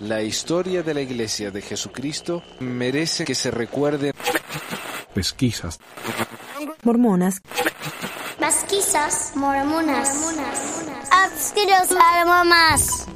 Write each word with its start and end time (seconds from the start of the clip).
La 0.00 0.22
historia 0.22 0.82
de 0.82 0.94
la 0.94 1.00
Iglesia 1.00 1.50
de 1.50 1.62
Jesucristo 1.62 2.42
merece 2.60 3.24
que 3.24 3.34
se 3.34 3.50
recuerde. 3.50 4.12
Pesquisas. 5.14 5.78
Mormonas. 6.82 7.40
Pesquisas 8.38 9.32
mormonas. 9.34 10.08
Abstilos 11.10 11.88
almomas. 11.90 13.07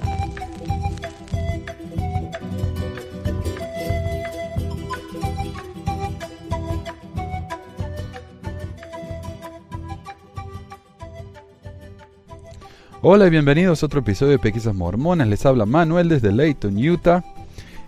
Hola 13.02 13.26
y 13.26 13.30
bienvenidos 13.30 13.82
a 13.82 13.86
otro 13.86 14.00
episodio 14.00 14.32
de 14.32 14.38
Pesquisas 14.38 14.74
Mormonas. 14.74 15.26
Les 15.26 15.44
habla 15.44 15.66
Manuel 15.66 16.08
desde 16.08 16.32
Layton, 16.32 16.76
Utah. 16.76 17.24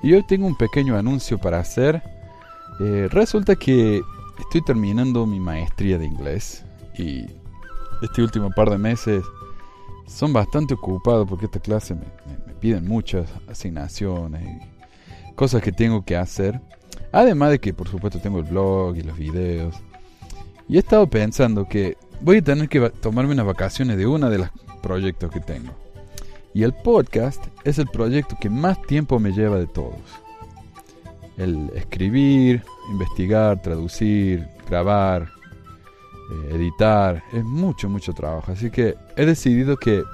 Y 0.02 0.12
hoy 0.12 0.24
tengo 0.26 0.46
un 0.46 0.56
pequeño 0.56 0.96
anuncio 0.96 1.38
para 1.38 1.60
hacer. 1.60 2.02
Eh, 2.80 3.08
resulta 3.10 3.54
que 3.54 4.02
estoy 4.40 4.62
terminando 4.64 5.24
mi 5.26 5.38
maestría 5.38 5.98
de 5.98 6.06
inglés. 6.06 6.64
Y 6.98 7.26
este 8.02 8.22
último 8.22 8.50
par 8.50 8.70
de 8.70 8.78
meses 8.78 9.24
son 10.08 10.32
bastante 10.32 10.74
ocupados 10.74 11.28
porque 11.28 11.46
esta 11.46 11.60
clase 11.60 11.94
me, 11.94 12.00
me- 12.26 12.54
piden 12.60 12.88
muchas 12.88 13.28
asignaciones 13.48 14.42
y 14.42 15.34
cosas 15.34 15.62
que 15.62 15.70
tengo 15.70 16.04
que 16.04 16.16
hacer. 16.16 16.60
Además 17.12 17.50
de 17.50 17.60
que 17.60 17.72
por 17.72 17.88
supuesto 17.88 18.18
tengo 18.18 18.38
el 18.40 18.44
blog 18.46 18.96
y 18.96 19.02
los 19.02 19.16
videos. 19.16 19.76
Y 20.68 20.76
he 20.76 20.78
estado 20.80 21.06
pensando 21.08 21.68
que 21.68 21.96
voy 22.20 22.38
a 22.38 22.42
tener 22.42 22.68
que 22.68 22.88
tomarme 22.90 23.32
unas 23.32 23.46
vacaciones 23.46 23.96
de 23.98 24.06
una 24.06 24.28
de 24.30 24.38
las 24.38 24.50
proyectos 24.84 25.30
que 25.30 25.40
tengo. 25.40 25.72
Y 26.52 26.62
el 26.62 26.74
podcast 26.74 27.42
es 27.64 27.78
el 27.78 27.88
proyecto 27.88 28.36
que 28.38 28.50
más 28.50 28.80
tiempo 28.82 29.18
me 29.18 29.32
lleva 29.32 29.58
de 29.58 29.66
todos. 29.66 29.98
El 31.38 31.70
escribir, 31.74 32.62
investigar, 32.90 33.60
traducir, 33.62 34.46
grabar, 34.68 35.22
eh, 36.30 36.54
editar, 36.54 37.24
es 37.32 37.42
mucho, 37.42 37.88
mucho 37.88 38.12
trabajo. 38.12 38.52
Así 38.52 38.70
que 38.70 38.94
he 39.16 39.24
decidido 39.24 39.78
que 39.78 40.04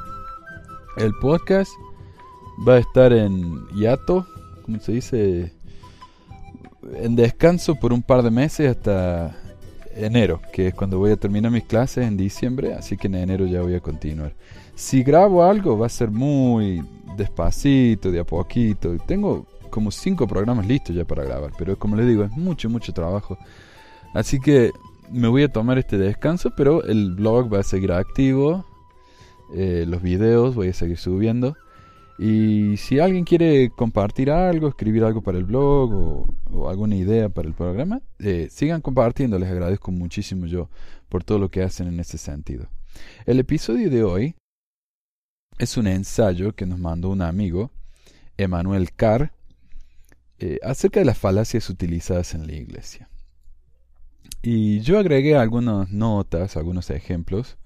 el 0.96 1.12
podcast 1.20 1.72
va 2.66 2.74
a 2.74 2.78
estar 2.78 3.12
en 3.12 3.66
hiato, 3.74 4.24
como 4.62 4.78
se 4.78 4.92
dice, 4.92 5.52
en 6.94 7.16
descanso 7.16 7.74
por 7.74 7.92
un 7.92 8.02
par 8.02 8.22
de 8.22 8.30
meses 8.30 8.70
hasta 8.70 9.36
enero, 9.94 10.40
que 10.52 10.68
es 10.68 10.74
cuando 10.74 10.98
voy 10.98 11.10
a 11.10 11.16
terminar 11.16 11.50
mis 11.50 11.64
clases 11.64 12.06
en 12.06 12.16
diciembre, 12.16 12.74
así 12.74 12.96
que 12.96 13.08
en 13.08 13.16
enero 13.16 13.46
ya 13.46 13.62
voy 13.62 13.74
a 13.74 13.80
continuar. 13.80 14.32
Si 14.80 15.02
grabo 15.02 15.44
algo 15.44 15.76
va 15.76 15.86
a 15.86 15.90
ser 15.90 16.10
muy 16.10 16.82
despacito, 17.14 18.10
de 18.10 18.18
a 18.18 18.24
poquito. 18.24 18.96
Tengo 19.06 19.44
como 19.68 19.90
cinco 19.90 20.26
programas 20.26 20.66
listos 20.66 20.96
ya 20.96 21.04
para 21.04 21.22
grabar, 21.22 21.52
pero 21.58 21.78
como 21.78 21.96
les 21.96 22.06
digo, 22.06 22.24
es 22.24 22.30
mucho, 22.30 22.70
mucho 22.70 22.94
trabajo. 22.94 23.36
Así 24.14 24.40
que 24.40 24.72
me 25.12 25.28
voy 25.28 25.42
a 25.42 25.52
tomar 25.52 25.76
este 25.76 25.98
descanso, 25.98 26.54
pero 26.56 26.82
el 26.82 27.14
blog 27.14 27.52
va 27.52 27.60
a 27.60 27.62
seguir 27.62 27.92
activo, 27.92 28.64
eh, 29.54 29.84
los 29.86 30.00
videos 30.00 30.54
voy 30.54 30.68
a 30.68 30.72
seguir 30.72 30.96
subiendo. 30.96 31.56
Y 32.18 32.78
si 32.78 33.00
alguien 33.00 33.24
quiere 33.24 33.68
compartir 33.68 34.30
algo, 34.30 34.66
escribir 34.66 35.04
algo 35.04 35.20
para 35.20 35.36
el 35.36 35.44
blog 35.44 36.26
o, 36.50 36.68
alguna 36.70 36.96
idea 36.96 37.28
para 37.28 37.46
el 37.46 37.54
programa, 37.54 38.00
eh, 38.18 38.48
sigan 38.50 38.80
compartiendo. 38.80 39.38
Les 39.38 39.50
agradezco 39.50 39.92
muchísimo 39.92 40.46
yo 40.46 40.70
por 41.10 41.22
todo 41.22 41.38
lo 41.38 41.50
que 41.50 41.62
hacen 41.62 41.86
en 41.86 42.00
ese 42.00 42.16
sentido. 42.16 42.66
El 43.26 43.38
episodio 43.38 43.90
de 43.90 44.02
hoy 44.02 44.34
es 45.60 45.76
un 45.76 45.86
ensayo 45.86 46.54
que 46.54 46.64
nos 46.64 46.78
mandó 46.78 47.10
un 47.10 47.20
amigo, 47.20 47.70
Emanuel 48.38 48.92
Carr, 48.92 49.30
eh, 50.38 50.58
acerca 50.62 51.00
de 51.00 51.06
las 51.06 51.18
falacias 51.18 51.68
utilizadas 51.68 52.34
en 52.34 52.46
la 52.46 52.54
iglesia. 52.54 53.10
Y 54.42 54.80
yo 54.80 54.98
agregué 54.98 55.36
algunas 55.36 55.90
notas, 55.90 56.56
algunos 56.56 56.88
ejemplos, 56.88 57.58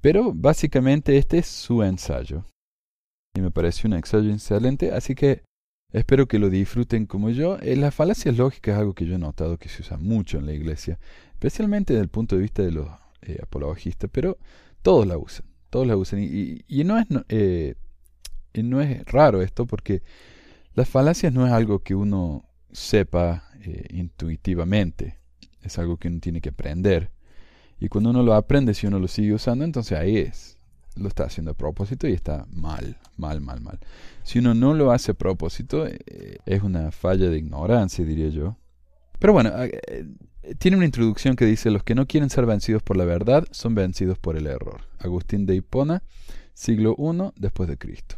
pero 0.00 0.32
básicamente 0.34 1.16
este 1.16 1.38
es 1.38 1.46
su 1.46 1.84
ensayo 1.84 2.44
y 3.36 3.40
me 3.40 3.52
pareció 3.52 3.86
un 3.86 3.94
ensayo 3.94 4.32
excelente, 4.32 4.90
así 4.90 5.14
que 5.14 5.42
espero 5.92 6.26
que 6.26 6.40
lo 6.40 6.50
disfruten 6.50 7.06
como 7.06 7.30
yo. 7.30 7.56
Eh, 7.60 7.76
las 7.76 7.94
falacias 7.94 8.36
lógicas 8.36 8.74
es 8.74 8.80
algo 8.80 8.94
que 8.94 9.06
yo 9.06 9.14
he 9.14 9.18
notado 9.18 9.58
que 9.58 9.68
se 9.68 9.82
usa 9.82 9.96
mucho 9.96 10.38
en 10.38 10.46
la 10.46 10.54
iglesia, 10.54 10.98
especialmente 11.34 11.92
desde 11.92 12.02
el 12.02 12.10
punto 12.10 12.34
de 12.34 12.42
vista 12.42 12.62
de 12.62 12.72
los 12.72 12.88
eh, 13.22 13.38
apologistas, 13.40 14.10
pero 14.12 14.38
todos 14.82 15.06
la 15.06 15.18
usan, 15.18 15.46
todos 15.76 15.86
la 15.86 15.98
usan. 15.98 16.20
Y, 16.22 16.84
no, 16.84 16.98
es, 16.98 17.06
eh, 17.28 17.74
es 18.54 19.04
raro 19.04 19.42
esto 19.42 19.66
porque 19.66 20.02
las 20.72 20.88
falacias 20.88 21.34
no 21.34 21.46
es 21.46 21.52
algo 21.52 21.80
que 21.80 21.94
uno 21.94 22.48
sepa 22.72 23.50
eh, 23.62 23.84
intuitivamente, 23.90 25.18
es 25.60 25.78
algo 25.78 25.98
que 25.98 26.08
uno 26.08 26.18
tiene 26.20 26.40
que 26.40 26.48
aprender. 26.48 27.10
Y 27.78 27.88
cuando 27.88 28.08
uno 28.08 28.22
lo 28.22 28.32
aprende, 28.32 28.72
si 28.72 28.86
uno 28.86 28.98
lo 28.98 29.06
sigue 29.06 29.34
usando, 29.34 29.66
entonces 29.66 29.98
ahí 29.98 30.16
es 30.16 30.56
lo 30.94 31.08
está 31.08 31.24
haciendo 31.24 31.50
a 31.50 31.54
propósito 31.54 32.08
y 32.08 32.14
está 32.14 32.46
mal, 32.50 32.96
mal, 33.18 33.42
mal, 33.42 33.60
mal. 33.60 33.78
Si 34.22 34.38
uno 34.38 34.54
no 34.54 34.72
lo 34.72 34.92
hace 34.92 35.10
a 35.10 35.14
propósito, 35.14 35.86
eh, 35.86 36.38
es 36.46 36.62
una 36.62 36.90
falla 36.90 37.28
de 37.28 37.36
ignorancia, 37.36 38.02
diría 38.02 38.30
yo. 38.30 38.56
Pero 39.18 39.34
bueno, 39.34 39.52
tiene 40.58 40.76
una 40.76 40.86
introducción 40.86 41.36
que 41.36 41.46
dice, 41.46 41.70
los 41.70 41.82
que 41.82 41.94
no 41.94 42.06
quieren 42.06 42.30
ser 42.30 42.46
vencidos 42.46 42.82
por 42.82 42.96
la 42.96 43.04
verdad 43.04 43.46
son 43.50 43.74
vencidos 43.74 44.18
por 44.18 44.36
el 44.36 44.46
error. 44.46 44.82
Agustín 44.98 45.46
de 45.46 45.56
Hipona, 45.56 46.02
siglo 46.54 46.96
I 46.98 47.32
después 47.40 47.68
de 47.68 47.76
Cristo. 47.76 48.16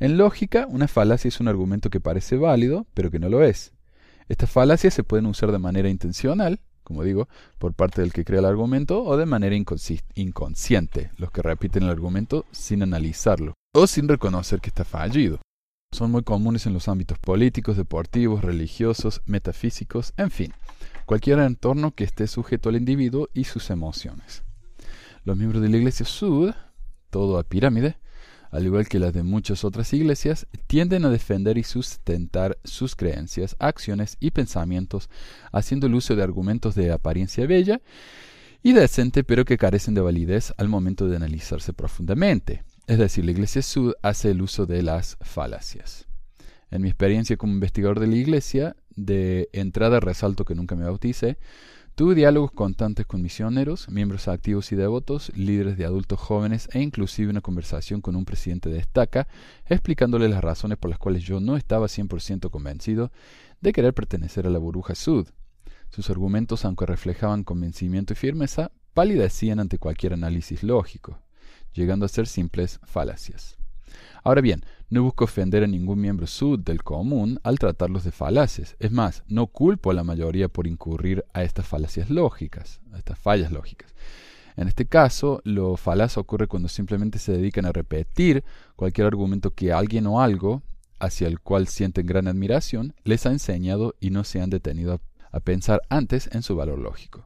En 0.00 0.16
lógica, 0.16 0.66
una 0.68 0.88
falacia 0.88 1.28
es 1.28 1.40
un 1.40 1.48
argumento 1.48 1.90
que 1.90 2.00
parece 2.00 2.36
válido, 2.36 2.86
pero 2.94 3.10
que 3.10 3.18
no 3.18 3.28
lo 3.28 3.44
es. 3.44 3.72
Estas 4.28 4.50
falacias 4.50 4.94
se 4.94 5.04
pueden 5.04 5.26
usar 5.26 5.52
de 5.52 5.58
manera 5.58 5.88
intencional, 5.88 6.60
como 6.82 7.04
digo, 7.04 7.28
por 7.58 7.74
parte 7.74 8.00
del 8.00 8.12
que 8.12 8.24
crea 8.24 8.40
el 8.40 8.46
argumento 8.46 9.04
o 9.04 9.16
de 9.16 9.26
manera 9.26 9.54
inconsciente, 9.54 11.10
los 11.16 11.30
que 11.30 11.42
repiten 11.42 11.84
el 11.84 11.90
argumento 11.90 12.46
sin 12.50 12.82
analizarlo 12.82 13.54
o 13.74 13.86
sin 13.86 14.08
reconocer 14.08 14.60
que 14.60 14.70
está 14.70 14.84
fallido. 14.84 15.40
Son 15.92 16.10
muy 16.10 16.22
comunes 16.22 16.66
en 16.66 16.72
los 16.72 16.88
ámbitos 16.88 17.18
políticos, 17.18 17.76
deportivos, 17.76 18.42
religiosos, 18.42 19.20
metafísicos, 19.26 20.14
en 20.16 20.30
fin, 20.30 20.52
cualquier 21.12 21.40
entorno 21.40 21.94
que 21.94 22.04
esté 22.04 22.26
sujeto 22.26 22.70
al 22.70 22.76
individuo 22.76 23.28
y 23.34 23.44
sus 23.44 23.68
emociones. 23.68 24.44
Los 25.26 25.36
miembros 25.36 25.60
de 25.60 25.68
la 25.68 25.76
Iglesia 25.76 26.06
Sud, 26.06 26.54
todo 27.10 27.38
a 27.38 27.42
pirámide, 27.42 27.98
al 28.50 28.64
igual 28.64 28.88
que 28.88 28.98
las 28.98 29.12
de 29.12 29.22
muchas 29.22 29.62
otras 29.62 29.92
iglesias, 29.92 30.46
tienden 30.68 31.04
a 31.04 31.10
defender 31.10 31.58
y 31.58 31.64
sustentar 31.64 32.56
sus 32.64 32.96
creencias, 32.96 33.56
acciones 33.58 34.16
y 34.20 34.30
pensamientos, 34.30 35.10
haciendo 35.52 35.86
el 35.86 35.96
uso 35.96 36.16
de 36.16 36.22
argumentos 36.22 36.74
de 36.74 36.90
apariencia 36.90 37.46
bella 37.46 37.82
y 38.62 38.72
decente, 38.72 39.22
pero 39.22 39.44
que 39.44 39.58
carecen 39.58 39.92
de 39.92 40.00
validez 40.00 40.54
al 40.56 40.70
momento 40.70 41.08
de 41.08 41.16
analizarse 41.16 41.74
profundamente. 41.74 42.64
Es 42.86 42.96
decir, 42.96 43.26
la 43.26 43.32
Iglesia 43.32 43.60
Sud 43.60 43.92
hace 44.00 44.30
el 44.30 44.40
uso 44.40 44.64
de 44.64 44.82
las 44.82 45.18
falacias. 45.20 46.06
En 46.70 46.80
mi 46.80 46.88
experiencia 46.88 47.36
como 47.36 47.52
investigador 47.52 48.00
de 48.00 48.06
la 48.06 48.16
Iglesia, 48.16 48.76
de 48.96 49.48
entrada 49.52 50.00
resalto 50.00 50.44
que 50.44 50.54
nunca 50.54 50.76
me 50.76 50.84
bauticé, 50.84 51.38
Tuve 51.94 52.14
diálogos 52.14 52.52
constantes 52.52 53.04
con 53.04 53.20
misioneros, 53.20 53.90
miembros 53.90 54.26
activos 54.26 54.72
y 54.72 54.76
devotos, 54.76 55.30
líderes 55.36 55.76
de 55.76 55.84
adultos 55.84 56.18
jóvenes 56.18 56.70
e 56.72 56.80
inclusive 56.80 57.28
una 57.28 57.42
conversación 57.42 58.00
con 58.00 58.16
un 58.16 58.24
presidente 58.24 58.70
de 58.70 58.78
estaca, 58.78 59.28
explicándole 59.66 60.30
las 60.30 60.42
razones 60.42 60.78
por 60.78 60.88
las 60.88 60.98
cuales 60.98 61.22
yo 61.22 61.38
no 61.38 61.54
estaba 61.54 61.88
100% 61.88 62.48
convencido 62.50 63.12
de 63.60 63.72
querer 63.74 63.92
pertenecer 63.92 64.46
a 64.46 64.50
la 64.50 64.58
burbuja 64.58 64.94
sud. 64.94 65.28
Sus 65.90 66.08
argumentos, 66.08 66.64
aunque 66.64 66.86
reflejaban 66.86 67.44
convencimiento 67.44 68.14
y 68.14 68.16
firmeza, 68.16 68.72
palidecían 68.94 69.60
ante 69.60 69.78
cualquier 69.78 70.14
análisis 70.14 70.62
lógico, 70.62 71.20
llegando 71.74 72.06
a 72.06 72.08
ser 72.08 72.26
simples 72.26 72.80
falacias. 72.84 73.61
Ahora 74.22 74.40
bien, 74.40 74.64
no 74.90 75.02
busco 75.02 75.24
ofender 75.24 75.64
a 75.64 75.66
ningún 75.66 76.00
miembro 76.00 76.26
sud 76.26 76.60
del 76.60 76.82
común 76.82 77.40
al 77.42 77.58
tratarlos 77.58 78.04
de 78.04 78.12
falaces. 78.12 78.76
Es 78.78 78.92
más, 78.92 79.22
no 79.26 79.46
culpo 79.46 79.90
a 79.90 79.94
la 79.94 80.04
mayoría 80.04 80.48
por 80.48 80.66
incurrir 80.66 81.24
a 81.32 81.42
estas 81.42 81.66
falacias 81.66 82.10
lógicas, 82.10 82.80
a 82.92 82.98
estas 82.98 83.18
fallas 83.18 83.50
lógicas. 83.50 83.94
En 84.56 84.68
este 84.68 84.86
caso, 84.86 85.40
lo 85.44 85.76
falaz 85.76 86.18
ocurre 86.18 86.46
cuando 86.46 86.68
simplemente 86.68 87.18
se 87.18 87.32
dedican 87.32 87.64
a 87.64 87.72
repetir 87.72 88.44
cualquier 88.76 89.06
argumento 89.06 89.52
que 89.52 89.72
alguien 89.72 90.06
o 90.06 90.20
algo, 90.20 90.62
hacia 90.98 91.26
el 91.26 91.40
cual 91.40 91.68
sienten 91.68 92.06
gran 92.06 92.28
admiración, 92.28 92.94
les 93.04 93.26
ha 93.26 93.30
enseñado 93.30 93.94
y 93.98 94.10
no 94.10 94.24
se 94.24 94.40
han 94.40 94.50
detenido 94.50 95.00
a, 95.30 95.40
pensar 95.40 95.80
antes 95.88 96.28
en 96.32 96.42
su 96.42 96.54
valor 96.54 96.78
lógico. 96.78 97.24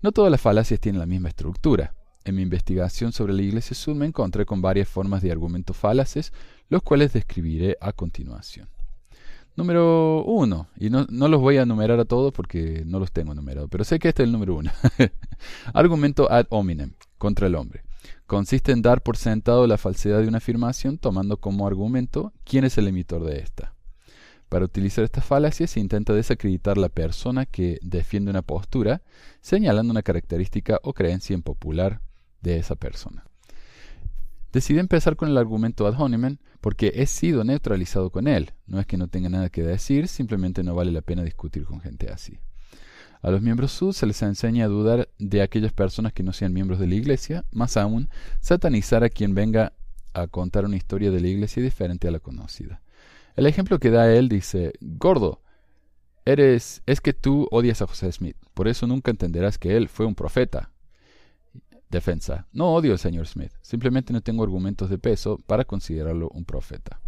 No 0.00 0.12
todas 0.12 0.30
las 0.30 0.40
falacias 0.40 0.80
tienen 0.80 1.00
la 1.00 1.06
misma 1.06 1.28
estructura. 1.28 1.94
En 2.26 2.36
mi 2.36 2.42
investigación 2.42 3.12
sobre 3.12 3.34
la 3.34 3.42
Iglesia 3.42 3.76
Sud 3.76 3.96
me 3.96 4.06
encontré 4.06 4.46
con 4.46 4.62
varias 4.62 4.88
formas 4.88 5.20
de 5.20 5.30
argumentos 5.30 5.76
falaces, 5.76 6.32
los 6.70 6.82
cuales 6.82 7.12
describiré 7.12 7.76
a 7.82 7.92
continuación. 7.92 8.66
Número 9.56 10.24
uno, 10.24 10.68
y 10.78 10.88
no, 10.88 11.06
los 11.06 11.40
voy 11.40 11.58
a 11.58 11.62
enumerar 11.62 12.00
a 12.00 12.06
todos 12.06 12.32
porque 12.32 12.82
no 12.86 12.98
los 12.98 13.12
tengo 13.12 13.34
numerados, 13.34 13.68
pero 13.70 13.84
sé 13.84 13.98
que 13.98 14.08
este 14.08 14.22
es 14.22 14.26
el 14.26 14.32
número 14.32 14.56
uno. 14.56 14.72
Argumento 15.74 16.32
ad 16.32 16.46
hominem, 16.48 16.94
contra 17.18 17.46
el 17.46 17.54
hombre. 17.54 17.84
consiste 18.26 18.72
en 18.72 18.80
dar 18.80 19.02
por 19.02 19.18
sentado 19.18 19.66
la 19.66 19.76
falsedad 19.76 20.22
de 20.22 20.28
una 20.28 20.38
afirmación 20.38 20.96
tomando 20.96 21.36
como 21.36 21.66
argumento 21.66 22.32
quién 22.42 22.64
es 22.64 22.78
el 22.78 22.88
emitor 22.88 23.22
de 23.22 23.40
esta. 23.40 23.74
Para 24.48 24.64
utilizar 24.64 25.04
esta 25.04 25.20
falacia 25.20 25.66
se 25.66 25.78
intenta 25.78 26.14
desacreditar 26.14 26.78
la 26.78 26.88
persona 26.88 27.44
que 27.44 27.78
defiende 27.82 28.30
una 28.30 28.42
postura, 28.42 29.02
señalando 29.42 29.90
una 29.90 30.02
característica 30.02 30.80
o 30.82 30.94
creencia 30.94 31.34
impopular 31.34 32.00
de 32.44 32.58
esa 32.58 32.76
persona. 32.76 33.24
Decidí 34.52 34.78
empezar 34.78 35.16
con 35.16 35.28
el 35.28 35.36
argumento 35.36 35.84
ad 35.84 36.00
hominem 36.00 36.36
porque 36.60 36.92
he 36.94 37.06
sido 37.06 37.42
neutralizado 37.42 38.10
con 38.10 38.28
él. 38.28 38.52
No 38.66 38.78
es 38.78 38.86
que 38.86 38.96
no 38.96 39.08
tenga 39.08 39.28
nada 39.28 39.50
que 39.50 39.64
decir, 39.64 40.06
simplemente 40.06 40.62
no 40.62 40.76
vale 40.76 40.92
la 40.92 41.00
pena 41.00 41.24
discutir 41.24 41.64
con 41.64 41.80
gente 41.80 42.12
así. 42.12 42.38
A 43.20 43.30
los 43.30 43.42
miembros 43.42 43.72
sud 43.72 43.92
se 43.92 44.06
les 44.06 44.22
enseña 44.22 44.66
a 44.66 44.68
dudar 44.68 45.08
de 45.18 45.42
aquellas 45.42 45.72
personas 45.72 46.12
que 46.12 46.22
no 46.22 46.32
sean 46.32 46.52
miembros 46.52 46.78
de 46.78 46.86
la 46.86 46.94
iglesia, 46.94 47.44
más 47.50 47.76
aún, 47.76 48.10
satanizar 48.40 49.02
a 49.02 49.08
quien 49.08 49.34
venga 49.34 49.72
a 50.12 50.28
contar 50.28 50.66
una 50.66 50.76
historia 50.76 51.10
de 51.10 51.20
la 51.20 51.28
iglesia 51.28 51.62
diferente 51.62 52.06
a 52.06 52.12
la 52.12 52.20
conocida. 52.20 52.80
El 53.34 53.46
ejemplo 53.46 53.80
que 53.80 53.90
da 53.90 54.12
él 54.14 54.28
dice, 54.28 54.74
Gordo, 54.80 55.40
eres, 56.24 56.82
es 56.86 57.00
que 57.00 57.12
tú 57.12 57.48
odias 57.50 57.82
a 57.82 57.86
José 57.86 58.12
Smith, 58.12 58.36
por 58.52 58.68
eso 58.68 58.86
nunca 58.86 59.10
entenderás 59.10 59.58
que 59.58 59.76
él 59.76 59.88
fue 59.88 60.06
un 60.06 60.14
profeta. 60.14 60.70
Defensa, 61.90 62.46
no 62.52 62.74
odio 62.74 62.92
al 62.92 62.98
señor 62.98 63.26
Smith, 63.26 63.52
simplemente 63.62 64.12
no 64.12 64.20
tengo 64.20 64.42
argumentos 64.42 64.90
de 64.90 64.98
peso 64.98 65.38
para 65.46 65.64
considerarlo 65.64 66.28
un 66.30 66.44
profeta. 66.44 67.00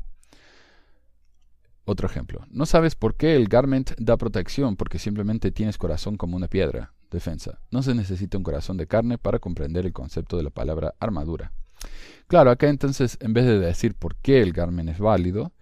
Otro 1.85 2.09
ejemplo, 2.09 2.45
no 2.51 2.67
sabes 2.67 2.97
por 2.97 3.15
qué 3.15 3.37
el 3.37 3.49
garment 3.49 3.93
da 3.99 4.17
protección 4.17 4.77
porque 4.77 4.99
simplemente 4.99 5.53
tienes 5.53 5.79
corazón 5.79 6.17
como 6.17 6.37
una 6.37 6.49
piedra. 6.49 6.93
Defensa, 7.11 7.61
no 7.71 7.85
se 7.85 7.95
necesita 7.95 8.37
un 8.37 8.43
corazón 8.43 8.77
de 8.77 8.89
carne 8.89 9.19
para 9.19 9.39
comprender 9.39 9.87
el 9.87 9.93
concepto 9.93 10.37
de 10.37 10.43
la 10.43 10.51
palabra 10.51 10.95
armadura. 10.99 11.53
Claro, 12.27 12.51
acá 12.51 12.69
entonces, 12.69 13.17
en 13.21 13.33
vez 13.33 13.45
de 13.45 13.61
decir 13.61 13.95
por 13.95 14.17
qué 14.17 14.43
el 14.43 14.53
garment 14.53 14.89
es 14.89 14.99
válido, 14.99 15.53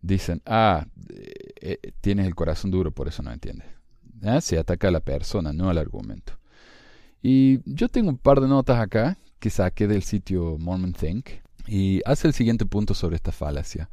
dicen, 0.00 0.40
ah, 0.46 0.86
eh, 1.10 1.78
eh, 1.82 1.92
tienes 2.00 2.26
el 2.26 2.34
corazón 2.34 2.70
duro, 2.70 2.90
por 2.90 3.08
eso 3.08 3.22
no 3.22 3.32
entiendes. 3.32 3.68
¿Ah? 4.22 4.40
Se 4.40 4.58
ataca 4.58 4.88
a 4.88 4.90
la 4.90 5.00
persona, 5.00 5.52
no 5.52 5.68
al 5.68 5.76
argumento. 5.76 6.38
Y 7.26 7.60
yo 7.64 7.88
tengo 7.88 8.10
un 8.10 8.18
par 8.18 8.42
de 8.42 8.48
notas 8.48 8.78
acá 8.78 9.16
que 9.38 9.48
saqué 9.48 9.88
del 9.88 10.02
sitio 10.02 10.58
Mormon 10.58 10.92
Think 10.92 11.30
y 11.66 12.02
hace 12.04 12.28
el 12.28 12.34
siguiente 12.34 12.66
punto 12.66 12.92
sobre 12.92 13.16
esta 13.16 13.32
falacia. 13.32 13.88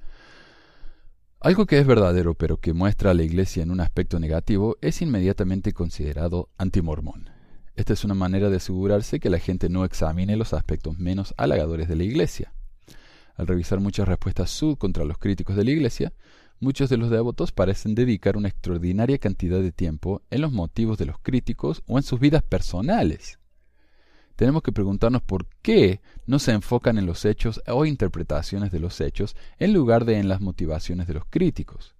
Algo 1.39 1.65
que 1.65 1.79
es 1.79 1.87
verdadero 1.87 2.33
pero 2.33 2.57
que 2.57 2.73
muestra 2.73 3.11
a 3.11 3.13
la 3.13 3.23
Iglesia 3.23 3.63
en 3.63 3.71
un 3.71 3.79
aspecto 3.79 4.19
negativo 4.19 4.75
es 4.81 5.01
inmediatamente 5.01 5.71
considerado 5.71 6.49
antimormón. 6.57 7.29
Esta 7.77 7.93
es 7.93 8.03
una 8.03 8.15
manera 8.15 8.49
de 8.49 8.57
asegurarse 8.57 9.21
que 9.21 9.29
la 9.29 9.39
gente 9.39 9.69
no 9.69 9.85
examine 9.85 10.35
los 10.35 10.51
aspectos 10.51 10.99
menos 10.99 11.33
halagadores 11.37 11.87
de 11.87 11.95
la 11.95 12.03
Iglesia. 12.03 12.51
Al 13.37 13.47
revisar 13.47 13.79
muchas 13.79 14.09
respuestas 14.09 14.49
sud 14.49 14.77
contra 14.77 15.05
los 15.05 15.17
críticos 15.17 15.55
de 15.55 15.63
la 15.63 15.71
Iglesia, 15.71 16.11
muchos 16.61 16.89
de 16.89 16.97
los 16.97 17.09
devotos 17.09 17.51
parecen 17.51 17.95
dedicar 17.95 18.37
una 18.37 18.47
extraordinaria 18.47 19.17
cantidad 19.17 19.59
de 19.59 19.71
tiempo 19.71 20.21
en 20.29 20.41
los 20.41 20.51
motivos 20.51 20.97
de 20.97 21.07
los 21.07 21.17
críticos 21.19 21.83
o 21.87 21.97
en 21.97 22.03
sus 22.03 22.19
vidas 22.19 22.43
personales. 22.43 23.39
Tenemos 24.35 24.63
que 24.63 24.71
preguntarnos 24.71 25.21
por 25.21 25.47
qué 25.61 26.01
no 26.25 26.39
se 26.39 26.51
enfocan 26.51 26.97
en 26.97 27.05
los 27.05 27.25
hechos 27.25 27.61
o 27.67 27.85
interpretaciones 27.85 28.71
de 28.71 28.79
los 28.79 29.01
hechos 29.01 29.35
en 29.59 29.73
lugar 29.73 30.05
de 30.05 30.17
en 30.17 30.29
las 30.29 30.39
motivaciones 30.39 31.07
de 31.07 31.15
los 31.15 31.25
críticos. 31.29 31.95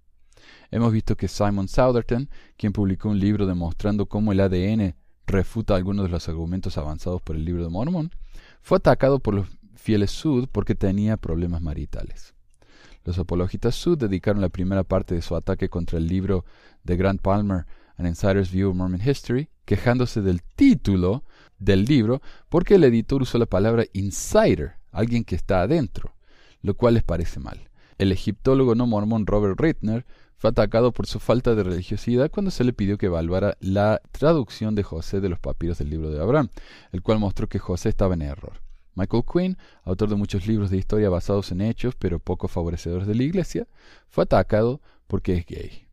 Hemos 0.72 0.94
visto 0.94 1.16
que 1.18 1.28
Simon 1.28 1.68
Southerton, 1.68 2.30
quien 2.58 2.72
publicó 2.72 3.10
un 3.10 3.20
libro 3.20 3.46
demostrando 3.46 4.08
cómo 4.08 4.32
el 4.32 4.40
ADN 4.40 4.96
refuta 5.28 5.76
algunos 5.76 6.06
de 6.06 6.12
los 6.12 6.30
argumentos 6.30 6.78
avanzados 6.78 7.22
por 7.22 7.36
el 7.36 7.46
libro 7.46 7.64
de 7.64 7.70
Mormón, 7.70 8.12
fue 8.62 8.78
atacado 8.78 9.20
por 9.20 9.34
los 9.34 9.48
fieles 9.76 10.12
Sud 10.12 10.48
porque 10.52 10.76
tenía 10.76 11.18
problemas 11.18 11.62
maritales. 11.62 12.34
Los 13.04 13.18
apologistas 13.18 13.76
Sud 13.76 13.98
dedicaron 13.98 14.42
la 14.42 14.50
primera 14.50 14.84
parte 14.84 15.16
de 15.16 15.22
su 15.22 15.36
ataque 15.36 15.70
contra 15.70 15.98
el 15.98 16.08
libro 16.08 16.46
de 16.84 16.98
Grant 16.98 17.22
Palmer, 17.22 17.66
An 17.98 18.06
Insider's 18.06 18.52
View 18.52 18.70
of 18.70 18.76
Mormon 18.76 19.02
History, 19.02 19.50
quejándose 19.66 20.22
del 20.22 20.42
título 20.44 21.24
del 21.58 21.86
libro 21.86 22.22
porque 22.50 22.76
el 22.76 22.84
editor 22.84 23.22
usó 23.22 23.38
la 23.38 23.46
palabra 23.46 23.86
insider, 23.94 24.74
alguien 24.92 25.24
que 25.24 25.36
está 25.36 25.62
adentro, 25.62 26.14
lo 26.62 26.76
cual 26.76 26.96
les 26.96 27.04
parece 27.04 27.40
mal. 27.40 27.70
El 27.98 28.12
egiptólogo 28.12 28.76
no 28.76 28.88
mormón 28.88 29.28
Robert 29.28 29.60
Rittner 29.60 30.06
fue 30.38 30.50
atacado 30.50 30.92
por 30.92 31.06
su 31.06 31.20
falta 31.20 31.54
de 31.54 31.64
religiosidad 31.64 32.32
cuando 32.32 32.50
se 32.50 32.64
le 32.64 32.74
pidió 32.74 32.98
que 32.98 33.06
evaluara 33.06 33.58
la 33.60 34.02
traducción 34.12 34.74
de 34.74 34.82
José 34.82 35.22
de 35.22 35.30
los 35.30 35.40
papiros 35.40 35.78
del 35.78 35.92
libro 35.92 36.10
de 36.10 36.20
Abraham, 36.20 36.50
el 36.92 37.04
cual 37.04 37.20
mostró 37.20 37.48
que 37.48 37.60
José 37.60 37.90
estaba 37.90 38.16
en 38.16 38.24
error. 38.24 38.54
Michael 38.96 39.24
Quinn, 39.32 39.58
autor 39.84 40.10
de 40.10 40.16
muchos 40.16 40.48
libros 40.48 40.70
de 40.70 40.78
historia 40.78 41.10
basados 41.10 41.52
en 41.52 41.62
hechos 41.62 41.96
pero 41.96 42.20
poco 42.20 42.48
favorecedores 42.48 43.08
de 43.08 43.16
la 43.16 43.24
iglesia, 43.24 43.68
fue 44.10 44.24
atacado 44.24 44.82
porque 45.08 45.36
es 45.36 45.46
gay. 45.46 45.88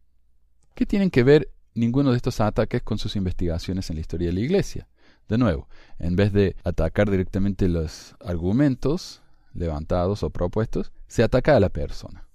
¿Qué 0.75 0.87
tienen 0.87 1.11
que 1.11 1.23
ver 1.23 1.51
ninguno 1.75 2.11
de 2.11 2.17
estos 2.17 2.41
ataques 2.41 2.83
con 2.83 2.99
sus 2.99 3.17
investigaciones 3.17 3.91
en 3.91 3.97
la 3.97 4.01
historia 4.01 4.29
de 4.29 4.35
la 4.35 4.41
iglesia? 4.41 4.89
De 5.29 5.39
nuevo, 5.39 5.69
en 5.99 6.17
vez 6.17 6.33
de 6.33 6.57
atacar 6.65 7.11
directamente 7.11 7.69
los 7.69 8.15
argumentos 8.21 9.23
levantados 9.53 10.23
o 10.23 10.31
propuestos, 10.31 10.93
se 11.07 11.23
ataca 11.23 11.57
a 11.57 11.61
la 11.61 11.69
persona, 11.69 12.27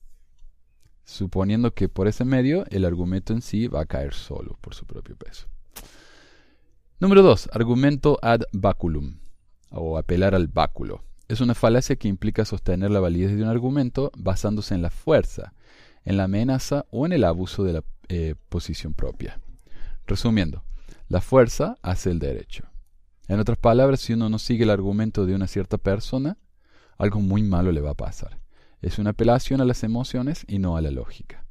suponiendo 1.04 1.74
que 1.74 1.90
por 1.90 2.08
ese 2.08 2.26
medio 2.26 2.66
el 2.70 2.86
argumento 2.86 3.34
en 3.34 3.42
sí 3.42 3.68
va 3.68 3.82
a 3.82 3.86
caer 3.86 4.14
solo 4.14 4.58
por 4.62 4.76
su 4.76 4.86
propio 4.86 5.16
peso. 5.16 5.48
Número 7.00 7.24
2. 7.24 7.50
Argumento 7.54 8.20
ad 8.22 8.42
baculum 8.52 9.23
o 9.74 9.98
apelar 9.98 10.36
al 10.36 10.48
báculo. 10.48 11.04
Es 11.28 11.42
una 11.42 11.56
falacia 11.56 11.96
que 11.96 12.08
implica 12.08 12.46
sostener 12.46 12.92
la 12.92 13.00
validez 13.00 13.36
de 13.36 13.44
un 13.44 13.50
argumento 13.50 14.12
basándose 14.18 14.76
en 14.76 14.82
la 14.82 14.90
fuerza, 14.90 15.54
en 16.06 16.18
la 16.18 16.26
amenaza 16.26 16.86
o 16.92 17.06
en 17.06 17.14
el 17.14 17.24
abuso 17.24 17.64
de 17.64 17.74
la 17.74 17.84
eh, 18.10 18.36
posición 18.50 18.94
propia. 18.94 19.40
Resumiendo, 20.06 20.64
la 21.08 21.22
fuerza 21.22 21.78
hace 21.82 22.12
el 22.12 22.20
derecho. 22.20 22.66
En 23.28 23.40
otras 23.40 23.58
palabras, 23.58 24.02
si 24.02 24.14
uno 24.14 24.30
no 24.30 24.38
sigue 24.38 24.64
el 24.64 24.70
argumento 24.70 25.26
de 25.26 25.34
una 25.34 25.48
cierta 25.48 25.78
persona, 25.78 26.38
algo 26.98 27.20
muy 27.22 27.42
malo 27.42 27.72
le 27.72 27.82
va 27.82 27.92
a 27.92 27.96
pasar. 27.96 28.40
Es 28.82 29.00
una 29.00 29.12
apelación 29.12 29.62
a 29.62 29.66
las 29.66 29.84
emociones 29.84 30.44
y 30.48 30.60
no 30.60 30.76
a 30.76 30.82
la 30.82 30.92
lógica. 30.92 31.46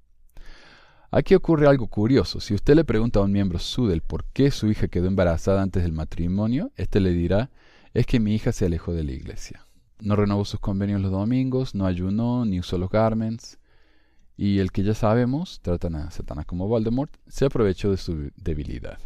Aquí 1.10 1.34
ocurre 1.34 1.66
algo 1.66 1.88
curioso. 1.88 2.40
Si 2.40 2.54
usted 2.54 2.74
le 2.74 2.84
pregunta 2.84 3.20
a 3.20 3.22
un 3.22 3.32
miembro 3.32 3.58
SUDEL 3.58 4.02
por 4.02 4.24
qué 4.32 4.50
su 4.50 4.70
hija 4.70 4.88
quedó 4.88 5.08
embarazada 5.08 5.62
antes 5.62 5.82
del 5.82 5.92
matrimonio, 5.92 6.72
éste 6.76 7.00
le 7.00 7.10
dirá 7.10 7.50
es 7.94 8.06
que 8.06 8.21
mi 8.21 8.35
hija 8.35 8.53
se 8.53 8.67
alejó 8.67 8.93
de 8.93 9.05
la 9.05 9.12
iglesia. 9.12 9.67
No 10.00 10.17
renovó 10.17 10.44
sus 10.44 10.61
convenios 10.61 11.00
los 11.00 11.12
domingos, 11.12 11.75
no 11.75 11.87
ayunó, 11.87 12.44
ni 12.44 12.59
usó 12.59 12.79
los 12.79 12.91
garments. 12.91 13.59
Y 14.37 14.58
el 14.58 14.72
que 14.72 14.82
ya 14.82 14.94
sabemos, 14.94 15.61
tratan 15.61 15.96
a 15.96 16.11
Satanás 16.11 16.46
como 16.46 16.67
Voldemort, 16.67 17.15
se 17.29 17.44
aprovechó 17.44 17.91
de 17.91 17.99
su 17.99 18.32
debilidad. 18.37 18.99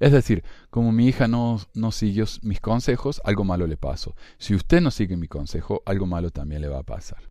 Es 0.00 0.12
decir, 0.12 0.44
como 0.70 0.92
mi 0.92 1.08
hija 1.08 1.28
no, 1.28 1.60
no 1.74 1.92
siguió 1.92 2.24
mis 2.42 2.60
consejos, 2.60 3.20
algo 3.24 3.44
malo 3.44 3.66
le 3.66 3.76
pasó. 3.76 4.14
Si 4.38 4.54
usted 4.54 4.80
no 4.80 4.90
sigue 4.90 5.16
mi 5.16 5.28
consejo, 5.28 5.82
algo 5.86 6.06
malo 6.06 6.30
también 6.30 6.62
le 6.62 6.68
va 6.68 6.78
a 6.78 6.84
pasar. 6.84 7.28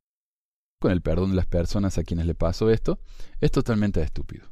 Con 0.79 0.91
el 0.91 1.01
perdón 1.01 1.31
de 1.31 1.37
las 1.37 1.47
personas 1.47 1.97
a 1.97 2.03
quienes 2.03 2.27
le 2.27 2.35
pasó 2.35 2.69
esto, 2.69 2.99
es 3.39 3.51
totalmente 3.51 4.01
estúpido. 4.01 4.47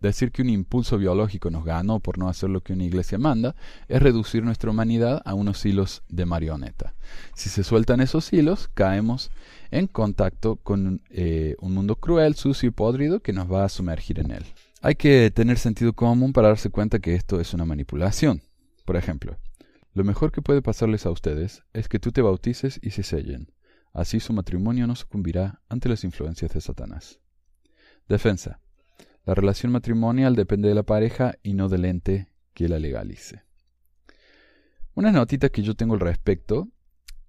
Decir 0.00 0.30
que 0.30 0.42
un 0.42 0.48
impulso 0.48 0.96
biológico 0.96 1.50
nos 1.50 1.64
ganó 1.64 1.98
por 1.98 2.18
no 2.18 2.28
hacer 2.28 2.50
lo 2.50 2.60
que 2.60 2.72
una 2.72 2.84
iglesia 2.84 3.18
manda 3.18 3.56
es 3.88 4.00
reducir 4.00 4.44
nuestra 4.44 4.70
humanidad 4.70 5.22
a 5.24 5.34
unos 5.34 5.66
hilos 5.66 6.04
de 6.08 6.24
marioneta. 6.24 6.94
Si 7.34 7.48
se 7.48 7.64
sueltan 7.64 8.00
esos 8.00 8.32
hilos, 8.32 8.68
caemos 8.74 9.32
en 9.72 9.88
contacto 9.88 10.54
con 10.54 11.02
eh, 11.10 11.56
un 11.60 11.74
mundo 11.74 11.96
cruel, 11.96 12.36
sucio 12.36 12.68
y 12.68 12.72
podrido 12.72 13.20
que 13.20 13.32
nos 13.32 13.50
va 13.52 13.64
a 13.64 13.68
sumergir 13.68 14.20
en 14.20 14.30
él. 14.30 14.44
Hay 14.82 14.94
que 14.94 15.32
tener 15.32 15.58
sentido 15.58 15.92
común 15.92 16.32
para 16.32 16.48
darse 16.48 16.70
cuenta 16.70 17.00
que 17.00 17.16
esto 17.16 17.40
es 17.40 17.52
una 17.52 17.64
manipulación. 17.64 18.42
Por 18.84 18.96
ejemplo, 18.96 19.36
lo 19.94 20.04
mejor 20.04 20.30
que 20.30 20.42
puede 20.42 20.62
pasarles 20.62 21.06
a 21.06 21.10
ustedes 21.10 21.64
es 21.72 21.88
que 21.88 21.98
tú 21.98 22.12
te 22.12 22.22
bautices 22.22 22.78
y 22.80 22.90
se 22.90 23.02
sellen. 23.02 23.52
Así 23.92 24.20
su 24.20 24.32
matrimonio 24.32 24.86
no 24.86 24.94
sucumbirá 24.94 25.60
ante 25.68 25.88
las 25.88 26.04
influencias 26.04 26.52
de 26.52 26.60
Satanás. 26.60 27.18
Defensa. 28.08 28.60
La 29.28 29.34
relación 29.34 29.72
matrimonial 29.72 30.34
depende 30.34 30.70
de 30.70 30.74
la 30.74 30.84
pareja 30.84 31.34
y 31.42 31.52
no 31.52 31.68
del 31.68 31.84
ente 31.84 32.28
que 32.54 32.66
la 32.66 32.78
legalice. 32.78 33.42
Una 34.94 35.12
notita 35.12 35.50
que 35.50 35.60
yo 35.60 35.74
tengo 35.74 35.92
al 35.92 36.00
respecto 36.00 36.70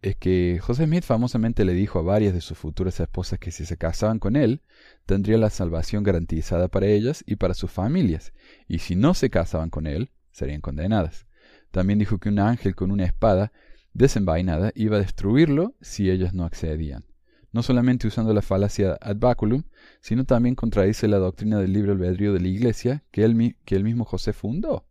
es 0.01 0.15
que 0.15 0.59
José 0.61 0.85
Smith 0.85 1.03
famosamente 1.03 1.65
le 1.65 1.73
dijo 1.73 1.99
a 1.99 2.03
varias 2.03 2.33
de 2.33 2.39
sus 2.39 2.57
futuras 2.57 2.97
esposas 3.01 3.37
que 3.37 3.51
si 3.51 3.65
se 3.65 3.75
casaban 3.75 4.19
con 4.19 4.37
él, 4.37 4.61
tendría 5.05 5.37
la 5.37 5.49
salvación 5.49 6.03
garantizada 6.03 6.69
para 6.69 6.87
ellas 6.87 7.21
y 7.27 7.35
para 7.35 7.53
sus 7.53 7.69
familias, 7.69 8.31
y 8.69 8.79
si 8.79 8.95
no 8.95 9.13
se 9.13 9.29
casaban 9.29 9.69
con 9.69 9.85
él, 9.85 10.09
serían 10.31 10.61
condenadas. 10.61 11.27
También 11.69 11.99
dijo 11.99 12.17
que 12.17 12.29
un 12.29 12.39
ángel 12.39 12.75
con 12.75 12.91
una 12.91 13.03
espada 13.03 13.51
desenvainada 13.91 14.71
iba 14.73 14.95
a 14.95 15.01
destruirlo 15.01 15.75
si 15.81 16.09
ellas 16.09 16.33
no 16.33 16.45
accedían 16.45 17.08
no 17.51 17.63
solamente 17.63 18.07
usando 18.07 18.33
la 18.33 18.41
falacia 18.41 18.97
ad 19.01 19.17
baculum, 19.17 19.63
sino 20.01 20.25
también 20.25 20.55
contradice 20.55 21.07
la 21.07 21.17
doctrina 21.17 21.59
del 21.59 21.73
libre 21.73 21.91
albedrío 21.91 22.33
de 22.33 22.39
la 22.39 22.47
Iglesia 22.47 23.03
que 23.11 23.55
que 23.65 23.79
mismo 23.79 24.05
José 24.05 24.33
fundó. 24.33 24.85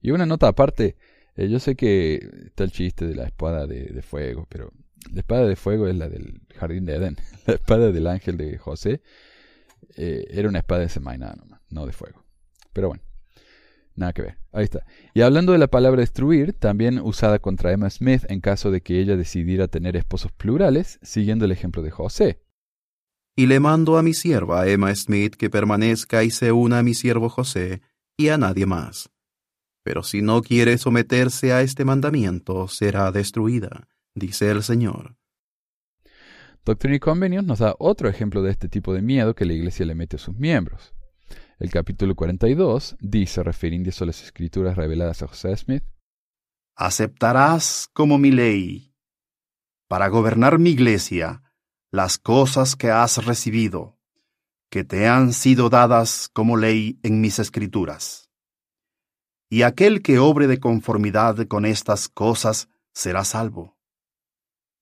Y 0.00 0.10
una 0.10 0.26
nota 0.26 0.48
aparte, 0.48 0.96
Eh, 1.38 1.48
yo 1.48 1.60
sé 1.60 1.76
que 1.76 2.16
está 2.46 2.64
el 2.64 2.72
chiste 2.72 3.06
de 3.06 3.14
la 3.14 3.24
espada 3.24 3.66
de, 3.66 4.02
fuego, 4.02 4.46
pero 4.50 4.72
la 5.12 5.20
espada 5.20 5.46
de 5.46 5.54
fuego 5.54 5.86
es 5.86 5.94
la 5.94 6.08
del 6.08 6.42
jardín 6.56 6.84
de 6.84 6.96
Edén. 6.96 7.16
La 7.46 7.54
espada 7.54 7.92
del 7.92 8.08
ángel 8.08 8.36
de 8.36 8.58
José 8.58 9.02
eh, 9.96 10.24
era 10.30 10.48
una 10.48 10.58
espada 10.58 10.82
de 10.82 10.88
semaina, 10.88 11.36
no 11.70 11.86
de 11.86 11.92
fuego. 11.92 12.24
Pero 12.72 12.88
bueno, 12.88 13.04
nada 13.98 14.12
que 14.12 14.22
ver. 14.22 14.38
Ahí 14.52 14.64
está. 14.64 14.84
Y 15.14 15.20
hablando 15.20 15.52
de 15.52 15.58
la 15.58 15.68
palabra 15.68 16.00
destruir, 16.00 16.52
también 16.52 17.00
usada 17.00 17.38
contra 17.38 17.72
Emma 17.72 17.90
Smith 17.90 18.24
en 18.28 18.40
caso 18.40 18.70
de 18.70 18.80
que 18.80 19.00
ella 19.00 19.16
decidiera 19.16 19.68
tener 19.68 19.96
esposos 19.96 20.32
plurales, 20.32 20.98
siguiendo 21.02 21.44
el 21.44 21.52
ejemplo 21.52 21.82
de 21.82 21.90
José. 21.90 22.40
Y 23.36 23.46
le 23.46 23.60
mando 23.60 23.98
a 23.98 24.02
mi 24.02 24.14
sierva 24.14 24.66
Emma 24.66 24.94
Smith 24.94 25.34
que 25.34 25.50
permanezca 25.50 26.24
y 26.24 26.30
se 26.30 26.52
una 26.52 26.78
a 26.78 26.82
mi 26.82 26.94
siervo 26.94 27.28
José 27.28 27.82
y 28.16 28.28
a 28.28 28.38
nadie 28.38 28.66
más 28.66 29.10
pero 29.88 30.02
si 30.02 30.20
no 30.20 30.42
quiere 30.42 30.76
someterse 30.76 31.54
a 31.54 31.62
este 31.62 31.86
mandamiento, 31.86 32.68
será 32.68 33.10
destruida, 33.10 33.88
dice 34.14 34.50
el 34.50 34.62
Señor. 34.62 35.16
Doctrina 36.62 36.96
y 36.96 37.00
Convenios 37.00 37.42
nos 37.46 37.60
da 37.60 37.74
otro 37.78 38.10
ejemplo 38.10 38.42
de 38.42 38.50
este 38.50 38.68
tipo 38.68 38.92
de 38.92 39.00
miedo 39.00 39.34
que 39.34 39.46
la 39.46 39.54
Iglesia 39.54 39.86
le 39.86 39.94
mete 39.94 40.16
a 40.16 40.18
sus 40.18 40.36
miembros. 40.36 40.92
El 41.58 41.70
capítulo 41.70 42.14
42 42.14 42.96
dice, 43.00 43.42
refiriéndose 43.42 44.04
a 44.04 44.06
las 44.06 44.22
escrituras 44.22 44.76
reveladas 44.76 45.22
a 45.22 45.28
José 45.28 45.56
Smith, 45.56 45.84
Aceptarás 46.76 47.88
como 47.92 48.18
mi 48.18 48.30
ley, 48.30 48.94
para 49.88 50.08
gobernar 50.08 50.58
mi 50.58 50.70
iglesia, 50.70 51.42
las 51.90 52.18
cosas 52.18 52.76
que 52.76 52.90
has 52.90 53.24
recibido, 53.24 53.98
que 54.70 54.84
te 54.84 55.08
han 55.08 55.32
sido 55.32 55.70
dadas 55.70 56.30
como 56.32 56.56
ley 56.56 57.00
en 57.02 57.20
mis 57.20 57.38
escrituras 57.40 58.28
y 59.50 59.62
aquel 59.62 60.02
que 60.02 60.18
obre 60.18 60.46
de 60.46 60.60
conformidad 60.60 61.46
con 61.46 61.64
estas 61.64 62.08
cosas 62.08 62.68
será 62.92 63.24
salvo, 63.24 63.78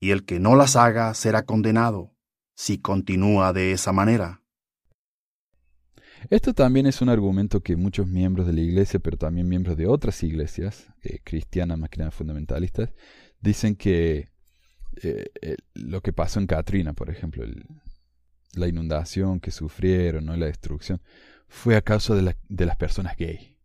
y 0.01 0.11
el 0.11 0.25
que 0.25 0.41
no 0.41 0.57
las 0.57 0.77
haga 0.77 1.15
será 1.15 1.45
condenado, 1.45 2.15
si 2.55 2.79
continúa 2.79 3.53
de 3.53 3.73
esa 3.73 3.93
manera. 3.93 4.43
Esto 6.31 6.55
también 6.55 6.87
es 6.87 7.01
un 7.03 7.09
argumento 7.09 7.61
que 7.61 7.77
muchos 7.77 8.07
miembros 8.07 8.47
de 8.47 8.53
la 8.53 8.61
Iglesia, 8.61 9.01
pero 9.01 9.17
también 9.17 9.49
miembros 9.49 9.77
de 9.77 9.87
otras 9.87 10.23
iglesias 10.23 10.89
eh, 11.03 11.21
cristianas, 11.23 11.79
más 11.79 11.91
que 11.91 12.11
fundamentalistas, 12.11 12.91
dicen 13.41 13.77
que 13.77 14.29
eh, 15.03 15.27
lo 15.75 16.01
que 16.01 16.13
pasó 16.13 16.41
en 16.41 16.47
Katrina, 16.47 16.95
por 16.95 17.11
ejemplo, 17.11 17.45
la 18.55 18.69
inundación 18.69 19.41
que 19.41 19.51
sufrieron, 19.51 20.27
¿no? 20.27 20.37
la 20.37 20.47
destrucción, 20.47 21.01
fue 21.49 21.77
a 21.77 21.83
causa 21.83 22.15
de, 22.15 22.35
de 22.49 22.67
las 22.67 22.77
personas 22.77 23.17
gay. 23.17 23.57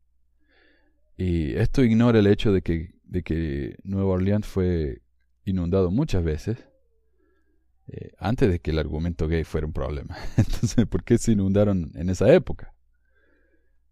Y 1.18 1.54
esto 1.54 1.84
ignora 1.84 2.20
el 2.20 2.28
hecho 2.28 2.52
de 2.52 2.62
que 2.62 3.76
Nueva 3.84 4.12
Orleans 4.12 4.46
fue 4.46 5.02
inundado 5.46 5.92
muchas 5.92 6.24
veces 6.24 6.71
eh, 7.92 8.12
antes 8.18 8.50
de 8.50 8.60
que 8.60 8.72
el 8.72 8.80
argumento 8.80 9.28
gay 9.28 9.44
fuera 9.44 9.68
un 9.68 9.74
problema. 9.74 10.18
Entonces, 10.38 10.86
¿por 10.88 11.04
qué 11.04 11.18
se 11.18 11.34
inundaron 11.34 11.92
en 11.96 12.10
esa 12.10 12.34
época? 12.34 12.74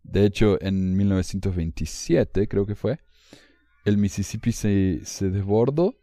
De 0.03 0.25
hecho, 0.25 0.61
en 0.61 0.95
1927, 0.95 2.47
creo 2.47 2.65
que 2.65 2.75
fue, 2.75 2.99
el 3.85 3.97
Mississippi 3.97 4.51
se, 4.51 5.01
se 5.03 5.29
desbordó 5.29 5.99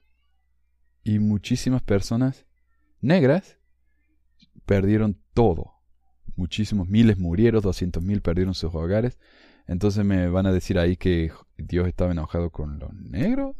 y 1.02 1.18
muchísimas 1.18 1.82
personas 1.82 2.46
negras 3.00 3.58
perdieron 4.66 5.20
todo. 5.34 5.72
Muchísimos 6.36 6.88
miles 6.88 7.18
murieron, 7.18 7.62
200 7.62 8.02
mil 8.02 8.20
perdieron 8.20 8.54
sus 8.54 8.74
hogares 8.74 9.18
entonces 9.66 10.04
me 10.04 10.28
van 10.28 10.46
a 10.46 10.52
decir 10.52 10.78
ahí 10.78 10.96
que 10.96 11.32
Dios 11.56 11.88
estaba 11.88 12.12
enojado 12.12 12.50
con 12.50 12.78
los 12.78 12.92
negros. 12.94 13.56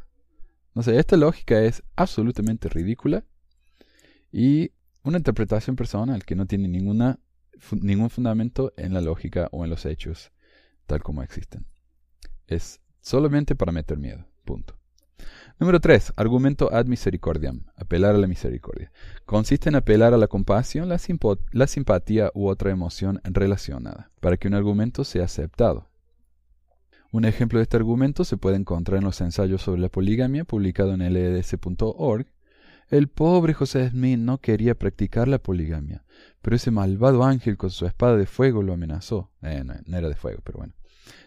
No 0.75 0.83
sé, 0.83 0.99
esta 0.99 1.17
lógica 1.17 1.61
es 1.63 1.83
absolutamente 1.97 2.69
ridícula 2.69 3.25
y 4.37 4.73
una 5.03 5.17
interpretación 5.17 5.77
personal 5.77 6.27
que 6.27 6.37
no 6.37 6.45
tiene 6.45 6.69
ninguna, 6.69 7.19
ningún 7.73 8.11
fundamento 8.11 8.75
en 8.77 8.93
la 8.93 9.01
lógica 9.01 9.49
o 9.51 9.65
en 9.65 9.71
los 9.71 9.87
hechos 9.87 10.31
tal 10.85 11.03
como 11.03 11.23
existen. 11.23 11.65
Es 12.47 12.83
solamente 13.01 13.55
para 13.55 13.73
meter 13.73 13.97
miedo. 13.97 14.27
Punto. 14.45 14.79
Número 15.59 15.81
3. 15.81 16.13
Argumento 16.17 16.71
ad 16.71 16.85
misericordiam. 16.85 17.65
Apelar 17.77 18.15
a 18.15 18.19
la 18.19 18.27
misericordia. 18.27 18.93
Consiste 19.25 19.71
en 19.71 19.77
apelar 19.77 20.13
a 20.13 20.19
la 20.19 20.29
compasión, 20.29 20.91
la, 20.91 21.01
la 21.53 21.67
simpatía 21.67 22.31
u 22.35 22.49
otra 22.49 22.71
emoción 22.71 23.23
relacionada, 23.25 24.11
para 24.21 24.37
que 24.37 24.49
un 24.49 24.55
argumento 24.55 25.05
sea 25.05 25.25
aceptado. 25.25 25.89
Un 27.11 27.25
ejemplo 27.25 27.59
de 27.59 27.63
este 27.63 27.79
argumento 27.79 28.23
se 28.25 28.37
puede 28.37 28.57
encontrar 28.57 28.99
en 28.99 29.05
los 29.05 29.19
ensayos 29.23 29.63
sobre 29.63 29.81
la 29.81 29.89
poligamia 29.89 30.45
publicado 30.45 30.93
en 30.93 31.11
leds.org. 31.11 32.27
El 32.89 33.09
pobre 33.09 33.53
José 33.53 33.89
Smith 33.91 34.19
no 34.19 34.39
quería 34.39 34.77
practicar 34.77 35.27
la 35.27 35.41
poligamia, 35.41 36.05
pero 36.41 36.55
ese 36.55 36.71
malvado 36.71 37.25
ángel 37.25 37.57
con 37.57 37.71
su 37.71 37.85
espada 37.85 38.17
de 38.17 38.27
fuego 38.27 38.63
lo 38.63 38.75
amenazó. 38.75 39.33
Eh, 39.43 39.65
no, 39.65 39.99
era 39.99 40.09
de 40.09 40.15
fuego, 40.15 40.41
pero 40.45 40.59
bueno, 40.59 40.73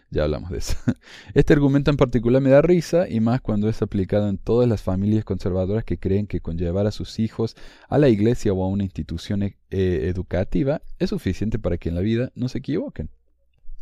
ya 0.08 0.24
hablamos 0.24 0.50
de 0.50 0.58
eso. 0.58 0.78
Este 1.34 1.52
argumento 1.52 1.90
en 1.90 1.98
particular 1.98 2.40
me 2.40 2.48
da 2.48 2.62
risa 2.62 3.06
y 3.10 3.20
más 3.20 3.42
cuando 3.42 3.68
es 3.68 3.82
aplicado 3.82 4.30
en 4.30 4.38
todas 4.38 4.66
las 4.66 4.82
familias 4.82 5.26
conservadoras 5.26 5.84
que 5.84 5.98
creen 5.98 6.26
que 6.26 6.40
con 6.40 6.56
llevar 6.56 6.86
a 6.86 6.92
sus 6.92 7.18
hijos 7.18 7.56
a 7.90 7.98
la 7.98 8.08
iglesia 8.08 8.54
o 8.54 8.64
a 8.64 8.68
una 8.68 8.84
institución 8.84 9.42
eh, 9.42 9.54
educativa 9.70 10.80
es 10.98 11.10
suficiente 11.10 11.58
para 11.58 11.76
que 11.76 11.90
en 11.90 11.94
la 11.94 12.00
vida 12.00 12.32
no 12.34 12.48
se 12.48 12.58
equivoquen. 12.58 13.10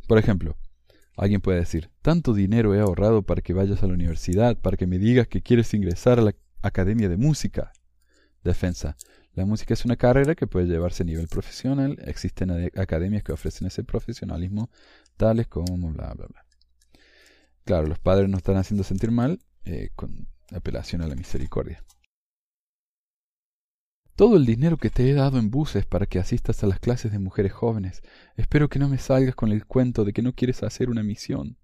Por 0.09 0.19
ejemplo, 0.19 0.57
Alguien 1.19 1.41
puede 1.41 1.59
decir, 1.59 1.91
tanto 2.01 2.33
dinero 2.33 2.77
he 2.77 2.81
ahorrado 2.81 3.23
para 3.23 3.43
que 3.43 3.53
vayas 3.53 3.83
a 3.83 3.89
la 3.89 3.95
universidad, 3.95 4.57
para 4.57 4.77
que 4.77 4.87
me 4.87 5.01
digas 5.01 5.27
que 5.27 5.43
quieres 5.43 5.75
ingresar 5.75 6.21
a 6.21 6.23
la 6.23 6.33
Academia 6.63 7.09
de 7.09 7.17
Música. 7.17 7.73
Defensa. 8.43 8.97
La 9.35 9.47
música 9.47 9.75
es 9.75 9.85
una 9.85 9.97
carrera 9.97 10.35
que 10.35 10.47
puede 10.47 10.67
llevarse 10.67 11.05
a 11.05 11.07
nivel 11.07 11.29
profesional. 11.29 11.97
Existen 12.05 12.51
academias 12.77 13.23
que 13.23 13.33
ofrecen 13.33 13.69
ese 13.69 13.85
profesionalismo, 13.85 14.71
tales 15.17 15.47
como 15.47 15.93
bla, 15.93 16.13
bla, 16.15 16.27
bla. 16.27 16.45
Claro, 17.65 17.87
los 17.87 17.99
padres 17.99 18.29
no 18.29 18.39
están 18.39 18.57
haciendo 18.57 18.83
sentir 18.83 19.11
mal 19.11 19.39
eh, 19.65 19.91
con 19.95 20.29
apelación 20.51 21.03
a 21.03 21.07
la 21.07 21.15
misericordia. 21.15 21.85
Todo 24.17 24.37
el 24.37 24.47
dinero 24.47 24.79
que 24.79 24.91
te 24.91 25.09
he 25.09 25.15
dado 25.15 25.39
en 25.39 25.51
buses 25.51 25.87
para 25.87 26.07
que 26.07 26.19
asistas 26.19 26.65
a 26.65 26.67
las 26.67 26.81
clases 26.81 27.13
de 27.13 27.21
mujeres 27.21 27.53
jóvenes. 27.53 28.03
Espero 28.37 28.69
que 28.69 28.81
no 28.81 28.89
me 28.89 28.99
salgas 28.99 29.37
con 29.37 29.53
el 29.53 29.65
cuento 29.65 30.05
de 30.05 30.13
que 30.13 30.23
no 30.23 30.33
quieres 30.33 30.65
hacer 30.65 30.91
una 30.91 31.05
misión. 31.05 31.57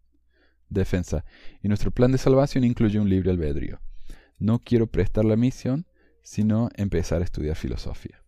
Defensa. 0.68 1.24
Y 1.62 1.66
nuestro 1.66 1.90
plan 1.90 2.12
de 2.12 2.18
salvación 2.18 2.62
incluye 2.62 3.00
un 3.00 3.08
libre 3.08 3.32
albedrío. 3.32 3.80
No 4.38 4.58
quiero 4.58 4.86
prestar 4.86 5.24
la 5.24 5.36
misión, 5.36 5.86
sino 6.22 6.68
empezar 6.76 7.22
a 7.22 7.24
estudiar 7.24 7.56
filosofía. 7.56 8.22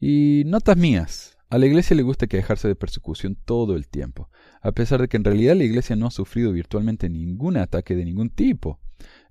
Y 0.00 0.44
notas 0.46 0.76
mías. 0.76 1.36
A 1.50 1.58
la 1.58 1.66
iglesia 1.66 1.96
le 1.96 2.02
gusta 2.02 2.26
quejarse 2.26 2.68
de 2.68 2.76
persecución 2.76 3.34
todo 3.34 3.74
el 3.74 3.88
tiempo, 3.88 4.30
a 4.60 4.72
pesar 4.72 5.00
de 5.00 5.08
que 5.08 5.16
en 5.16 5.24
realidad 5.24 5.56
la 5.56 5.64
iglesia 5.64 5.96
no 5.96 6.06
ha 6.06 6.10
sufrido 6.10 6.52
virtualmente 6.52 7.08
ningún 7.08 7.56
ataque 7.56 7.96
de 7.96 8.04
ningún 8.04 8.28
tipo 8.28 8.80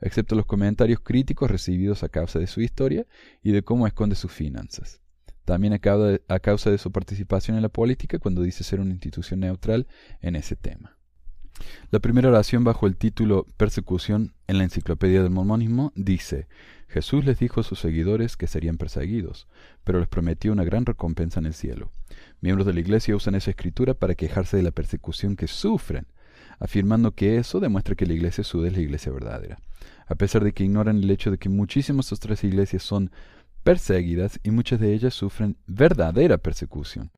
excepto 0.01 0.35
los 0.35 0.45
comentarios 0.45 0.99
críticos 0.99 1.49
recibidos 1.49 2.03
a 2.03 2.09
causa 2.09 2.39
de 2.39 2.47
su 2.47 2.61
historia 2.61 3.05
y 3.41 3.51
de 3.51 3.63
cómo 3.63 3.87
esconde 3.87 4.15
sus 4.15 4.31
finanzas. 4.31 5.01
También 5.45 5.73
a 5.73 6.39
causa 6.39 6.71
de 6.71 6.77
su 6.77 6.91
participación 6.91 7.55
en 7.55 7.63
la 7.63 7.69
política 7.69 8.19
cuando 8.19 8.41
dice 8.41 8.63
ser 8.63 8.81
una 8.81 8.91
institución 8.91 9.39
neutral 9.39 9.87
en 10.21 10.35
ese 10.35 10.55
tema. 10.55 10.96
La 11.91 11.99
primera 11.99 12.29
oración 12.29 12.63
bajo 12.63 12.87
el 12.87 12.97
título 12.97 13.45
Persecución 13.57 14.33
en 14.47 14.57
la 14.57 14.63
Enciclopedia 14.63 15.21
del 15.21 15.31
Mormonismo 15.31 15.91
dice, 15.95 16.47
Jesús 16.87 17.25
les 17.25 17.39
dijo 17.39 17.61
a 17.61 17.63
sus 17.63 17.79
seguidores 17.79 18.37
que 18.37 18.47
serían 18.47 18.77
perseguidos, 18.77 19.47
pero 19.83 19.99
les 19.99 20.07
prometió 20.07 20.51
una 20.51 20.63
gran 20.63 20.85
recompensa 20.85 21.39
en 21.39 21.47
el 21.47 21.53
cielo. 21.53 21.91
Miembros 22.41 22.65
de 22.65 22.73
la 22.73 22.79
Iglesia 22.79 23.15
usan 23.15 23.35
esa 23.35 23.51
escritura 23.51 23.93
para 23.93 24.15
quejarse 24.15 24.57
de 24.57 24.63
la 24.63 24.71
persecución 24.71 25.35
que 25.35 25.47
sufren, 25.47 26.07
afirmando 26.59 27.11
que 27.11 27.37
eso 27.37 27.59
demuestra 27.59 27.95
que 27.95 28.05
la 28.05 28.13
Iglesia 28.13 28.43
Sud 28.43 28.65
es 28.65 28.73
la 28.73 28.81
Iglesia 28.81 29.11
verdadera 29.11 29.59
a 30.07 30.15
pesar 30.15 30.43
de 30.43 30.53
que 30.53 30.63
ignoran 30.63 30.97
el 30.97 31.11
hecho 31.11 31.31
de 31.31 31.37
que 31.37 31.49
muchísimas 31.49 32.11
otras 32.11 32.43
iglesias 32.43 32.83
son 32.83 33.11
perseguidas 33.63 34.39
y 34.43 34.51
muchas 34.51 34.79
de 34.79 34.93
ellas 34.93 35.13
sufren 35.13 35.57
verdadera 35.67 36.37
persecución. 36.37 37.11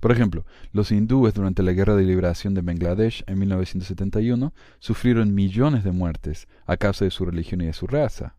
Por 0.00 0.12
ejemplo, 0.12 0.44
los 0.72 0.90
hindúes 0.90 1.34
durante 1.34 1.62
la 1.62 1.72
Guerra 1.72 1.94
de 1.94 2.04
Liberación 2.04 2.54
de 2.54 2.62
Bangladesh 2.62 3.22
en 3.26 3.38
1971 3.38 4.52
sufrieron 4.78 5.34
millones 5.34 5.84
de 5.84 5.92
muertes 5.92 6.48
a 6.66 6.76
causa 6.76 7.04
de 7.04 7.10
su 7.10 7.24
religión 7.24 7.60
y 7.60 7.66
de 7.66 7.72
su 7.72 7.86
raza. 7.86 8.36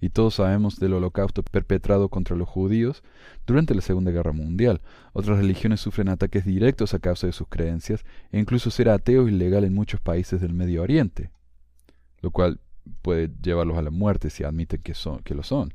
Y 0.00 0.10
todos 0.10 0.34
sabemos 0.34 0.80
del 0.80 0.94
holocausto 0.94 1.42
perpetrado 1.42 2.08
contra 2.08 2.36
los 2.36 2.48
judíos 2.48 3.02
durante 3.46 3.74
la 3.74 3.80
Segunda 3.80 4.10
Guerra 4.10 4.32
Mundial. 4.32 4.82
Otras 5.12 5.38
religiones 5.38 5.80
sufren 5.80 6.08
ataques 6.08 6.44
directos 6.44 6.92
a 6.94 6.98
causa 6.98 7.26
de 7.26 7.32
sus 7.32 7.48
creencias 7.48 8.04
e 8.32 8.38
incluso 8.38 8.70
ser 8.70 8.88
ateo 8.88 9.26
es 9.26 9.32
ilegal 9.32 9.64
en 9.64 9.74
muchos 9.74 10.00
países 10.00 10.40
del 10.40 10.52
Medio 10.52 10.82
Oriente 10.82 11.30
lo 12.24 12.30
cual 12.30 12.58
puede 13.02 13.30
llevarlos 13.42 13.76
a 13.76 13.82
la 13.82 13.90
muerte 13.90 14.30
si 14.30 14.44
admiten 14.44 14.80
que, 14.80 14.94
son, 14.94 15.18
que 15.22 15.34
lo 15.34 15.42
son. 15.42 15.74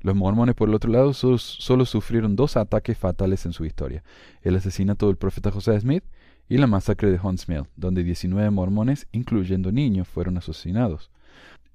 Los 0.00 0.14
mormones, 0.14 0.54
por 0.54 0.68
el 0.68 0.74
otro 0.74 0.90
lado, 0.90 1.12
solo, 1.12 1.86
sufrieron 1.86 2.36
dos 2.36 2.56
ataques 2.56 2.96
fatales 2.96 3.46
en 3.46 3.52
su 3.52 3.64
historia, 3.64 4.02
el 4.42 4.56
asesinato 4.56 5.06
del 5.06 5.16
profeta 5.16 5.50
José 5.50 5.78
Smith 5.80 6.04
y 6.48 6.58
la 6.58 6.66
masacre 6.66 7.10
de 7.10 7.20
Hunts 7.22 7.48
Mill, 7.48 7.64
donde 7.76 8.02
19 8.02 8.50
mormones, 8.50 9.06
incluyendo 9.12 9.72
niños, 9.72 10.08
fueron 10.08 10.38
asesinados. 10.38 11.10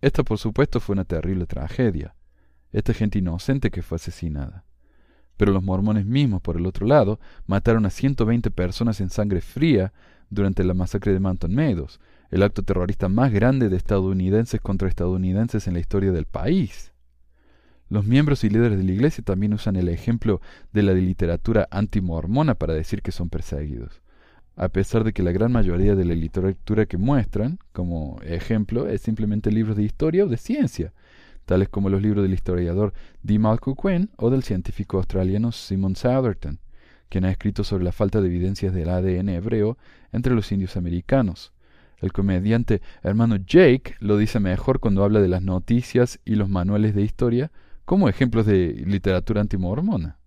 Esta, 0.01 0.23
por 0.23 0.37
supuesto, 0.37 0.79
fue 0.79 0.93
una 0.93 1.05
terrible 1.05 1.45
tragedia. 1.45 2.15
Esta 2.71 2.93
gente 2.93 3.19
inocente 3.19 3.71
que 3.71 3.81
fue 3.81 3.95
asesinada. 3.95 4.65
Pero 5.37 5.51
los 5.51 5.63
mormones 5.63 6.05
mismos, 6.05 6.41
por 6.41 6.57
el 6.57 6.65
otro 6.65 6.85
lado, 6.85 7.19
mataron 7.45 7.85
a 7.85 7.89
120 7.89 8.51
personas 8.51 9.01
en 9.01 9.09
sangre 9.09 9.41
fría 9.41 9.93
durante 10.29 10.63
la 10.63 10.73
masacre 10.73 11.13
de 11.13 11.19
Mountain 11.19 11.53
Meadows, 11.53 11.99
el 12.31 12.43
acto 12.43 12.63
terrorista 12.63 13.09
más 13.09 13.31
grande 13.31 13.69
de 13.69 13.77
estadounidenses 13.77 14.59
contra 14.61 14.87
estadounidenses 14.87 15.67
en 15.67 15.73
la 15.73 15.79
historia 15.79 16.11
del 16.11 16.25
país. 16.25 16.93
Los 17.87 18.05
miembros 18.05 18.43
y 18.43 18.49
líderes 18.49 18.79
de 18.79 18.83
la 18.83 18.91
iglesia 18.93 19.23
también 19.23 19.53
usan 19.53 19.75
el 19.75 19.89
ejemplo 19.89 20.41
de 20.73 20.81
la 20.81 20.93
literatura 20.93 21.67
antimormona 21.69 22.55
para 22.55 22.73
decir 22.73 23.03
que 23.03 23.11
son 23.11 23.29
perseguidos, 23.29 24.01
a 24.55 24.69
pesar 24.69 25.03
de 25.03 25.13
que 25.13 25.21
la 25.21 25.31
gran 25.31 25.51
mayoría 25.51 25.95
de 25.95 26.05
la 26.05 26.15
literatura 26.15 26.87
que 26.87 26.97
muestran, 26.97 27.59
como 27.73 28.19
ejemplo, 28.23 28.87
es 28.87 29.01
simplemente 29.01 29.51
libros 29.51 29.77
de 29.77 29.83
historia 29.83 30.25
o 30.25 30.27
de 30.27 30.37
ciencia, 30.37 30.93
tales 31.45 31.69
como 31.69 31.89
los 31.89 32.01
libros 32.01 32.23
del 32.23 32.33
historiador 32.33 32.91
D. 33.21 33.37
Malcolm 33.37 33.77
Quinn 33.79 34.09
o 34.17 34.31
del 34.31 34.41
científico 34.41 34.97
australiano 34.97 35.51
Simon 35.51 35.95
Southerton, 35.95 36.59
quien 37.07 37.23
ha 37.25 37.31
escrito 37.31 37.63
sobre 37.63 37.83
la 37.83 37.91
falta 37.91 38.19
de 38.19 38.27
evidencias 38.27 38.73
del 38.73 38.89
ADN 38.89 39.29
hebreo 39.29 39.77
entre 40.11 40.33
los 40.33 40.51
indios 40.51 40.75
americanos. 40.75 41.53
El 41.99 42.11
comediante 42.11 42.81
hermano 43.03 43.35
Jake 43.35 43.93
lo 43.99 44.17
dice 44.17 44.39
mejor 44.39 44.79
cuando 44.79 45.03
habla 45.03 45.21
de 45.21 45.27
las 45.27 45.43
noticias 45.43 46.19
y 46.25 46.33
los 46.33 46.49
manuales 46.49 46.95
de 46.95 47.03
historia 47.03 47.51
como 47.85 48.09
ejemplos 48.09 48.45
de 48.45 48.83
literatura 48.85 49.41
antimormona. 49.41 50.17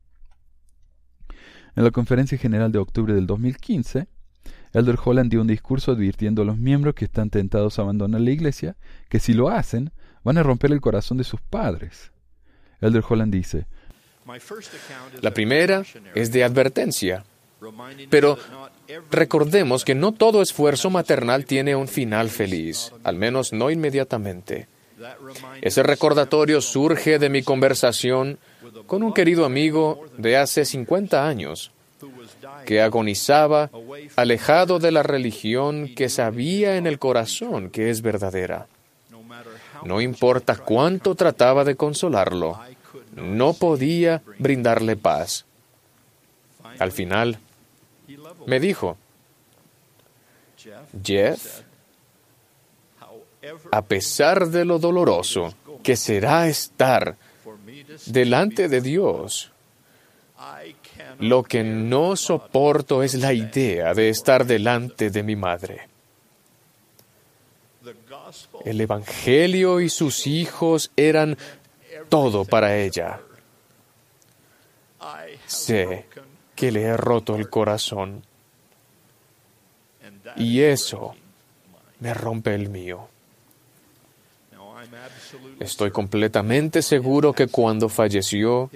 En 1.76 1.84
la 1.84 1.90
conferencia 1.90 2.38
general 2.38 2.72
de 2.72 2.78
octubre 2.78 3.14
del 3.14 3.26
2015, 3.26 4.08
Elder 4.72 4.98
Holland 5.02 5.30
dio 5.30 5.40
un 5.40 5.46
discurso 5.46 5.92
advirtiendo 5.92 6.42
a 6.42 6.44
los 6.44 6.58
miembros 6.58 6.94
que 6.94 7.04
están 7.04 7.30
tentados 7.30 7.78
a 7.78 7.82
abandonar 7.82 8.20
la 8.20 8.30
iglesia 8.30 8.76
que 9.08 9.20
si 9.20 9.32
lo 9.32 9.48
hacen 9.48 9.92
van 10.24 10.38
a 10.38 10.42
romper 10.42 10.72
el 10.72 10.80
corazón 10.80 11.18
de 11.18 11.24
sus 11.24 11.40
padres. 11.40 12.12
Elder 12.80 13.02
Holland 13.08 13.32
dice, 13.32 13.66
La 15.20 15.32
primera 15.32 15.82
es 16.14 16.32
de 16.32 16.44
advertencia, 16.44 17.24
pero 18.10 18.38
recordemos 19.10 19.84
que 19.84 19.94
no 19.94 20.12
todo 20.12 20.42
esfuerzo 20.42 20.90
maternal 20.90 21.44
tiene 21.44 21.74
un 21.74 21.88
final 21.88 22.28
feliz, 22.28 22.92
al 23.04 23.16
menos 23.16 23.52
no 23.52 23.70
inmediatamente. 23.70 24.68
Ese 25.60 25.82
recordatorio 25.82 26.60
surge 26.60 27.18
de 27.18 27.28
mi 27.28 27.42
conversación 27.42 28.38
con 28.86 29.02
un 29.02 29.12
querido 29.12 29.44
amigo 29.44 30.06
de 30.16 30.36
hace 30.36 30.64
50 30.64 31.26
años, 31.26 31.70
que 32.64 32.80
agonizaba 32.80 33.70
alejado 34.16 34.78
de 34.78 34.90
la 34.90 35.02
religión 35.02 35.94
que 35.94 36.08
sabía 36.08 36.76
en 36.76 36.86
el 36.86 36.98
corazón 36.98 37.70
que 37.70 37.90
es 37.90 38.02
verdadera. 38.02 38.66
No 39.84 40.00
importa 40.00 40.56
cuánto 40.56 41.14
trataba 41.14 41.64
de 41.64 41.76
consolarlo, 41.76 42.58
no 43.14 43.52
podía 43.52 44.22
brindarle 44.38 44.96
paz. 44.96 45.44
Al 46.78 46.92
final, 46.92 47.38
me 48.46 48.60
dijo, 48.60 48.96
Jeff, 51.02 51.62
a 53.70 53.82
pesar 53.82 54.48
de 54.48 54.64
lo 54.64 54.78
doloroso 54.78 55.54
que 55.82 55.96
será 55.96 56.48
estar 56.48 57.16
delante 58.06 58.68
de 58.68 58.80
Dios, 58.80 59.52
lo 61.20 61.42
que 61.42 61.64
no 61.64 62.16
soporto 62.16 63.02
es 63.02 63.14
la 63.14 63.32
idea 63.32 63.94
de 63.94 64.08
estar 64.08 64.44
delante 64.46 65.10
de 65.10 65.22
mi 65.22 65.36
madre. 65.36 65.88
El 68.64 68.80
Evangelio 68.80 69.80
y 69.80 69.88
sus 69.88 70.26
hijos 70.26 70.90
eran 70.96 71.36
todo 72.08 72.44
para 72.44 72.76
ella. 72.76 73.20
Sé 75.46 76.06
que 76.54 76.70
le 76.70 76.82
he 76.82 76.96
roto 76.96 77.36
el 77.36 77.48
corazón 77.48 78.22
y 80.36 80.60
eso 80.60 81.14
me 82.00 82.14
rompe 82.14 82.54
el 82.54 82.68
mío. 82.68 83.08
Estoy 85.60 85.90
completamente 85.90 86.82
seguro 86.82 87.32
que 87.32 87.48
cuando 87.48 87.88
falleció, 87.88 88.70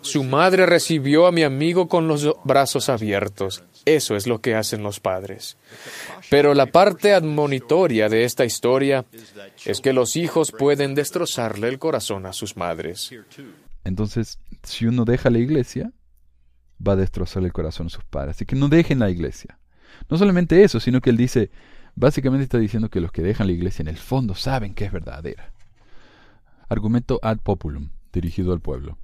su 0.00 0.22
madre 0.22 0.64
recibió 0.66 1.26
a 1.26 1.32
mi 1.32 1.42
amigo 1.42 1.88
con 1.88 2.06
los 2.06 2.34
brazos 2.44 2.88
abiertos. 2.88 3.64
Eso 3.84 4.14
es 4.14 4.26
lo 4.26 4.40
que 4.40 4.54
hacen 4.54 4.82
los 4.82 5.00
padres. 5.00 5.56
Pero 6.28 6.54
la 6.54 6.66
parte 6.66 7.12
admonitoria 7.14 8.08
de 8.08 8.24
esta 8.24 8.44
historia 8.44 9.04
es 9.64 9.80
que 9.80 9.92
los 9.92 10.16
hijos 10.16 10.52
pueden 10.52 10.94
destrozarle 10.94 11.68
el 11.68 11.78
corazón 11.78 12.26
a 12.26 12.32
sus 12.32 12.56
madres. 12.56 13.10
Entonces, 13.84 14.38
si 14.62 14.86
uno 14.86 15.04
deja 15.04 15.30
la 15.30 15.38
iglesia, 15.38 15.92
va 16.86 16.92
a 16.92 16.96
destrozarle 16.96 17.48
el 17.48 17.52
corazón 17.52 17.86
a 17.86 17.90
sus 17.90 18.04
padres. 18.04 18.36
Así 18.36 18.46
que 18.46 18.56
no 18.56 18.68
dejen 18.68 18.98
la 18.98 19.10
iglesia. 19.10 19.58
No 20.08 20.18
solamente 20.18 20.62
eso, 20.62 20.78
sino 20.80 21.00
que 21.00 21.10
él 21.10 21.16
dice, 21.16 21.50
básicamente 21.94 22.44
está 22.44 22.58
diciendo 22.58 22.88
que 22.88 23.00
los 23.00 23.12
que 23.12 23.22
dejan 23.22 23.46
la 23.46 23.52
iglesia 23.52 23.82
en 23.82 23.88
el 23.88 23.96
fondo 23.96 24.34
saben 24.34 24.74
que 24.74 24.84
es 24.84 24.92
verdadera. 24.92 25.52
Argumento 26.70 27.18
ad 27.24 27.38
populum, 27.38 27.90
dirigido 28.12 28.52
al 28.52 28.60
pueblo. 28.60 28.96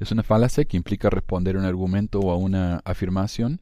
Es 0.00 0.10
una 0.10 0.22
falacia 0.22 0.64
que 0.64 0.78
implica 0.78 1.10
responder 1.10 1.54
a 1.54 1.58
un 1.58 1.66
argumento 1.66 2.18
o 2.18 2.32
a 2.32 2.36
una 2.38 2.80
afirmación 2.86 3.60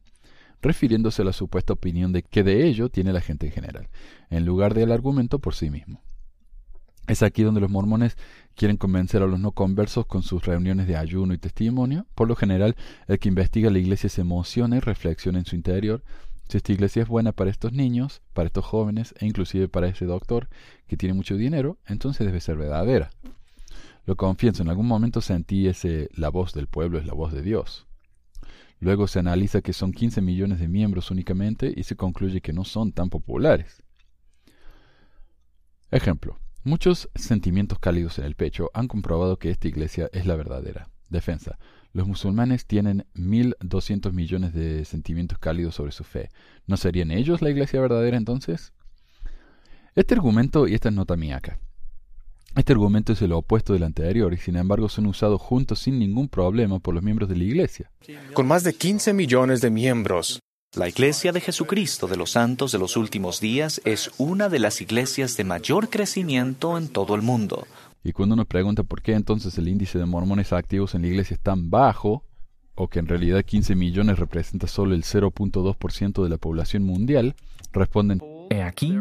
refiriéndose 0.61 1.23
a 1.23 1.25
la 1.25 1.33
supuesta 1.33 1.73
opinión 1.73 2.13
de 2.13 2.23
que 2.23 2.45
de 2.45 2.67
ello 2.67 2.87
tiene 2.87 3.11
la 3.11 3.19
gente 3.19 3.47
en 3.47 3.51
general, 3.51 3.89
en 4.29 4.45
lugar 4.45 4.73
del 4.73 4.93
argumento 4.93 5.39
por 5.39 5.55
sí 5.55 5.69
mismo. 5.69 6.01
Es 7.07 7.21
aquí 7.21 7.43
donde 7.43 7.59
los 7.59 7.69
mormones 7.69 8.15
quieren 8.55 8.77
convencer 8.77 9.23
a 9.23 9.27
los 9.27 9.41
no 9.41 9.51
conversos 9.51 10.05
con 10.05 10.23
sus 10.23 10.45
reuniones 10.45 10.87
de 10.87 10.95
ayuno 10.95 11.33
y 11.33 11.37
testimonio. 11.37 12.05
Por 12.15 12.29
lo 12.29 12.37
general, 12.37 12.77
el 13.07 13.19
que 13.19 13.27
investiga 13.27 13.69
la 13.69 13.79
iglesia 13.79 14.07
se 14.07 14.21
emociona 14.21 14.77
y 14.77 14.79
reflexiona 14.79 15.37
en 15.37 15.45
su 15.45 15.57
interior. 15.57 16.01
Si 16.47 16.55
esta 16.55 16.71
iglesia 16.71 17.03
es 17.03 17.09
buena 17.09 17.33
para 17.33 17.51
estos 17.51 17.73
niños, 17.73 18.21
para 18.31 18.47
estos 18.47 18.63
jóvenes 18.63 19.13
e 19.19 19.25
inclusive 19.25 19.67
para 19.67 19.89
ese 19.89 20.05
doctor 20.05 20.47
que 20.87 20.95
tiene 20.95 21.13
mucho 21.13 21.35
dinero, 21.35 21.77
entonces 21.87 22.25
debe 22.25 22.39
ser 22.39 22.55
verdadera. 22.55 23.09
Lo 24.05 24.15
confieso, 24.15 24.63
en 24.63 24.69
algún 24.69 24.87
momento 24.87 25.21
sentí 25.21 25.67
ese 25.67 26.09
la 26.13 26.29
voz 26.29 26.53
del 26.53 26.67
pueblo 26.67 26.97
es 26.97 27.05
la 27.05 27.13
voz 27.13 27.31
de 27.33 27.41
Dios. 27.41 27.87
Luego 28.79 29.07
se 29.07 29.19
analiza 29.19 29.61
que 29.61 29.73
son 29.73 29.91
15 29.91 30.21
millones 30.21 30.59
de 30.59 30.67
miembros 30.67 31.11
únicamente 31.11 31.73
y 31.75 31.83
se 31.83 31.95
concluye 31.95 32.41
que 32.41 32.53
no 32.53 32.63
son 32.63 32.91
tan 32.91 33.09
populares. 33.09 33.83
Ejemplo. 35.91 36.37
Muchos 36.63 37.09
sentimientos 37.15 37.79
cálidos 37.79 38.19
en 38.19 38.25
el 38.25 38.35
pecho 38.35 38.69
han 38.73 38.87
comprobado 38.87 39.39
que 39.39 39.49
esta 39.49 39.67
iglesia 39.67 40.09
es 40.11 40.25
la 40.25 40.35
verdadera. 40.35 40.89
Defensa. 41.09 41.57
Los 41.93 42.07
musulmanes 42.07 42.65
tienen 42.65 43.05
1.200 43.15 44.11
millones 44.11 44.53
de 44.53 44.85
sentimientos 44.85 45.39
cálidos 45.39 45.75
sobre 45.75 45.91
su 45.91 46.03
fe. 46.03 46.29
¿No 46.67 46.77
serían 46.77 47.11
ellos 47.11 47.41
la 47.41 47.49
iglesia 47.49 47.81
verdadera 47.81 48.17
entonces? 48.17 48.73
Este 49.95 50.13
argumento, 50.13 50.67
y 50.67 50.75
esta 50.75 50.89
es 50.89 50.95
nota 50.95 51.15
mía 51.15 51.37
acá, 51.37 51.59
este 52.59 52.73
argumento 52.73 53.13
es 53.13 53.21
el 53.21 53.31
opuesto 53.31 53.73
del 53.73 53.83
anterior 53.83 54.33
y 54.33 54.37
sin 54.37 54.55
embargo 54.55 54.89
son 54.89 55.07
usados 55.07 55.41
juntos 55.41 55.79
sin 55.79 55.97
ningún 55.97 56.27
problema 56.27 56.79
por 56.79 56.93
los 56.93 57.03
miembros 57.03 57.29
de 57.29 57.35
la 57.35 57.43
Iglesia. 57.43 57.91
Con 58.33 58.47
más 58.47 58.63
de 58.63 58.73
15 58.73 59.13
millones 59.13 59.61
de 59.61 59.69
miembros. 59.69 60.39
La 60.75 60.87
Iglesia 60.87 61.31
de 61.31 61.41
Jesucristo 61.41 62.07
de 62.07 62.17
los 62.17 62.31
Santos 62.31 62.71
de 62.71 62.77
los 62.77 62.95
Últimos 62.95 63.39
Días 63.39 63.81
es 63.85 64.11
una 64.17 64.49
de 64.49 64.59
las 64.59 64.81
iglesias 64.81 65.35
de 65.35 65.43
mayor 65.43 65.89
crecimiento 65.89 66.77
en 66.77 66.89
todo 66.89 67.15
el 67.15 67.23
mundo. 67.23 67.65
Y 68.03 68.11
cuando 68.11 68.35
uno 68.35 68.45
pregunta 68.45 68.83
por 68.83 69.01
qué 69.01 69.13
entonces 69.13 69.57
el 69.57 69.67
índice 69.67 69.97
de 69.97 70.05
mormones 70.05 70.53
activos 70.53 70.93
en 70.93 71.01
la 71.01 71.07
iglesia 71.07 71.33
es 71.35 71.39
tan 71.39 71.69
bajo, 71.69 72.23
o 72.75 72.87
que 72.87 72.99
en 72.99 73.07
realidad 73.07 73.43
15 73.43 73.75
millones 73.75 74.19
representa 74.19 74.67
solo 74.67 74.93
el 74.93 75.03
0.2% 75.03 76.23
de 76.23 76.29
la 76.29 76.37
población 76.37 76.83
mundial, 76.83 77.35
responden, 77.73 78.21
He 78.51 78.61
aquí, 78.61 78.97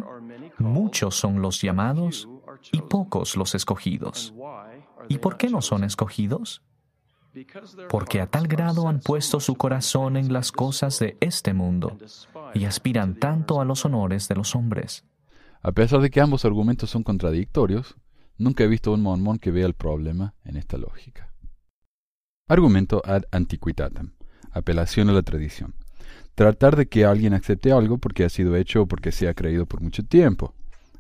muchos 0.59 1.15
son 1.15 1.43
los 1.43 1.61
llamados 1.61 2.29
y 2.73 2.83
pocos 2.83 3.37
los 3.37 3.55
escogidos. 3.55 4.35
¿Y 5.09 5.19
por 5.19 5.37
qué 5.37 5.49
no 5.49 5.63
son 5.63 5.85
escogidos? 5.85 6.63
Porque 7.89 8.21
a 8.21 8.27
tal 8.27 8.49
grado 8.49 8.89
han 8.89 9.01
puesto 9.01 9.41
su 9.41 9.55
corazón 9.55 10.17
en 10.17 10.33
las 10.33 10.51
cosas 10.51 10.99
de 10.99 11.17
este 11.21 11.53
mundo 11.53 11.97
y 12.55 12.65
aspiran 12.65 13.15
tanto 13.15 13.61
a 13.61 13.65
los 13.65 13.85
honores 13.85 14.29
de 14.29 14.35
los 14.35 14.55
hombres. 14.55 15.05
A 15.63 15.73
pesar 15.73 16.01
de 16.01 16.11
que 16.11 16.21
ambos 16.21 16.45
argumentos 16.45 16.91
son 16.91 17.03
contradictorios, 17.03 17.97
nunca 18.39 18.65
he 18.65 18.69
visto 18.69 18.93
un 18.93 19.03
mormón 19.03 19.39
que 19.39 19.51
vea 19.51 19.67
el 19.67 19.75
problema 19.75 20.35
en 20.45 20.57
esta 20.57 20.79
lógica. 20.79 21.33
Argumento 22.49 23.03
ad 23.05 23.25
antiquitatem. 23.31 24.13
Apelación 24.53 25.11
a 25.11 25.13
la 25.13 25.23
tradición. 25.23 25.75
Tratar 26.35 26.77
de 26.77 26.89
que 26.89 27.05
alguien 27.05 27.35
acepte 27.35 27.73
algo 27.73 27.99
porque 27.99 28.25
ha 28.25 28.29
sido 28.29 28.57
hecho 28.57 28.83
o 28.83 28.87
porque 28.87 29.13
se 29.13 29.29
ha 29.29 29.35
creído 29.35 29.67
por 29.67 29.83
mucho 29.83 30.05
tiempo. 30.05 30.55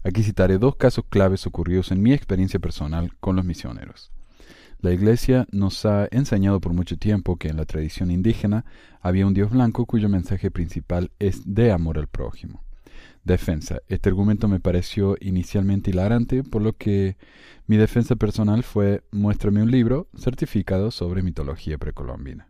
Aquí 0.08 0.22
citaré 0.22 0.56
dos 0.56 0.76
casos 0.76 1.04
claves 1.06 1.46
ocurridos 1.46 1.92
en 1.92 2.00
mi 2.00 2.14
experiencia 2.14 2.58
personal 2.58 3.14
con 3.20 3.36
los 3.36 3.44
misioneros. 3.44 4.10
La 4.80 4.90
Iglesia 4.90 5.46
nos 5.52 5.84
ha 5.84 6.08
enseñado 6.10 6.62
por 6.62 6.72
mucho 6.72 6.96
tiempo 6.96 7.36
que 7.36 7.48
en 7.48 7.58
la 7.58 7.66
tradición 7.66 8.10
indígena 8.10 8.64
había 9.02 9.26
un 9.26 9.34
Dios 9.34 9.50
blanco 9.50 9.84
cuyo 9.84 10.08
mensaje 10.08 10.50
principal 10.50 11.10
es 11.18 11.42
de 11.44 11.72
amor 11.72 11.98
al 11.98 12.06
prójimo. 12.06 12.64
Defensa. 13.22 13.80
Este 13.86 14.08
argumento 14.08 14.48
me 14.48 14.60
pareció 14.60 15.14
inicialmente 15.20 15.90
hilarante, 15.90 16.42
por 16.42 16.62
lo 16.62 16.72
que 16.72 17.18
mi 17.66 17.76
defensa 17.76 18.16
personal 18.16 18.62
fue 18.62 19.02
muéstrame 19.10 19.62
un 19.62 19.70
libro 19.70 20.08
certificado 20.16 20.90
sobre 20.90 21.22
mitología 21.22 21.76
precolombina. 21.76 22.47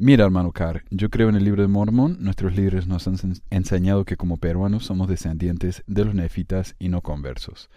Mira, 0.00 0.24
hermano 0.24 0.52
Carr, 0.52 0.84
yo 0.90 1.10
creo 1.10 1.28
en 1.28 1.34
el 1.34 1.42
libro 1.42 1.62
de 1.62 1.66
Mormón. 1.66 2.18
Nuestros 2.20 2.54
líderes 2.54 2.86
nos 2.86 3.08
han 3.08 3.16
enseñado 3.50 4.04
que 4.04 4.16
como 4.16 4.36
peruanos 4.36 4.84
somos 4.84 5.08
descendientes 5.08 5.82
de 5.88 6.04
los 6.04 6.14
nefitas 6.14 6.76
y 6.78 6.88
no 6.88 7.00
conversos. 7.02 7.68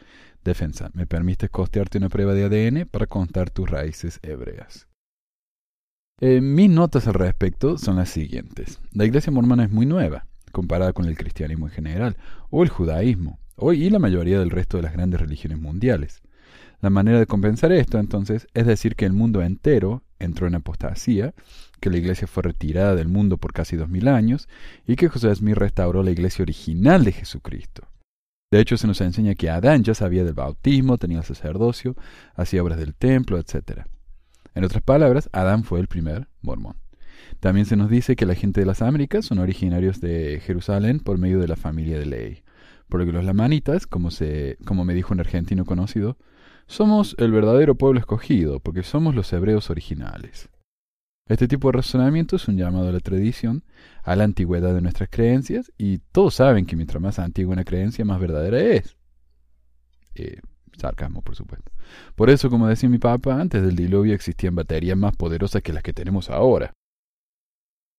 Defensa, 0.43 0.91
¿me 0.93 1.07
permites 1.07 1.49
costearte 1.49 1.97
una 1.97 2.09
prueba 2.09 2.35
de 2.35 2.43
ADN 2.43 2.87
para 2.87 3.07
contar 3.07 3.49
tus 3.49 3.67
raíces 3.67 4.19
hebreas? 4.21 4.87
Eh, 6.19 6.41
mis 6.41 6.69
notas 6.69 7.07
al 7.07 7.15
respecto 7.15 7.79
son 7.79 7.95
las 7.95 8.09
siguientes. 8.09 8.79
La 8.91 9.05
iglesia 9.05 9.31
mormona 9.31 9.63
es 9.63 9.71
muy 9.71 9.87
nueva, 9.87 10.27
comparada 10.51 10.93
con 10.93 11.05
el 11.05 11.17
cristianismo 11.17 11.69
en 11.69 11.73
general, 11.73 12.17
o 12.51 12.61
el 12.61 12.69
judaísmo, 12.69 13.39
y 13.73 13.89
la 13.89 13.97
mayoría 13.97 14.37
del 14.37 14.51
resto 14.51 14.77
de 14.77 14.83
las 14.83 14.93
grandes 14.93 15.19
religiones 15.19 15.59
mundiales. 15.59 16.21
La 16.81 16.91
manera 16.91 17.17
de 17.17 17.25
compensar 17.25 17.71
esto, 17.71 17.97
entonces, 17.97 18.47
es 18.53 18.67
decir 18.67 18.95
que 18.95 19.05
el 19.05 19.13
mundo 19.13 19.41
entero 19.41 20.03
entró 20.19 20.45
en 20.45 20.53
apostasía, 20.53 21.33
que 21.81 21.89
la 21.89 21.97
iglesia 21.97 22.27
fue 22.27 22.43
retirada 22.43 22.95
del 22.95 23.09
mundo 23.09 23.37
por 23.37 23.51
casi 23.51 23.75
dos 23.75 23.89
mil 23.89 24.07
años, 24.07 24.47
y 24.87 24.95
que 24.95 25.09
José 25.09 25.35
Smith 25.35 25.57
restauró 25.57 26.03
la 26.03 26.11
iglesia 26.11 26.43
original 26.43 27.03
de 27.03 27.11
Jesucristo. 27.11 27.89
De 28.51 28.59
hecho, 28.59 28.77
se 28.77 28.87
nos 28.87 29.01
enseña 29.01 29.35
que 29.35 29.49
Adán 29.49 29.83
ya 29.83 29.93
sabía 29.93 30.23
del 30.23 30.33
bautismo, 30.33 30.97
tenía 30.97 31.19
el 31.19 31.23
sacerdocio, 31.23 31.95
hacía 32.35 32.61
obras 32.61 32.77
del 32.77 32.93
templo, 32.93 33.37
etc. 33.37 33.81
En 34.53 34.63
otras 34.63 34.83
palabras, 34.83 35.29
Adán 35.33 35.63
fue 35.63 35.79
el 35.79 35.87
primer 35.87 36.27
mormón. 36.41 36.75
También 37.39 37.65
se 37.65 37.77
nos 37.77 37.89
dice 37.89 38.15
que 38.15 38.25
la 38.25 38.35
gente 38.35 38.59
de 38.59 38.65
las 38.65 38.81
Américas 38.81 39.25
son 39.25 39.39
originarios 39.39 40.01
de 40.01 40.41
Jerusalén 40.45 40.99
por 40.99 41.17
medio 41.17 41.39
de 41.39 41.47
la 41.47 41.55
familia 41.55 41.97
de 41.97 42.05
ley, 42.05 42.43
porque 42.89 43.11
los 43.13 43.23
lamanitas, 43.23 43.87
como, 43.87 44.11
se, 44.11 44.57
como 44.65 44.85
me 44.85 44.93
dijo 44.93 45.13
un 45.13 45.21
argentino 45.21 45.65
conocido, 45.65 46.17
somos 46.67 47.15
el 47.19 47.31
verdadero 47.31 47.75
pueblo 47.75 47.99
escogido, 47.99 48.59
porque 48.59 48.83
somos 48.83 49.15
los 49.15 49.31
hebreos 49.33 49.69
originales. 49.69 50.49
Este 51.31 51.47
tipo 51.47 51.69
de 51.69 51.77
razonamiento 51.77 52.35
es 52.35 52.45
un 52.49 52.57
llamado 52.57 52.89
a 52.89 52.91
la 52.91 52.99
tradición, 52.99 53.63
a 54.03 54.17
la 54.17 54.25
antigüedad 54.25 54.73
de 54.75 54.81
nuestras 54.81 55.07
creencias, 55.09 55.71
y 55.77 55.99
todos 56.11 56.35
saben 56.35 56.65
que 56.65 56.75
mientras 56.75 57.01
más 57.01 57.19
antigua 57.19 57.53
una 57.53 57.63
creencia, 57.63 58.03
más 58.03 58.19
verdadera 58.19 58.59
es. 58.59 58.97
Eh, 60.13 60.41
sarcasmo, 60.77 61.21
por 61.21 61.37
supuesto. 61.37 61.71
Por 62.15 62.29
eso, 62.29 62.49
como 62.49 62.67
decía 62.67 62.89
mi 62.89 62.97
papá, 62.97 63.39
antes 63.39 63.61
del 63.61 63.77
diluvio 63.77 64.13
existían 64.13 64.55
baterías 64.55 64.97
más 64.97 65.15
poderosas 65.15 65.61
que 65.61 65.71
las 65.71 65.83
que 65.83 65.93
tenemos 65.93 66.29
ahora. 66.29 66.73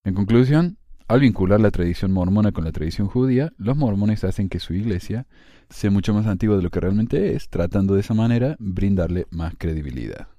En 0.04 0.12
conclusión, 0.12 0.76
al 1.08 1.20
vincular 1.20 1.58
la 1.58 1.70
tradición 1.70 2.12
mormona 2.12 2.52
con 2.52 2.64
la 2.64 2.72
tradición 2.72 3.08
judía, 3.08 3.54
los 3.56 3.78
mormones 3.78 4.24
hacen 4.24 4.50
que 4.50 4.60
su 4.60 4.74
iglesia 4.74 5.26
sea 5.70 5.90
mucho 5.90 6.12
más 6.12 6.26
antigua 6.26 6.56
de 6.58 6.62
lo 6.64 6.68
que 6.68 6.80
realmente 6.80 7.34
es, 7.34 7.48
tratando 7.48 7.94
de 7.94 8.00
esa 8.00 8.12
manera 8.12 8.56
brindarle 8.58 9.26
más 9.30 9.54
credibilidad. 9.56 10.31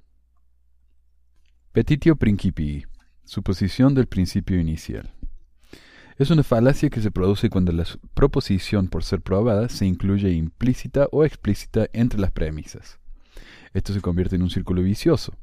Petitio 1.73 2.15
principii, 2.15 2.85
suposición 3.25 3.95
del 3.95 4.05
principio 4.05 4.59
inicial. 4.59 5.11
Es 6.19 6.29
una 6.29 6.43
falacia 6.43 6.91
que 6.91 7.01
se 7.01 7.09
produce 7.09 7.49
cuando 7.49 7.71
la 7.71 7.83
proposición 8.13 8.89
por 8.89 9.03
ser 9.03 9.21
probada 9.21 9.67
se 9.69 9.87
incluye 9.87 10.29
implícita 10.33 11.07
o 11.11 11.25
explícita 11.25 11.87
entre 11.91 12.19
las 12.19 12.29
premisas. 12.29 12.99
Esto 13.73 13.91
se 13.91 14.01
convierte 14.01 14.35
en 14.35 14.43
un 14.43 14.51
círculo 14.51 14.83
vicioso. 14.83 15.33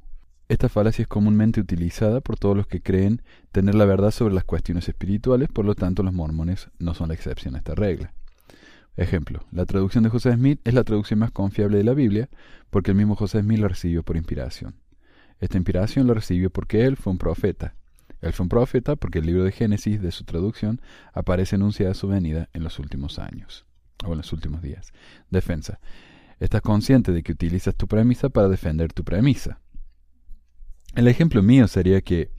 Esta 0.46 0.68
falacia 0.68 1.02
es 1.02 1.08
comúnmente 1.08 1.60
utilizada 1.60 2.20
por 2.20 2.38
todos 2.38 2.56
los 2.56 2.68
que 2.68 2.80
creen 2.80 3.22
tener 3.50 3.74
la 3.74 3.84
verdad 3.84 4.12
sobre 4.12 4.32
las 4.32 4.44
cuestiones 4.44 4.88
espirituales, 4.88 5.48
por 5.48 5.64
lo 5.64 5.74
tanto 5.74 6.04
los 6.04 6.14
mormones 6.14 6.70
no 6.78 6.94
son 6.94 7.08
la 7.08 7.14
excepción 7.14 7.56
a 7.56 7.58
esta 7.58 7.74
regla. 7.74 8.14
Ejemplo, 8.96 9.44
la 9.50 9.66
traducción 9.66 10.04
de 10.04 10.10
José 10.10 10.32
Smith 10.34 10.60
es 10.62 10.74
la 10.74 10.84
traducción 10.84 11.18
más 11.18 11.32
confiable 11.32 11.78
de 11.78 11.84
la 11.84 11.94
Biblia 11.94 12.28
porque 12.70 12.92
el 12.92 12.96
mismo 12.96 13.16
José 13.16 13.40
Smith 13.40 13.58
la 13.58 13.66
recibió 13.66 14.04
por 14.04 14.16
inspiración. 14.16 14.76
Esta 15.40 15.56
inspiración 15.56 16.06
la 16.06 16.14
recibió 16.14 16.50
porque 16.50 16.84
él 16.84 16.96
fue 16.96 17.12
un 17.12 17.18
profeta. 17.18 17.74
Él 18.20 18.32
fue 18.32 18.44
un 18.44 18.50
profeta 18.50 18.96
porque 18.96 19.20
el 19.20 19.26
libro 19.26 19.44
de 19.44 19.52
Génesis 19.52 20.00
de 20.00 20.12
su 20.12 20.24
traducción 20.24 20.80
aparece 21.12 21.56
anunciada 21.56 21.94
su 21.94 22.08
venida 22.08 22.50
en 22.52 22.62
los 22.62 22.78
últimos 22.78 23.18
años, 23.18 23.64
o 24.04 24.12
en 24.12 24.18
los 24.18 24.32
últimos 24.32 24.62
días. 24.62 24.92
Defensa. 25.30 25.80
Estás 26.38 26.60
consciente 26.62 27.12
de 27.12 27.22
que 27.22 27.32
utilizas 27.32 27.74
tu 27.74 27.86
premisa 27.86 28.28
para 28.28 28.48
defender 28.48 28.92
tu 28.92 29.04
premisa. 29.04 29.60
El 30.94 31.06
ejemplo 31.06 31.42
mío 31.42 31.68
sería 31.68 32.00
que, 32.00 32.30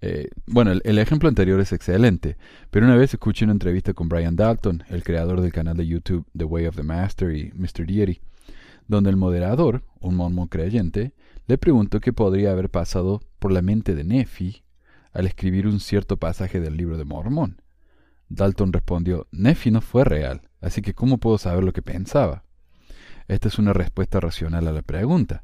eh, 0.00 0.28
bueno, 0.46 0.72
el, 0.72 0.98
ejemplo 0.98 1.28
anterior 1.28 1.60
es 1.60 1.72
excelente, 1.72 2.36
pero 2.70 2.86
una 2.86 2.96
vez 2.96 3.12
escuché 3.12 3.44
una 3.44 3.52
entrevista 3.52 3.94
con 3.94 4.08
Brian 4.08 4.36
Dalton, 4.36 4.84
el 4.88 5.02
creador 5.02 5.40
del 5.40 5.52
canal 5.52 5.76
de 5.76 5.86
YouTube 5.86 6.26
The 6.36 6.44
Way 6.44 6.66
of 6.66 6.76
the 6.76 6.82
Master 6.82 7.34
y 7.34 7.52
Mr. 7.54 7.86
Deity, 7.86 8.20
donde 8.86 9.10
el 9.10 9.16
moderador, 9.16 9.82
un 10.00 10.16
mormón 10.16 10.48
creyente, 10.48 11.14
le 11.50 11.58
preguntó 11.58 11.98
qué 11.98 12.12
podría 12.12 12.52
haber 12.52 12.70
pasado 12.70 13.22
por 13.40 13.50
la 13.50 13.60
mente 13.60 13.96
de 13.96 14.04
Nefi 14.04 14.62
al 15.12 15.26
escribir 15.26 15.66
un 15.66 15.80
cierto 15.80 16.16
pasaje 16.16 16.60
del 16.60 16.76
libro 16.76 16.96
de 16.96 17.04
Mormón. 17.04 17.60
Dalton 18.28 18.72
respondió, 18.72 19.26
Nefi 19.32 19.72
no 19.72 19.80
fue 19.80 20.04
real, 20.04 20.42
así 20.60 20.80
que 20.80 20.94
¿cómo 20.94 21.18
puedo 21.18 21.38
saber 21.38 21.64
lo 21.64 21.72
que 21.72 21.82
pensaba? 21.82 22.44
Esta 23.26 23.48
es 23.48 23.58
una 23.58 23.72
respuesta 23.72 24.20
racional 24.20 24.68
a 24.68 24.72
la 24.72 24.82
pregunta, 24.82 25.42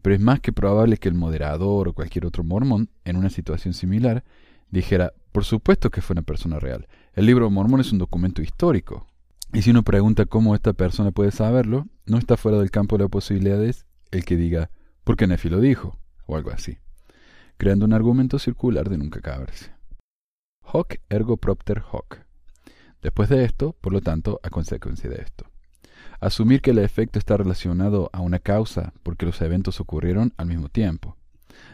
pero 0.00 0.14
es 0.14 0.20
más 0.20 0.38
que 0.38 0.52
probable 0.52 0.98
que 0.98 1.08
el 1.08 1.16
moderador 1.16 1.88
o 1.88 1.92
cualquier 1.92 2.24
otro 2.24 2.44
mormón, 2.44 2.88
en 3.04 3.16
una 3.16 3.28
situación 3.28 3.74
similar, 3.74 4.22
dijera, 4.70 5.12
por 5.32 5.44
supuesto 5.44 5.90
que 5.90 6.02
fue 6.02 6.14
una 6.14 6.22
persona 6.22 6.60
real. 6.60 6.86
El 7.14 7.26
libro 7.26 7.46
de 7.46 7.50
Mormón 7.50 7.80
es 7.80 7.90
un 7.90 7.98
documento 7.98 8.42
histórico. 8.42 9.08
Y 9.52 9.62
si 9.62 9.70
uno 9.70 9.82
pregunta 9.82 10.24
cómo 10.24 10.54
esta 10.54 10.72
persona 10.72 11.10
puede 11.10 11.32
saberlo, 11.32 11.88
no 12.06 12.18
está 12.18 12.36
fuera 12.36 12.58
del 12.58 12.70
campo 12.70 12.96
de 12.96 13.02
las 13.02 13.10
posibilidades 13.10 13.86
el 14.12 14.24
que 14.24 14.36
diga, 14.36 14.70
porque 15.04 15.26
Nefi 15.26 15.48
lo 15.48 15.60
dijo, 15.60 15.98
o 16.26 16.36
algo 16.36 16.50
así, 16.50 16.78
creando 17.56 17.84
un 17.84 17.92
argumento 17.92 18.38
circular 18.38 18.88
de 18.88 18.98
nunca 18.98 19.18
acabarse. 19.18 19.72
Hoc 20.62 20.96
ergo 21.08 21.36
propter 21.36 21.82
hoc. 21.90 22.20
Después 23.02 23.28
de 23.28 23.44
esto, 23.44 23.76
por 23.80 23.92
lo 23.92 24.00
tanto, 24.00 24.40
a 24.42 24.50
consecuencia 24.50 25.10
de 25.10 25.22
esto. 25.22 25.46
Asumir 26.20 26.62
que 26.62 26.70
el 26.70 26.78
efecto 26.78 27.18
está 27.18 27.36
relacionado 27.36 28.08
a 28.12 28.20
una 28.20 28.38
causa 28.38 28.92
porque 29.02 29.26
los 29.26 29.40
eventos 29.40 29.80
ocurrieron 29.80 30.32
al 30.36 30.46
mismo 30.46 30.68
tiempo. 30.68 31.16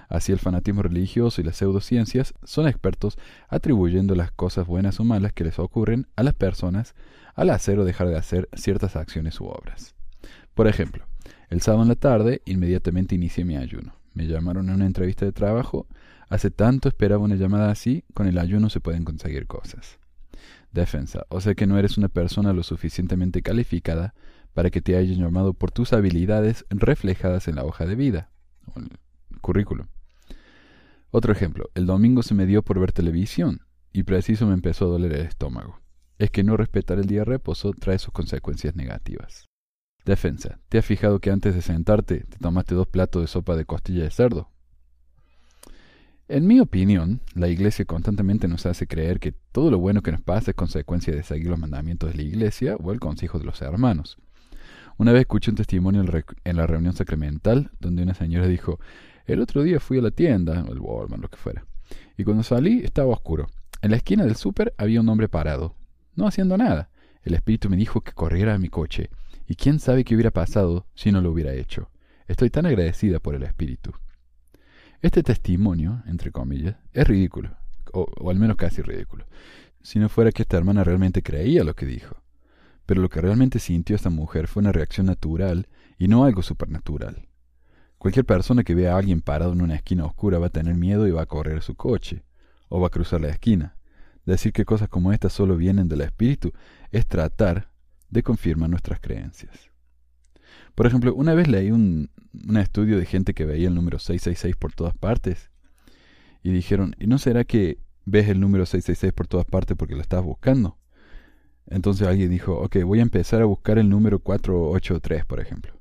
Así 0.08 0.32
el 0.32 0.38
fanatismo 0.38 0.82
religioso 0.82 1.40
y 1.40 1.44
las 1.44 1.56
pseudociencias 1.56 2.32
son 2.42 2.66
expertos 2.66 3.18
atribuyendo 3.48 4.14
las 4.14 4.32
cosas 4.32 4.66
buenas 4.66 5.00
o 5.00 5.04
malas 5.04 5.34
que 5.34 5.44
les 5.44 5.58
ocurren 5.58 6.06
a 6.16 6.22
las 6.22 6.32
personas 6.32 6.94
al 7.34 7.50
hacer 7.50 7.78
o 7.78 7.84
dejar 7.84 8.08
de 8.08 8.16
hacer 8.16 8.48
ciertas 8.54 8.96
acciones 8.96 9.38
u 9.38 9.44
obras. 9.44 9.94
Por 10.54 10.66
ejemplo, 10.66 11.04
el 11.50 11.62
sábado 11.62 11.82
en 11.82 11.88
la 11.88 11.94
tarde, 11.94 12.42
inmediatamente 12.44 13.14
inicié 13.14 13.44
mi 13.44 13.56
ayuno. 13.56 13.94
Me 14.14 14.26
llamaron 14.26 14.68
a 14.68 14.74
una 14.74 14.86
entrevista 14.86 15.24
de 15.24 15.32
trabajo. 15.32 15.86
Hace 16.28 16.50
tanto 16.50 16.88
esperaba 16.88 17.24
una 17.24 17.36
llamada 17.36 17.70
así, 17.70 18.04
con 18.14 18.26
el 18.26 18.38
ayuno 18.38 18.68
se 18.68 18.80
pueden 18.80 19.04
conseguir 19.04 19.46
cosas. 19.46 19.98
Defensa. 20.72 21.24
O 21.30 21.40
sea 21.40 21.54
que 21.54 21.66
no 21.66 21.78
eres 21.78 21.96
una 21.96 22.08
persona 22.08 22.52
lo 22.52 22.62
suficientemente 22.62 23.42
calificada 23.42 24.14
para 24.52 24.70
que 24.70 24.82
te 24.82 24.96
hayan 24.96 25.18
llamado 25.18 25.54
por 25.54 25.70
tus 25.70 25.92
habilidades 25.92 26.66
reflejadas 26.68 27.48
en 27.48 27.54
la 27.54 27.64
hoja 27.64 27.86
de 27.86 27.94
vida, 27.94 28.30
o 28.74 28.80
el 28.80 28.88
currículum. 29.40 29.86
Otro 31.10 31.32
ejemplo. 31.32 31.70
El 31.74 31.86
domingo 31.86 32.22
se 32.22 32.34
me 32.34 32.44
dio 32.44 32.62
por 32.62 32.78
ver 32.78 32.92
televisión, 32.92 33.62
y 33.92 34.02
preciso 34.02 34.46
me 34.46 34.54
empezó 34.54 34.84
a 34.84 34.88
doler 34.88 35.12
el 35.12 35.26
estómago. 35.26 35.80
Es 36.18 36.30
que 36.30 36.44
no 36.44 36.56
respetar 36.56 36.98
el 36.98 37.06
día 37.06 37.20
de 37.20 37.26
reposo 37.26 37.72
trae 37.72 37.98
sus 37.98 38.12
consecuencias 38.12 38.76
negativas. 38.76 39.47
Defensa. 40.08 40.58
¿Te 40.70 40.78
has 40.78 40.86
fijado 40.86 41.20
que 41.20 41.30
antes 41.30 41.54
de 41.54 41.60
sentarte 41.60 42.20
te 42.20 42.38
tomaste 42.38 42.74
dos 42.74 42.86
platos 42.86 43.20
de 43.20 43.28
sopa 43.28 43.56
de 43.56 43.66
costilla 43.66 44.04
de 44.04 44.10
cerdo? 44.10 44.48
En 46.28 46.46
mi 46.46 46.60
opinión, 46.60 47.20
la 47.34 47.48
Iglesia 47.48 47.84
constantemente 47.84 48.48
nos 48.48 48.64
hace 48.64 48.86
creer 48.86 49.20
que 49.20 49.32
todo 49.52 49.70
lo 49.70 49.78
bueno 49.78 50.00
que 50.00 50.10
nos 50.10 50.22
pasa 50.22 50.50
es 50.50 50.56
consecuencia 50.56 51.14
de 51.14 51.22
seguir 51.22 51.48
los 51.48 51.58
mandamientos 51.58 52.10
de 52.10 52.16
la 52.16 52.22
Iglesia 52.22 52.76
o 52.76 52.90
el 52.90 53.00
consejo 53.00 53.38
de 53.38 53.44
los 53.44 53.60
hermanos. 53.60 54.16
Una 54.96 55.12
vez 55.12 55.20
escuché 55.20 55.50
un 55.50 55.58
testimonio 55.58 56.02
en 56.44 56.56
la 56.56 56.66
reunión 56.66 56.94
sacramental 56.94 57.70
donde 57.78 58.02
una 58.02 58.14
señora 58.14 58.46
dijo, 58.46 58.80
el 59.26 59.42
otro 59.42 59.62
día 59.62 59.78
fui 59.78 59.98
a 59.98 60.02
la 60.02 60.10
tienda, 60.10 60.64
o 60.66 60.72
el 60.72 60.80
Walmart, 60.80 61.20
lo 61.20 61.28
que 61.28 61.36
fuera, 61.36 61.66
y 62.16 62.24
cuando 62.24 62.44
salí 62.44 62.80
estaba 62.82 63.12
oscuro. 63.12 63.48
En 63.82 63.90
la 63.90 63.98
esquina 63.98 64.24
del 64.24 64.36
súper 64.36 64.72
había 64.78 65.02
un 65.02 65.08
hombre 65.10 65.28
parado, 65.28 65.74
no 66.14 66.26
haciendo 66.26 66.56
nada. 66.56 66.88
El 67.22 67.34
espíritu 67.34 67.68
me 67.68 67.76
dijo 67.76 68.00
que 68.00 68.12
corriera 68.12 68.54
a 68.54 68.58
mi 68.58 68.70
coche 68.70 69.10
y 69.48 69.56
quién 69.56 69.80
sabe 69.80 70.04
qué 70.04 70.14
hubiera 70.14 70.30
pasado 70.30 70.86
si 70.94 71.10
no 71.10 71.22
lo 71.22 71.32
hubiera 71.32 71.54
hecho. 71.54 71.90
Estoy 72.26 72.50
tan 72.50 72.66
agradecida 72.66 73.18
por 73.18 73.34
el 73.34 73.42
Espíritu. 73.42 73.94
Este 75.00 75.22
testimonio, 75.22 76.02
entre 76.06 76.30
comillas, 76.30 76.76
es 76.92 77.08
ridículo, 77.08 77.56
o, 77.94 78.30
al 78.30 78.38
menos 78.38 78.56
casi 78.56 78.82
ridículo, 78.82 79.24
si 79.82 79.98
no 79.98 80.10
fuera 80.10 80.32
que 80.32 80.42
esta 80.42 80.58
hermana 80.58 80.84
realmente 80.84 81.22
creía 81.22 81.64
lo 81.64 81.74
que 81.74 81.86
dijo. 81.86 82.22
Pero 82.84 83.00
lo 83.00 83.08
que 83.08 83.22
realmente 83.22 83.58
sintió 83.58 83.96
esta 83.96 84.10
mujer 84.10 84.48
fue 84.48 84.60
una 84.60 84.72
reacción 84.72 85.06
natural 85.06 85.66
y 85.98 86.08
no 86.08 86.24
algo 86.24 86.42
supernatural. 86.42 87.26
Cualquier 87.96 88.26
persona 88.26 88.64
que 88.64 88.74
vea 88.74 88.94
a 88.94 88.98
alguien 88.98 89.22
parado 89.22 89.54
en 89.54 89.62
una 89.62 89.76
esquina 89.76 90.04
oscura 90.04 90.38
va 90.38 90.48
a 90.48 90.50
tener 90.50 90.74
miedo 90.74 91.08
y 91.08 91.10
va 91.10 91.22
a 91.22 91.26
correr 91.26 91.62
su 91.62 91.74
coche, 91.74 92.22
o 92.68 92.80
va 92.80 92.88
a 92.88 92.90
cruzar 92.90 93.22
la 93.22 93.28
esquina. 93.28 93.76
Decir 94.26 94.52
que 94.52 94.66
cosas 94.66 94.90
como 94.90 95.12
estas 95.14 95.32
solo 95.32 95.56
vienen 95.56 95.88
del 95.88 96.02
espíritu 96.02 96.52
es 96.90 97.06
tratar 97.06 97.67
de 98.10 98.22
confirmar 98.22 98.70
nuestras 98.70 99.00
creencias. 99.00 99.70
Por 100.74 100.86
ejemplo, 100.86 101.14
una 101.14 101.34
vez 101.34 101.48
leí 101.48 101.70
un, 101.70 102.10
un 102.46 102.56
estudio 102.56 102.98
de 102.98 103.06
gente 103.06 103.34
que 103.34 103.44
veía 103.44 103.68
el 103.68 103.74
número 103.74 103.98
666 103.98 104.56
por 104.56 104.72
todas 104.72 104.96
partes 104.96 105.50
y 106.42 106.50
dijeron, 106.50 106.94
¿y 106.98 107.06
no 107.06 107.18
será 107.18 107.44
que 107.44 107.78
ves 108.04 108.28
el 108.28 108.40
número 108.40 108.64
666 108.64 109.12
por 109.12 109.26
todas 109.26 109.46
partes 109.46 109.76
porque 109.76 109.94
lo 109.94 110.00
estás 110.00 110.22
buscando? 110.22 110.78
Entonces 111.66 112.06
alguien 112.06 112.30
dijo, 112.30 112.54
ok, 112.58 112.76
voy 112.84 113.00
a 113.00 113.02
empezar 113.02 113.42
a 113.42 113.46
buscar 113.46 113.78
el 113.78 113.88
número 113.88 114.20
483, 114.20 115.26
por 115.26 115.40
ejemplo. 115.40 115.78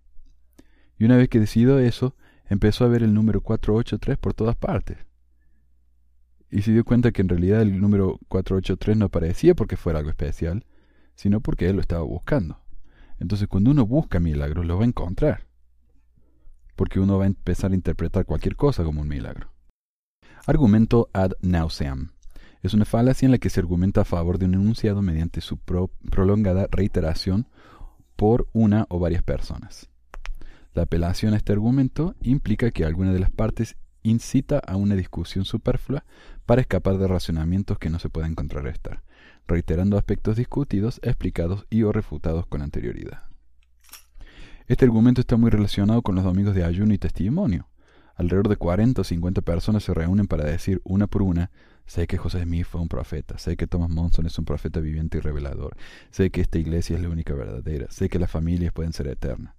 Y 1.00 1.06
una 1.06 1.16
vez 1.16 1.30
que 1.30 1.40
decidió 1.40 1.80
eso, 1.80 2.16
empezó 2.50 2.86
a 2.86 2.90
ver 2.90 3.04
el 3.04 3.14
número 3.14 3.42
483 3.42 4.18
por 4.18 4.34
todas 4.34 4.56
partes. 4.56 4.98
Y 6.50 6.62
se 6.62 6.72
dio 6.72 6.84
cuenta 6.84 7.12
que 7.12 7.22
en 7.22 7.30
realidad 7.30 7.62
el 7.62 7.80
número 7.80 8.20
483 8.28 8.98
no 8.98 9.06
aparecía 9.06 9.54
porque 9.54 9.78
fuera 9.78 10.00
algo 10.00 10.10
especial, 10.10 10.66
sino 11.18 11.42
porque 11.42 11.68
él 11.68 11.76
lo 11.76 11.82
estaba 11.82 12.04
buscando. 12.04 12.62
Entonces 13.20 13.48
cuando 13.48 13.72
uno 13.72 13.86
busca 13.86 14.20
milagros, 14.20 14.66
lo 14.66 14.78
va 14.78 14.84
a 14.84 14.88
encontrar. 14.88 15.48
Porque 16.76 17.00
uno 17.00 17.18
va 17.18 17.24
a 17.24 17.28
empezar 17.28 17.72
a 17.72 17.76
interpretar 17.76 18.26
cualquier 18.26 18.56
cosa 18.56 18.84
como 18.84 19.02
un 19.02 19.08
milagro. 19.08 19.52
Argumento 20.46 21.10
ad 21.14 21.32
nauseam. 21.42 22.12
Es 22.62 22.76
una 22.76 22.86
falacia 22.86 23.26
en 23.26 23.32
la 23.32 23.40
que 23.40 23.50
se 23.50 23.60
argumenta 23.60 24.02
a 24.02 24.06
favor 24.06 24.38
de 24.38 24.46
un 24.46 24.54
enunciado 24.54 25.02
mediante 25.02 25.42
su 25.42 25.58
prolongada 25.58 26.68
reiteración 26.70 27.48
por 28.16 28.48
una 28.54 28.86
o 28.90 29.00
varias 29.00 29.24
personas. 29.24 29.90
La 30.74 30.84
apelación 30.84 31.34
a 31.34 31.38
este 31.38 31.52
argumento 31.52 32.16
implica 32.22 32.70
que 32.70 32.86
alguna 32.86 33.12
de 33.12 33.20
las 33.20 33.32
partes 33.32 33.76
incita 34.04 34.60
a 34.60 34.76
una 34.76 34.96
discusión 34.96 35.46
superflua 35.46 36.06
para 36.46 36.62
escapar 36.62 37.00
de 37.00 37.08
razonamientos 37.08 37.80
que 37.80 37.90
no 37.90 37.98
se 37.98 38.10
pueden 38.10 38.36
contrarrestar, 38.36 39.02
reiterando 39.48 39.98
aspectos 39.98 40.36
discutidos, 40.36 41.00
explicados 41.04 41.66
y 41.70 41.84
o 41.84 41.92
refutados 41.92 42.46
con 42.48 42.62
anterioridad. 42.62 43.24
Este 44.68 44.86
argumento 44.86 45.22
está 45.22 45.38
muy 45.38 45.50
relacionado 45.50 46.02
con 46.02 46.16
los 46.16 46.24
domingos 46.24 46.54
de 46.54 46.66
ayuno 46.66 46.94
y 46.94 46.98
testimonio. 46.98 47.70
Alrededor 48.16 48.50
de 48.50 48.58
40 48.58 49.02
o 49.02 49.04
50 49.04 49.42
personas 49.42 49.84
se 49.84 49.94
reúnen 49.94 50.28
para 50.28 50.44
decir 50.44 50.82
una 50.84 51.08
por 51.08 51.22
una, 51.22 51.52
sé 51.86 52.08
que 52.08 52.18
José 52.18 52.44
Smith 52.44 52.66
fue 52.66 52.82
un 52.82 52.90
profeta, 52.90 53.38
sé 53.38 53.56
que 53.56 53.68
Thomas 53.68 53.90
Monson 53.90 54.26
es 54.26 54.38
un 54.38 54.46
profeta 54.46 54.80
viviente 54.80 55.20
y 55.20 55.22
revelador, 55.22 55.78
sé 56.12 56.32
que 56.32 56.42
esta 56.42 56.58
iglesia 56.58 56.98
es 56.98 57.02
la 57.02 57.10
única 57.10 57.34
verdadera, 57.34 57.88
sé 57.90 58.10
que 58.10 58.20
las 58.20 58.30
familias 58.30 58.74
pueden 58.74 58.92
ser 58.92 59.08
eternas. 59.08 59.56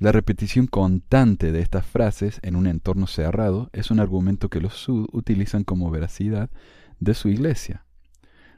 La 0.00 0.12
repetición 0.12 0.66
constante 0.66 1.52
de 1.52 1.60
estas 1.60 1.84
frases 1.84 2.40
en 2.42 2.56
un 2.56 2.66
entorno 2.66 3.06
cerrado 3.06 3.68
es 3.74 3.90
un 3.90 4.00
argumento 4.00 4.48
que 4.48 4.62
los 4.62 4.72
Sud 4.72 5.06
utilizan 5.12 5.62
como 5.62 5.90
veracidad 5.90 6.48
de 6.98 7.12
su 7.12 7.28
iglesia. 7.28 7.84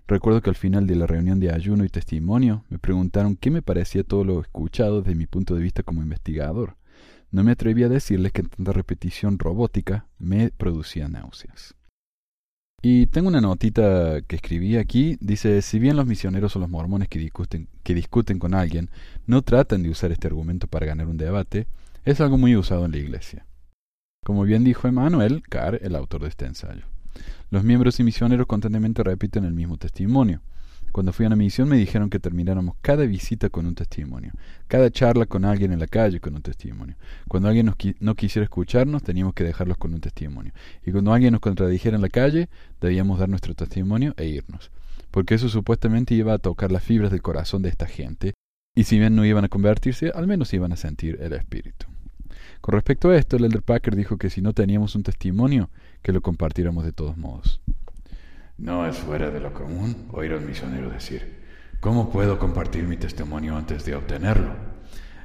Recuerdo 0.06 0.42
que 0.42 0.50
al 0.50 0.56
final 0.56 0.86
de 0.86 0.96
la 0.96 1.06
reunión 1.06 1.40
de 1.40 1.52
ayuno 1.52 1.84
y 1.84 1.88
testimonio 1.88 2.64
me 2.68 2.78
preguntaron 2.78 3.36
qué 3.36 3.50
me 3.50 3.62
parecía 3.62 4.04
todo 4.04 4.24
lo 4.24 4.40
escuchado 4.40 5.02
desde 5.02 5.14
mi 5.14 5.26
punto 5.26 5.54
de 5.54 5.62
vista 5.62 5.82
como 5.82 6.02
investigador. 6.02 6.76
No 7.30 7.44
me 7.44 7.52
atreví 7.52 7.82
a 7.82 7.88
decirles 7.88 8.32
que 8.32 8.42
tanta 8.42 8.72
repetición 8.72 9.38
robótica 9.38 10.06
me 10.18 10.50
producía 10.50 11.08
náuseas. 11.08 11.74
Y 12.84 13.06
tengo 13.06 13.28
una 13.28 13.40
notita 13.40 14.22
que 14.22 14.36
escribí 14.36 14.76
aquí, 14.76 15.16
dice, 15.20 15.62
si 15.62 15.78
bien 15.78 15.96
los 15.96 16.04
misioneros 16.04 16.56
o 16.56 16.58
los 16.58 16.68
mormones 16.68 17.08
que 17.08 17.20
discuten, 17.20 17.68
que 17.84 17.94
discuten 17.94 18.40
con 18.40 18.54
alguien 18.54 18.90
no 19.24 19.42
tratan 19.42 19.84
de 19.84 19.90
usar 19.90 20.10
este 20.10 20.26
argumento 20.26 20.66
para 20.66 20.86
ganar 20.86 21.06
un 21.06 21.16
debate, 21.16 21.68
es 22.04 22.20
algo 22.20 22.38
muy 22.38 22.56
usado 22.56 22.84
en 22.84 22.90
la 22.90 22.98
iglesia. 22.98 23.46
Como 24.24 24.42
bien 24.42 24.64
dijo 24.64 24.88
Emmanuel 24.88 25.42
Carr, 25.48 25.78
el 25.80 25.94
autor 25.94 26.22
de 26.22 26.28
este 26.28 26.44
ensayo. 26.44 26.84
Los 27.50 27.64
miembros 27.64 28.00
y 28.00 28.04
misioneros 28.04 28.46
constantemente 28.46 29.02
repiten 29.02 29.44
el 29.44 29.52
mismo 29.52 29.76
testimonio. 29.76 30.40
Cuando 30.92 31.14
fui 31.14 31.24
a 31.24 31.28
una 31.28 31.36
misión 31.36 31.70
me 31.70 31.78
dijeron 31.78 32.10
que 32.10 32.18
termináramos 32.18 32.76
cada 32.82 33.04
visita 33.04 33.48
con 33.48 33.64
un 33.64 33.74
testimonio, 33.74 34.32
cada 34.68 34.90
charla 34.90 35.24
con 35.24 35.46
alguien 35.46 35.72
en 35.72 35.78
la 35.78 35.86
calle 35.86 36.20
con 36.20 36.34
un 36.34 36.42
testimonio. 36.42 36.96
Cuando 37.28 37.48
alguien 37.48 37.72
no 38.00 38.14
quisiera 38.14 38.44
escucharnos, 38.44 39.02
teníamos 39.02 39.32
que 39.32 39.42
dejarlos 39.42 39.78
con 39.78 39.94
un 39.94 40.00
testimonio. 40.00 40.52
Y 40.84 40.92
cuando 40.92 41.14
alguien 41.14 41.32
nos 41.32 41.40
contradijera 41.40 41.96
en 41.96 42.02
la 42.02 42.10
calle, 42.10 42.50
debíamos 42.78 43.18
dar 43.18 43.30
nuestro 43.30 43.54
testimonio 43.54 44.12
e 44.18 44.26
irnos. 44.26 44.70
Porque 45.10 45.34
eso 45.34 45.48
supuestamente 45.48 46.14
iba 46.14 46.34
a 46.34 46.38
tocar 46.38 46.70
las 46.70 46.84
fibras 46.84 47.10
del 47.10 47.22
corazón 47.22 47.62
de 47.62 47.70
esta 47.70 47.86
gente, 47.86 48.34
y 48.74 48.84
si 48.84 48.98
bien 48.98 49.16
no 49.16 49.24
iban 49.24 49.44
a 49.44 49.48
convertirse, 49.48 50.10
al 50.14 50.26
menos 50.26 50.52
iban 50.52 50.72
a 50.72 50.76
sentir 50.76 51.18
el 51.22 51.32
espíritu. 51.32 51.86
Con 52.60 52.74
respecto 52.74 53.10
a 53.10 53.16
esto, 53.16 53.36
el 53.36 53.44
Elder 53.44 53.62
Packer 53.62 53.96
dijo 53.96 54.16
que 54.16 54.30
si 54.30 54.40
no 54.40 54.52
teníamos 54.52 54.94
un 54.94 55.02
testimonio, 55.02 55.70
que 56.02 56.12
lo 56.12 56.20
compartiéramos 56.20 56.84
de 56.84 56.92
todos 56.92 57.16
modos. 57.16 57.60
No 58.58 58.86
es 58.86 58.96
fuera 58.96 59.30
de 59.30 59.40
lo 59.40 59.52
común 59.52 60.08
oír 60.12 60.32
a 60.32 60.36
un 60.36 60.46
misionero 60.46 60.90
decir, 60.90 61.42
¿cómo 61.80 62.10
puedo 62.10 62.38
compartir 62.38 62.84
mi 62.84 62.96
testimonio 62.96 63.56
antes 63.56 63.84
de 63.84 63.94
obtenerlo? 63.94 64.54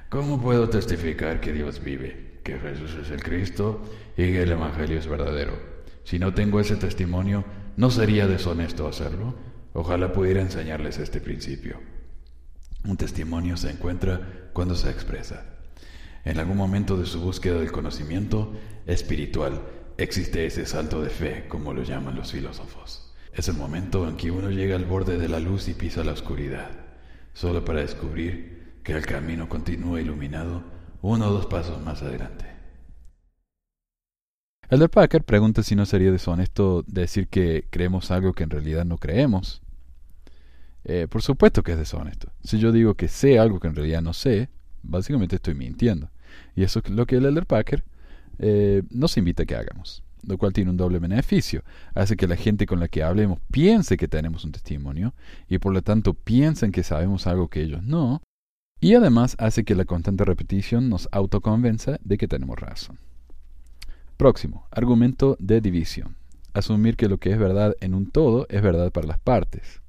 ¿Cómo 0.09 0.41
puedo 0.41 0.69
testificar 0.69 1.41
que 1.41 1.51
Dios 1.51 1.83
vive, 1.83 2.39
que 2.43 2.57
Jesús 2.57 2.95
es 3.01 3.11
el 3.11 3.21
Cristo 3.21 3.83
y 4.15 4.31
que 4.31 4.43
el 4.43 4.51
Evangelio 4.51 4.97
es 4.97 5.07
verdadero? 5.07 5.53
Si 6.03 6.17
no 6.19 6.33
tengo 6.33 6.59
ese 6.59 6.77
testimonio, 6.77 7.43
¿no 7.75 7.91
sería 7.91 8.27
deshonesto 8.27 8.87
hacerlo? 8.87 9.35
Ojalá 9.73 10.13
pudiera 10.13 10.41
enseñarles 10.41 10.97
este 10.97 11.19
principio. 11.19 11.79
Un 12.85 12.95
testimonio 12.95 13.57
se 13.57 13.71
encuentra 13.71 14.49
cuando 14.53 14.75
se 14.75 14.89
expresa. 14.89 15.45
En 16.23 16.39
algún 16.39 16.57
momento 16.57 16.97
de 16.97 17.05
su 17.05 17.19
búsqueda 17.19 17.59
del 17.59 17.71
conocimiento 17.71 18.53
espiritual 18.85 19.61
existe 19.97 20.45
ese 20.45 20.65
salto 20.65 21.01
de 21.01 21.10
fe, 21.10 21.45
como 21.47 21.73
lo 21.73 21.83
llaman 21.83 22.15
los 22.15 22.31
filósofos. 22.31 23.13
Es 23.33 23.47
el 23.47 23.55
momento 23.55 24.07
en 24.07 24.15
que 24.15 24.31
uno 24.31 24.49
llega 24.49 24.75
al 24.75 24.86
borde 24.86 25.17
de 25.17 25.27
la 25.27 25.39
luz 25.39 25.67
y 25.67 25.73
pisa 25.73 26.03
la 26.03 26.13
oscuridad, 26.13 26.69
solo 27.33 27.65
para 27.65 27.81
descubrir 27.81 28.79
que 28.83 28.93
el 28.93 29.05
camino 29.05 29.49
continúa 29.49 29.99
iluminado 30.01 30.63
uno 31.01 31.27
o 31.27 31.33
dos 31.33 31.45
pasos 31.47 31.81
más 31.83 32.01
adelante. 32.01 32.45
Elder 34.69 34.89
Packer 34.89 35.23
pregunta 35.23 35.63
si 35.63 35.75
no 35.75 35.86
sería 35.86 36.12
deshonesto 36.12 36.83
decir 36.88 37.27
que 37.29 37.65
creemos 37.69 38.12
algo 38.12 38.33
que 38.33 38.43
en 38.43 38.49
realidad 38.49 38.86
no 38.86 38.97
creemos. 38.97 39.62
Eh, 40.83 41.07
por 41.10 41.21
supuesto 41.21 41.63
que 41.63 41.73
es 41.73 41.77
deshonesto. 41.77 42.31
Si 42.43 42.60
yo 42.60 42.71
digo 42.71 42.95
que 42.95 43.07
sé 43.07 43.39
algo 43.39 43.60
que 43.60 43.67
en 43.67 43.75
realidad 43.75 44.01
no 44.01 44.13
sé, 44.13 44.49
básicamente 44.83 45.38
estoy 45.38 45.53
mintiendo. 45.53 46.10
Y 46.55 46.63
eso 46.63 46.81
es 46.83 46.89
lo 46.89 47.05
que 47.05 47.15
el 47.17 47.25
Elder 47.25 47.45
Packer 47.45 47.83
eh, 48.39 48.84
nos 48.89 49.17
invita 49.17 49.43
a 49.43 49.45
que 49.45 49.56
hagamos 49.56 50.04
lo 50.28 50.38
cual 50.38 50.54
tiene 50.54 50.69
un 50.69 50.78
doble 50.78 51.00
beneficio. 51.00 51.63
Hace 51.95 52.17
que 52.17 52.28
la 52.28 52.36
gente 52.36 52.65
con 52.65 52.80
la 52.80 52.88
que 52.88 53.02
hablemos 53.02 53.39
piense 53.52 53.97
que 53.97 54.08
tenemos 54.08 54.43
un 54.43 54.52
testimonio 54.52 55.13
y 55.47 55.58
por 55.58 55.73
lo 55.73 55.82
tanto 55.82 56.13
piensen 56.13 56.71
que 56.71 56.84
sabemos 56.84 57.28
algo 57.28 57.47
que 57.47 57.62
ellos 57.62 57.84
no. 57.84 58.21
Y 58.80 58.93
además 58.93 59.36
hace 59.39 59.63
que 59.63 59.73
la 59.73 59.86
constante 59.86 60.26
repetición 60.26 60.89
nos 60.89 61.10
autoconvenza 61.12 61.97
de 62.04 62.17
que 62.17 62.28
tenemos 62.28 62.60
razón. 62.60 63.00
Próximo, 64.17 64.67
argumento 64.71 65.36
de 65.39 65.62
división. 65.62 66.15
Asumir 66.54 66.95
que 66.95 67.08
lo 67.08 67.17
que 67.17 67.32
es 67.32 67.39
verdad 67.39 67.76
en 67.82 67.93
un 67.93 68.12
todo 68.12 68.45
es 68.50 68.62
verdad 68.62 68.91
para 68.91 69.08
las 69.08 69.19
partes. 69.19 69.82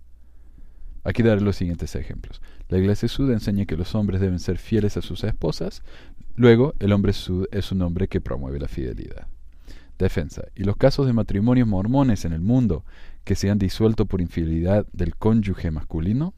Aquí 1.04 1.22
daré 1.22 1.40
los 1.40 1.56
siguientes 1.56 1.94
ejemplos. 1.94 2.40
La 2.68 2.78
iglesia 2.78 3.08
sud 3.08 3.30
enseña 3.30 3.64
que 3.64 3.76
los 3.76 3.94
hombres 3.94 4.20
deben 4.20 4.38
ser 4.38 4.58
fieles 4.58 4.96
a 4.96 5.02
sus 5.02 5.24
esposas. 5.24 5.82
Luego, 6.36 6.74
el 6.78 6.92
hombre 6.92 7.12
sud 7.12 7.46
es 7.50 7.72
un 7.72 7.82
hombre 7.82 8.08
que 8.08 8.20
promueve 8.20 8.58
la 8.58 8.68
fidelidad. 8.68 9.26
Defensa. 9.98 10.44
Y 10.54 10.64
los 10.64 10.76
casos 10.76 11.06
de 11.06 11.12
matrimonios 11.12 11.66
mormones 11.66 12.24
en 12.24 12.32
el 12.32 12.40
mundo 12.40 12.84
que 13.24 13.34
se 13.34 13.50
han 13.50 13.58
disuelto 13.58 14.06
por 14.06 14.20
infidelidad 14.20 14.86
del 14.92 15.16
cónyuge 15.16 15.70
masculino. 15.70 16.34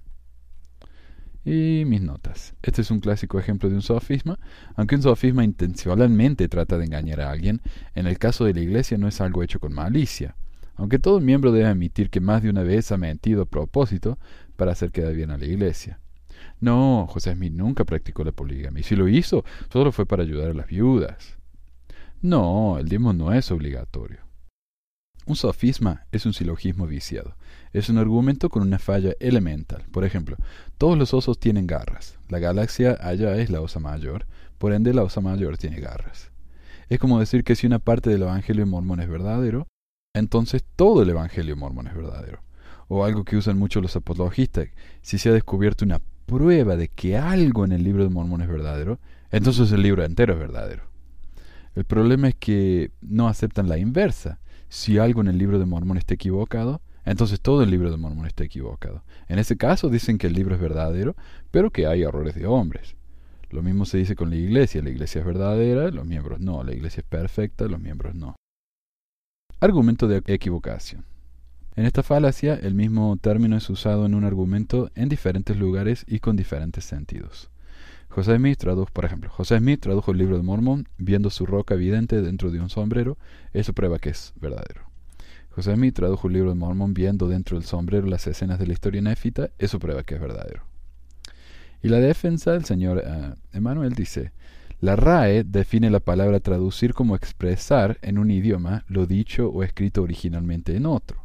Y 1.44 1.84
mis 1.86 2.02
notas. 2.02 2.54
Este 2.62 2.82
es 2.82 2.90
un 2.90 3.00
clásico 3.00 3.38
ejemplo 3.38 3.68
de 3.68 3.74
un 3.74 3.82
sofisma. 3.82 4.38
Aunque 4.76 4.94
un 4.94 5.02
sofisma 5.02 5.44
intencionalmente 5.44 6.48
trata 6.48 6.78
de 6.78 6.84
engañar 6.84 7.20
a 7.20 7.30
alguien, 7.30 7.60
en 7.94 8.06
el 8.06 8.18
caso 8.18 8.44
de 8.44 8.54
la 8.54 8.60
iglesia 8.60 8.98
no 8.98 9.08
es 9.08 9.20
algo 9.20 9.42
hecho 9.42 9.58
con 9.58 9.72
malicia. 9.72 10.36
Aunque 10.76 10.98
todo 10.98 11.20
miembro 11.20 11.52
debe 11.52 11.66
admitir 11.66 12.08
que 12.08 12.20
más 12.20 12.42
de 12.42 12.48
una 12.48 12.62
vez 12.62 12.90
ha 12.90 12.96
mentido 12.96 13.42
a 13.42 13.46
propósito 13.46 14.18
para 14.60 14.72
hacer 14.72 14.92
quedar 14.92 15.14
bien 15.14 15.30
a 15.30 15.38
la 15.38 15.46
iglesia. 15.46 16.00
No, 16.60 17.06
José 17.08 17.32
Smith 17.32 17.54
nunca 17.54 17.86
practicó 17.86 18.24
la 18.24 18.32
poligamia. 18.32 18.80
Y 18.80 18.82
si 18.82 18.94
lo 18.94 19.08
hizo, 19.08 19.42
solo 19.72 19.90
fue 19.90 20.04
para 20.04 20.22
ayudar 20.22 20.50
a 20.50 20.54
las 20.54 20.66
viudas. 20.66 21.38
No, 22.20 22.76
el 22.78 22.86
diezmo 22.86 23.14
no 23.14 23.32
es 23.32 23.50
obligatorio. 23.50 24.18
Un 25.24 25.34
sofisma 25.34 26.04
es 26.12 26.26
un 26.26 26.34
silogismo 26.34 26.86
viciado. 26.86 27.36
Es 27.72 27.88
un 27.88 27.96
argumento 27.96 28.50
con 28.50 28.60
una 28.62 28.78
falla 28.78 29.14
elemental. 29.18 29.86
Por 29.90 30.04
ejemplo, 30.04 30.36
todos 30.76 30.98
los 30.98 31.14
osos 31.14 31.40
tienen 31.40 31.66
garras. 31.66 32.18
La 32.28 32.38
galaxia 32.38 32.98
allá 33.00 33.38
es 33.38 33.48
la 33.48 33.62
osa 33.62 33.80
mayor, 33.80 34.26
por 34.58 34.74
ende 34.74 34.92
la 34.92 35.04
osa 35.04 35.22
mayor 35.22 35.56
tiene 35.56 35.80
garras. 35.80 36.32
Es 36.90 36.98
como 36.98 37.18
decir 37.18 37.44
que 37.44 37.56
si 37.56 37.66
una 37.66 37.78
parte 37.78 38.10
del 38.10 38.24
Evangelio 38.24 38.66
mormón 38.66 39.00
es 39.00 39.08
verdadero, 39.08 39.68
entonces 40.14 40.62
todo 40.76 41.02
el 41.02 41.08
Evangelio 41.08 41.56
mormón 41.56 41.86
es 41.86 41.94
verdadero. 41.94 42.42
O 42.92 43.04
algo 43.04 43.22
que 43.24 43.36
usan 43.36 43.56
mucho 43.56 43.80
los 43.80 43.94
apologistas, 43.94 44.66
si 45.00 45.16
se 45.16 45.28
ha 45.28 45.32
descubierto 45.32 45.84
una 45.84 46.00
prueba 46.26 46.74
de 46.74 46.88
que 46.88 47.16
algo 47.16 47.64
en 47.64 47.70
el 47.70 47.84
libro 47.84 48.02
de 48.02 48.10
Mormón 48.10 48.42
es 48.42 48.48
verdadero, 48.48 48.98
entonces 49.30 49.70
el 49.70 49.80
libro 49.80 50.04
entero 50.04 50.32
es 50.32 50.40
verdadero. 50.40 50.82
El 51.76 51.84
problema 51.84 52.26
es 52.26 52.34
que 52.34 52.90
no 53.00 53.28
aceptan 53.28 53.68
la 53.68 53.78
inversa. 53.78 54.40
Si 54.68 54.98
algo 54.98 55.20
en 55.20 55.28
el 55.28 55.38
libro 55.38 55.60
de 55.60 55.66
Mormón 55.66 55.98
está 55.98 56.14
equivocado, 56.14 56.80
entonces 57.04 57.40
todo 57.40 57.62
el 57.62 57.70
libro 57.70 57.92
de 57.92 57.96
Mormón 57.96 58.26
está 58.26 58.42
equivocado. 58.42 59.04
En 59.28 59.38
ese 59.38 59.56
caso 59.56 59.88
dicen 59.88 60.18
que 60.18 60.26
el 60.26 60.32
libro 60.32 60.56
es 60.56 60.60
verdadero, 60.60 61.14
pero 61.52 61.70
que 61.70 61.86
hay 61.86 62.02
errores 62.02 62.34
de 62.34 62.46
hombres. 62.46 62.96
Lo 63.50 63.62
mismo 63.62 63.84
se 63.84 63.98
dice 63.98 64.16
con 64.16 64.30
la 64.30 64.36
iglesia. 64.36 64.82
La 64.82 64.90
iglesia 64.90 65.20
es 65.20 65.26
verdadera, 65.26 65.92
los 65.92 66.04
miembros 66.06 66.40
no. 66.40 66.64
La 66.64 66.74
iglesia 66.74 67.02
es 67.02 67.06
perfecta, 67.06 67.66
los 67.66 67.80
miembros 67.80 68.16
no. 68.16 68.34
Argumento 69.60 70.08
de 70.08 70.24
equivocación. 70.26 71.04
En 71.76 71.86
esta 71.86 72.02
falacia, 72.02 72.54
el 72.54 72.74
mismo 72.74 73.16
término 73.16 73.56
es 73.56 73.70
usado 73.70 74.04
en 74.04 74.14
un 74.14 74.24
argumento 74.24 74.90
en 74.96 75.08
diferentes 75.08 75.56
lugares 75.56 76.04
y 76.08 76.18
con 76.18 76.36
diferentes 76.36 76.84
sentidos. 76.84 77.50
José 78.08 78.36
Smith 78.36 78.58
tradujo, 78.58 78.90
por 78.92 79.04
ejemplo, 79.04 79.30
José 79.30 79.58
Smith 79.58 79.80
tradujo 79.80 80.10
el 80.10 80.18
libro 80.18 80.36
de 80.36 80.42
Mormón 80.42 80.88
viendo 80.98 81.30
su 81.30 81.46
roca 81.46 81.74
evidente 81.74 82.22
dentro 82.22 82.50
de 82.50 82.60
un 82.60 82.68
sombrero, 82.68 83.16
eso 83.52 83.72
prueba 83.72 84.00
que 84.00 84.10
es 84.10 84.32
verdadero. 84.40 84.82
José 85.50 85.74
Smith 85.74 85.94
tradujo 85.94 86.26
el 86.26 86.34
libro 86.34 86.50
de 86.50 86.56
Mormón 86.56 86.92
viendo 86.92 87.28
dentro 87.28 87.56
del 87.56 87.66
sombrero 87.66 88.08
las 88.08 88.26
escenas 88.26 88.58
de 88.58 88.66
la 88.66 88.72
historia 88.72 89.00
néfita, 89.00 89.50
eso 89.58 89.78
prueba 89.78 90.02
que 90.02 90.16
es 90.16 90.20
verdadero. 90.20 90.64
Y 91.82 91.88
la 91.88 91.98
defensa 91.98 92.52
del 92.52 92.64
señor 92.64 92.98
uh, 92.98 93.56
Emanuel 93.56 93.94
dice, 93.94 94.32
la 94.80 94.96
RAE 94.96 95.44
define 95.44 95.88
la 95.88 96.00
palabra 96.00 96.40
traducir 96.40 96.94
como 96.94 97.14
expresar 97.14 97.98
en 98.02 98.18
un 98.18 98.30
idioma 98.30 98.84
lo 98.88 99.06
dicho 99.06 99.48
o 99.48 99.62
escrito 99.62 100.02
originalmente 100.02 100.74
en 100.74 100.86
otro. 100.86 101.19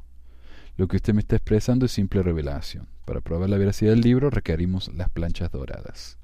Lo 0.78 0.88
que 0.88 0.98
usted 0.98 1.14
me 1.14 1.22
está 1.22 1.36
expresando 1.36 1.86
es 1.86 1.92
simple 1.92 2.22
revelación. 2.24 2.88
Para 3.06 3.22
probar 3.22 3.50
la 3.50 3.58
veracidad 3.58 3.92
del 3.92 4.02
libro 4.02 4.30
requerimos 4.30 4.92
las 4.94 5.10
planchas 5.10 5.52
doradas. 5.52 6.18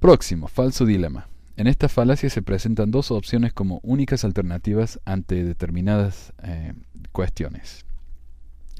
Próximo, 0.00 0.48
falso 0.48 0.84
dilema. 0.84 1.28
En 1.56 1.66
esta 1.66 1.88
falacia 1.88 2.28
se 2.28 2.42
presentan 2.42 2.90
dos 2.90 3.10
opciones 3.10 3.52
como 3.52 3.80
únicas 3.82 4.24
alternativas 4.24 5.00
ante 5.04 5.42
determinadas 5.42 6.32
eh, 6.42 6.74
cuestiones. 7.12 7.84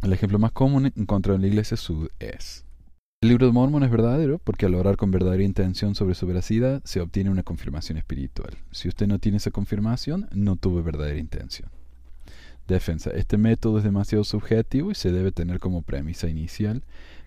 El 0.02 0.12
ejemplo 0.12 0.38
más 0.38 0.52
común 0.52 0.92
encontrado 0.94 1.36
en 1.36 1.42
la 1.42 1.48
iglesia 1.48 1.76
sud 1.76 2.08
es 2.18 2.66
el 3.22 3.30
libro 3.30 3.46
de 3.46 3.52
Mormon 3.52 3.82
es 3.82 3.90
verdadero 3.90 4.38
porque 4.38 4.66
al 4.66 4.74
orar 4.74 4.98
con 4.98 5.10
verdadera 5.10 5.42
intención 5.42 5.94
sobre 5.94 6.14
su 6.14 6.26
veracidad 6.26 6.82
se 6.84 7.00
obtiene 7.00 7.30
una 7.30 7.42
confirmación 7.42 7.96
espiritual. 7.96 8.58
Si 8.72 8.88
usted 8.88 9.06
no 9.06 9.18
tiene 9.18 9.38
esa 9.38 9.50
confirmación, 9.50 10.28
no 10.32 10.56
tuvo 10.56 10.82
verdadera 10.82 11.18
intención. 11.18 11.70
Defensa. 12.66 13.10
Este 13.10 13.38
método 13.38 13.78
es 13.78 13.84
demasiado 13.84 14.24
subjetivo 14.24 14.90
y 14.90 14.94
se 14.94 15.12
debe 15.12 15.32
tener 15.32 15.60
como 15.60 15.82
premisa 15.82 16.28
inicial 16.28 16.82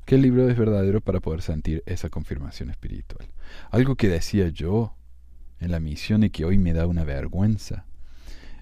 que 0.06 0.16
el 0.16 0.22
libro 0.22 0.50
es 0.50 0.58
verdadero 0.58 1.02
para 1.02 1.20
poder 1.20 1.42
sentir 1.42 1.84
esa 1.86 2.10
confirmación 2.10 2.70
espiritual. 2.70 3.28
Algo 3.72 3.96
que 3.96 4.10
decía 4.10 4.50
yo 4.50 4.94
en 5.60 5.72
la 5.72 5.80
misión 5.80 6.24
y 6.24 6.30
que 6.30 6.46
hoy 6.46 6.58
me 6.58 6.74
da 6.74 6.88
una 6.88 7.04
vergüenza 7.04 7.86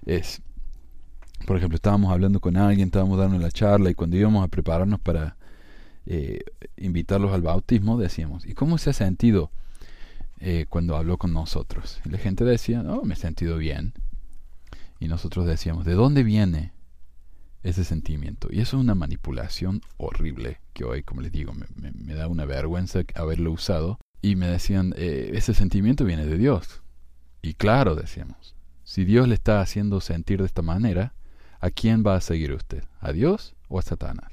es, 0.04 0.42
por 1.46 1.56
ejemplo, 1.56 1.76
estábamos 1.76 2.12
hablando 2.12 2.40
con 2.40 2.56
alguien, 2.56 2.88
estábamos 2.88 3.18
dando 3.18 3.38
la 3.38 3.50
charla 3.50 3.90
y 3.90 3.94
cuando 3.94 4.16
íbamos 4.16 4.44
a 4.44 4.48
prepararnos 4.48 5.00
para 5.00 5.36
eh, 6.06 6.40
invitarlos 6.76 7.32
al 7.32 7.42
bautismo, 7.42 7.98
decíamos, 7.98 8.46
¿y 8.46 8.54
cómo 8.54 8.78
se 8.78 8.90
ha 8.90 8.92
sentido 8.92 9.50
eh, 10.40 10.66
cuando 10.68 10.96
habló 10.96 11.18
con 11.18 11.32
nosotros? 11.32 12.00
La 12.04 12.18
gente 12.18 12.44
decía, 12.44 12.82
no, 12.82 13.02
me 13.02 13.14
he 13.14 13.16
sentido 13.16 13.58
bien. 13.58 13.92
Y 15.00 15.08
nosotros 15.08 15.46
decíamos, 15.46 15.84
¿de 15.84 15.94
dónde 15.94 16.22
viene 16.22 16.72
ese 17.62 17.84
sentimiento? 17.84 18.48
Y 18.50 18.60
eso 18.60 18.76
es 18.76 18.82
una 18.82 18.94
manipulación 18.94 19.80
horrible 19.96 20.60
que 20.72 20.84
hoy, 20.84 21.02
como 21.02 21.20
les 21.20 21.32
digo, 21.32 21.52
me, 21.52 22.14
da 22.14 22.28
una 22.28 22.44
vergüenza 22.44 23.00
haberlo 23.14 23.52
usado. 23.52 23.98
Y 24.20 24.34
me 24.34 24.48
decían, 24.48 24.94
eh, 24.96 25.30
ese 25.34 25.54
sentimiento 25.54 26.04
viene 26.04 26.26
de 26.26 26.36
Dios. 26.36 26.82
Y 27.42 27.54
claro, 27.54 27.94
decíamos, 27.94 28.56
si 28.82 29.04
Dios 29.04 29.28
le 29.28 29.34
está 29.34 29.60
haciendo 29.60 30.00
sentir 30.00 30.40
de 30.40 30.46
esta 30.46 30.62
manera, 30.62 31.14
¿a 31.60 31.70
quién 31.70 32.04
va 32.04 32.16
a 32.16 32.20
seguir 32.20 32.52
usted? 32.52 32.84
¿A 33.00 33.12
Dios 33.12 33.54
o 33.68 33.78
a 33.78 33.82
Satanás? 33.82 34.32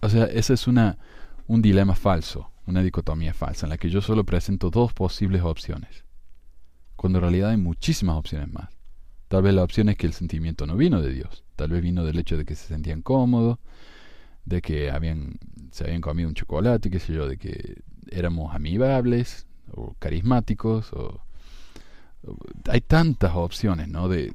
O 0.00 0.08
sea, 0.08 0.24
ese 0.26 0.54
es 0.54 0.66
una, 0.66 0.98
un 1.46 1.62
dilema 1.62 1.94
falso, 1.94 2.50
una 2.66 2.82
dicotomía 2.82 3.34
falsa, 3.34 3.66
en 3.66 3.70
la 3.70 3.78
que 3.78 3.90
yo 3.90 4.00
solo 4.00 4.24
presento 4.24 4.70
dos 4.70 4.92
posibles 4.92 5.42
opciones, 5.42 6.04
cuando 6.96 7.18
en 7.18 7.22
realidad 7.22 7.50
hay 7.50 7.56
muchísimas 7.56 8.16
opciones 8.16 8.52
más. 8.52 8.81
Tal 9.32 9.42
vez 9.42 9.54
la 9.54 9.64
opción 9.64 9.88
es 9.88 9.96
que 9.96 10.06
el 10.06 10.12
sentimiento 10.12 10.66
no 10.66 10.76
vino 10.76 11.00
de 11.00 11.10
Dios. 11.10 11.42
Tal 11.56 11.70
vez 11.70 11.80
vino 11.80 12.04
del 12.04 12.18
hecho 12.18 12.36
de 12.36 12.44
que 12.44 12.54
se 12.54 12.66
sentían 12.66 13.00
cómodos, 13.00 13.58
de 14.44 14.60
que 14.60 14.90
habían, 14.90 15.38
se 15.70 15.84
habían 15.84 16.02
comido 16.02 16.28
un 16.28 16.34
chocolate, 16.34 16.90
qué 16.90 16.98
sé 17.00 17.14
yo, 17.14 17.26
de 17.26 17.38
que 17.38 17.80
éramos 18.10 18.54
amigables 18.54 19.46
o 19.70 19.94
carismáticos. 19.98 20.92
O, 20.92 21.22
hay 22.68 22.82
tantas 22.82 23.34
opciones, 23.34 23.88
¿no? 23.88 24.06
De, 24.06 24.34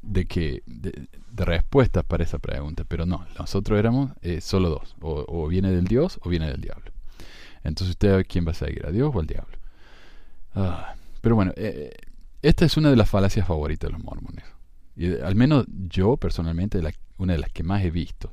de 0.00 0.24
que 0.24 0.62
de, 0.64 1.06
respuestas 1.34 2.02
para 2.02 2.24
esa 2.24 2.38
pregunta, 2.38 2.84
pero 2.88 3.04
no, 3.04 3.26
nosotros 3.38 3.78
éramos 3.78 4.12
eh, 4.22 4.40
solo 4.40 4.70
dos, 4.70 4.96
o, 5.02 5.48
viene 5.48 5.70
del 5.70 5.84
Dios 5.84 6.18
o 6.22 6.30
viene 6.30 6.48
del 6.50 6.62
diablo. 6.62 6.92
Entonces 7.62 7.90
usted 7.90 8.24
quién 8.26 8.46
va 8.46 8.52
a 8.52 8.54
seguir, 8.54 8.86
a 8.86 8.90
Dios 8.90 9.14
o 9.14 9.20
al 9.20 9.26
diablo. 9.26 9.58
Ah, 10.54 10.94
pero 11.20 11.34
bueno, 11.34 11.52
eh, 11.56 11.92
esta 12.42 12.64
es 12.64 12.76
una 12.76 12.90
de 12.90 12.96
las 12.96 13.08
falacias 13.08 13.46
favoritas 13.46 13.88
de 13.88 13.92
los 13.92 14.04
mormones. 14.04 14.44
Y 14.96 15.18
al 15.20 15.34
menos 15.34 15.66
yo 15.88 16.16
personalmente, 16.16 16.80
una 17.16 17.32
de 17.32 17.38
las 17.38 17.50
que 17.50 17.62
más 17.62 17.84
he 17.84 17.90
visto. 17.90 18.32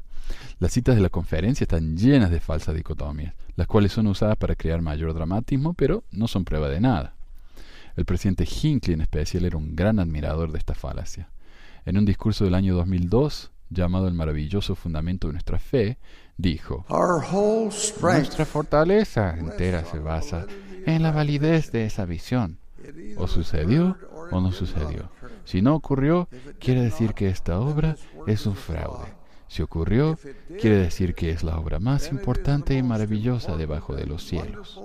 Las 0.60 0.72
citas 0.72 0.96
de 0.96 1.02
la 1.02 1.10
conferencia 1.10 1.64
están 1.64 1.98
llenas 1.98 2.32
de 2.32 2.40
falsas 2.40 2.76
dicotomías, 2.76 3.34
las 3.56 3.68
cuales 3.68 3.92
son 3.92 4.08
usadas 4.08 4.38
para 4.38 4.56
crear 4.56 4.82
mayor 4.82 5.14
dramatismo, 5.14 5.74
pero 5.74 6.04
no 6.12 6.28
son 6.28 6.46
prueba 6.46 6.70
de 6.70 6.82
nada. 6.82 7.16
El 7.96 8.06
presidente 8.06 8.46
Hinckley 8.46 8.94
en 8.94 9.02
especial 9.02 9.46
era 9.46 9.58
un 9.58 9.76
gran 9.76 10.00
admirador 10.00 10.52
de 10.52 10.60
esta 10.60 10.76
falacia. 10.76 11.30
En 11.86 11.98
un 11.98 12.06
discurso 12.06 12.46
del 12.46 12.56
año 12.56 12.76
2002, 12.76 13.52
llamado 13.70 14.08
El 14.08 14.14
maravilloso 14.14 14.76
fundamento 14.76 15.28
de 15.28 15.34
nuestra 15.34 15.60
fe, 15.60 15.98
dijo, 16.38 16.86
Nuestra 18.20 18.46
fortaleza 18.46 19.36
entera 19.38 19.86
se 19.86 20.00
basa 20.00 20.46
en 20.86 21.04
la 21.04 21.12
validez 21.12 21.72
de 21.72 21.86
esa 21.86 22.06
visión 22.06 22.60
o 23.18 23.28
sucedió 23.28 23.98
o 24.32 24.42
no 24.42 24.52
sucedió. 24.52 25.10
Si 25.44 25.62
no 25.62 25.76
ocurrió, 25.76 26.28
quiere 26.60 26.82
decir 26.82 27.14
que 27.14 27.30
esta 27.30 27.60
obra 27.60 27.96
es 28.28 28.46
un 28.46 28.56
fraude. 28.56 29.14
Si 29.48 29.62
ocurrió, 29.62 30.18
quiere 30.60 30.78
decir 30.78 31.14
que 31.14 31.30
es 31.30 31.44
la 31.44 31.58
obra 31.58 31.80
más 31.80 32.12
importante 32.12 32.76
y 32.76 32.84
maravillosa 32.84 33.56
debajo 33.56 33.96
de 33.96 34.06
los 34.06 34.24
cielos. 34.24 34.82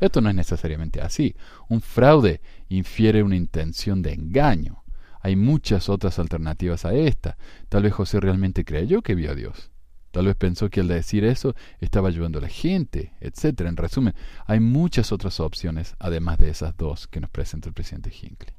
Esto 0.00 0.20
no 0.20 0.30
es 0.30 0.34
necesariamente 0.34 1.02
así. 1.02 1.36
Un 1.68 1.82
fraude 1.82 2.40
infiere 2.68 3.22
una 3.22 3.36
intención 3.36 4.00
de 4.00 4.14
engaño. 4.14 4.82
Hay 5.20 5.36
muchas 5.36 5.90
otras 5.90 6.18
alternativas 6.18 6.86
a 6.86 6.94
esta. 6.94 7.36
Tal 7.68 7.82
vez 7.82 7.92
José 7.92 8.20
realmente 8.20 8.64
creyó 8.64 9.02
que 9.02 9.14
vio 9.14 9.30
a 9.30 9.34
Dios. 9.34 9.69
Tal 10.10 10.26
vez 10.26 10.36
pensó 10.36 10.68
que 10.70 10.80
al 10.80 10.88
decir 10.88 11.24
eso 11.24 11.54
estaba 11.78 12.08
ayudando 12.08 12.38
a 12.38 12.42
la 12.42 12.48
gente, 12.48 13.12
etc. 13.20 13.60
En 13.60 13.76
resumen, 13.76 14.14
hay 14.46 14.60
muchas 14.60 15.12
otras 15.12 15.38
opciones, 15.40 15.94
además 15.98 16.38
de 16.38 16.50
esas 16.50 16.76
dos 16.76 17.06
que 17.06 17.20
nos 17.20 17.30
presenta 17.30 17.68
el 17.68 17.74
presidente 17.74 18.10
Hinckley. 18.10 18.54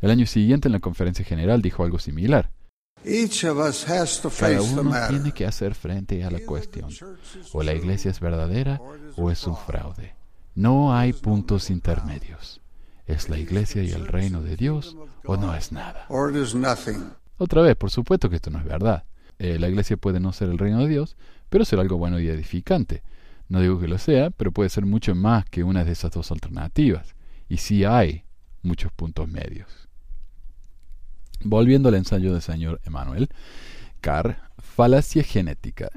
El 0.00 0.10
año 0.10 0.26
siguiente, 0.26 0.68
en 0.68 0.72
la 0.72 0.80
conferencia 0.80 1.24
general, 1.24 1.62
dijo 1.62 1.84
algo 1.84 1.98
similar. 1.98 2.50
Cada 4.38 4.62
uno 4.62 5.08
tiene 5.08 5.32
que 5.32 5.46
hacer 5.46 5.74
frente 5.74 6.24
a 6.24 6.30
la 6.30 6.40
cuestión. 6.40 6.90
O 7.52 7.62
la 7.62 7.74
iglesia 7.74 8.10
es 8.10 8.20
verdadera 8.20 8.80
o 9.16 9.30
es 9.30 9.46
un 9.46 9.56
fraude. 9.56 10.14
No 10.54 10.94
hay 10.94 11.12
puntos 11.12 11.70
intermedios. 11.70 12.60
¿Es 13.06 13.28
la 13.28 13.38
iglesia 13.38 13.82
y 13.82 13.90
el 13.90 14.06
reino 14.06 14.42
de 14.42 14.56
Dios 14.56 14.96
o 15.24 15.36
no 15.36 15.54
es 15.54 15.72
nada? 15.72 16.06
Otra 17.38 17.62
vez, 17.62 17.76
por 17.76 17.90
supuesto 17.90 18.28
que 18.28 18.36
esto 18.36 18.50
no 18.50 18.58
es 18.58 18.64
verdad. 18.64 19.04
Eh, 19.40 19.58
la 19.58 19.70
iglesia 19.70 19.96
puede 19.96 20.20
no 20.20 20.34
ser 20.34 20.50
el 20.50 20.58
reino 20.58 20.80
de 20.80 20.88
Dios, 20.88 21.16
pero 21.48 21.64
ser 21.64 21.80
algo 21.80 21.96
bueno 21.96 22.20
y 22.20 22.28
edificante. 22.28 23.02
No 23.48 23.62
digo 23.62 23.80
que 23.80 23.88
lo 23.88 23.96
sea, 23.96 24.30
pero 24.30 24.52
puede 24.52 24.68
ser 24.68 24.84
mucho 24.84 25.14
más 25.14 25.46
que 25.46 25.64
una 25.64 25.82
de 25.82 25.92
esas 25.92 26.10
dos 26.10 26.30
alternativas. 26.30 27.14
Y 27.48 27.56
sí 27.56 27.84
hay 27.84 28.24
muchos 28.62 28.92
puntos 28.92 29.28
medios. 29.28 29.88
Volviendo 31.42 31.88
al 31.88 31.94
ensayo 31.94 32.34
del 32.34 32.42
señor 32.42 32.82
Emanuel, 32.84 33.30
Carr, 34.02 34.36
falacia 34.58 35.24
genética. 35.24 35.88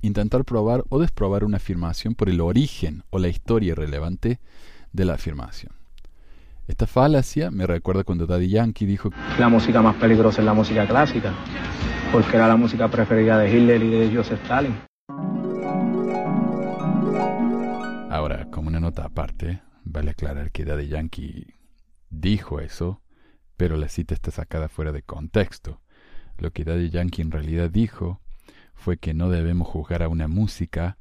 intentar 0.00 0.44
probar 0.44 0.82
o 0.88 0.98
desprobar 0.98 1.44
una 1.44 1.58
afirmación 1.58 2.16
por 2.16 2.28
el 2.28 2.40
origen 2.40 3.04
o 3.10 3.20
la 3.20 3.28
historia 3.28 3.76
relevante 3.76 4.40
de 4.92 5.04
la 5.04 5.14
afirmación. 5.14 5.72
Esta 6.66 6.88
falacia 6.88 7.52
me 7.52 7.64
recuerda 7.64 8.02
cuando 8.02 8.26
Daddy 8.26 8.48
Yankee 8.48 8.86
dijo 8.86 9.10
La 9.38 9.48
música 9.48 9.80
más 9.82 9.94
peligrosa 9.94 10.40
es 10.40 10.46
la 10.46 10.54
música 10.54 10.88
clásica 10.88 11.32
porque 12.12 12.36
era 12.36 12.46
la 12.46 12.56
música 12.56 12.88
preferida 12.88 13.38
de 13.38 13.50
Hitler 13.50 13.82
y 13.82 13.90
de 13.90 14.14
Joseph 14.14 14.42
Stalin. 14.42 14.76
Ahora, 18.10 18.46
como 18.50 18.68
una 18.68 18.80
nota 18.80 19.06
aparte, 19.06 19.62
vale 19.82 20.10
aclarar 20.10 20.50
que 20.50 20.66
Daddy 20.66 20.88
Yankee 20.88 21.46
dijo 22.10 22.60
eso, 22.60 23.00
pero 23.56 23.78
la 23.78 23.88
cita 23.88 24.12
está 24.12 24.30
sacada 24.30 24.68
fuera 24.68 24.92
de 24.92 25.02
contexto. 25.02 25.80
Lo 26.36 26.50
que 26.50 26.64
Daddy 26.64 26.90
Yankee 26.90 27.22
en 27.22 27.30
realidad 27.30 27.70
dijo 27.70 28.20
fue 28.74 28.98
que 28.98 29.14
no 29.14 29.30
debemos 29.30 29.66
juzgar 29.66 30.02
a 30.02 30.08
una 30.08 30.28
música 30.28 30.98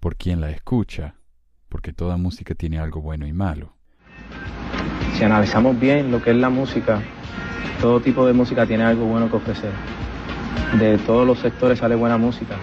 por 0.00 0.16
quien 0.16 0.40
la 0.40 0.50
escucha, 0.50 1.16
porque 1.68 1.92
toda 1.92 2.16
música 2.16 2.54
tiene 2.54 2.78
algo 2.78 3.02
bueno 3.02 3.26
y 3.26 3.32
malo. 3.34 3.76
Si 5.18 5.24
analizamos 5.24 5.78
bien 5.78 6.10
lo 6.10 6.22
que 6.22 6.30
es 6.30 6.36
la 6.36 6.48
música, 6.48 7.02
todo 7.80 8.00
tipo 8.00 8.26
de 8.26 8.32
música 8.32 8.66
tiene 8.66 8.84
algo 8.84 9.04
bueno 9.04 9.28
que 9.28 9.36
ofrecer. 9.36 9.72
De 10.78 10.98
todos 10.98 11.26
los 11.26 11.38
sectores 11.38 11.78
sale 11.78 11.94
buena 11.94 12.16
música. 12.16 12.56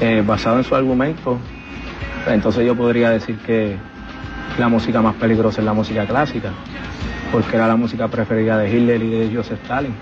Eh, 0.00 0.22
basado 0.24 0.58
en 0.58 0.64
su 0.64 0.74
argumento, 0.74 1.38
entonces 2.28 2.64
yo 2.64 2.76
podría 2.76 3.10
decir 3.10 3.36
que 3.38 3.76
la 4.58 4.68
música 4.68 5.02
más 5.02 5.16
peligrosa 5.16 5.60
es 5.60 5.64
la 5.64 5.72
música 5.72 6.06
clásica, 6.06 6.52
porque 7.32 7.56
era 7.56 7.66
la 7.66 7.76
música 7.76 8.08
preferida 8.08 8.58
de 8.58 8.70
Hitler 8.70 9.02
y 9.02 9.10
de 9.10 9.34
Joseph 9.34 9.60
Stalin. 9.62 9.94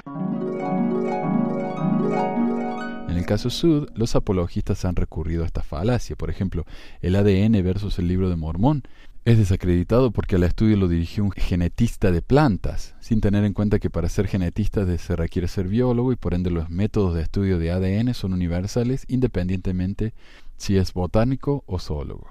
En 3.08 3.16
el 3.16 3.24
caso 3.24 3.50
Sud, 3.50 3.88
los 3.94 4.14
apologistas 4.16 4.84
han 4.84 4.96
recurrido 4.96 5.42
a 5.42 5.46
esta 5.46 5.62
falacia. 5.62 6.16
Por 6.16 6.30
ejemplo, 6.30 6.64
el 7.00 7.16
ADN 7.16 7.62
versus 7.64 7.98
el 7.98 8.08
libro 8.08 8.28
de 8.28 8.36
Mormón 8.36 8.82
es 9.26 9.38
desacreditado 9.38 10.12
porque 10.12 10.36
al 10.36 10.44
estudio 10.44 10.76
lo 10.76 10.86
dirigió 10.86 11.24
un 11.24 11.32
genetista 11.32 12.12
de 12.12 12.22
plantas, 12.22 12.94
sin 13.00 13.20
tener 13.20 13.42
en 13.44 13.54
cuenta 13.54 13.80
que 13.80 13.90
para 13.90 14.08
ser 14.08 14.28
genetista 14.28 14.86
se 14.98 15.16
requiere 15.16 15.48
ser 15.48 15.66
biólogo 15.66 16.12
y 16.12 16.16
por 16.16 16.32
ende 16.32 16.48
los 16.48 16.70
métodos 16.70 17.12
de 17.16 17.22
estudio 17.22 17.58
de 17.58 17.72
ADN 17.72 18.14
son 18.14 18.32
universales 18.32 19.04
independientemente 19.08 20.14
si 20.56 20.76
es 20.76 20.92
botánico 20.92 21.64
o 21.66 21.80
zoólogo. 21.80 22.28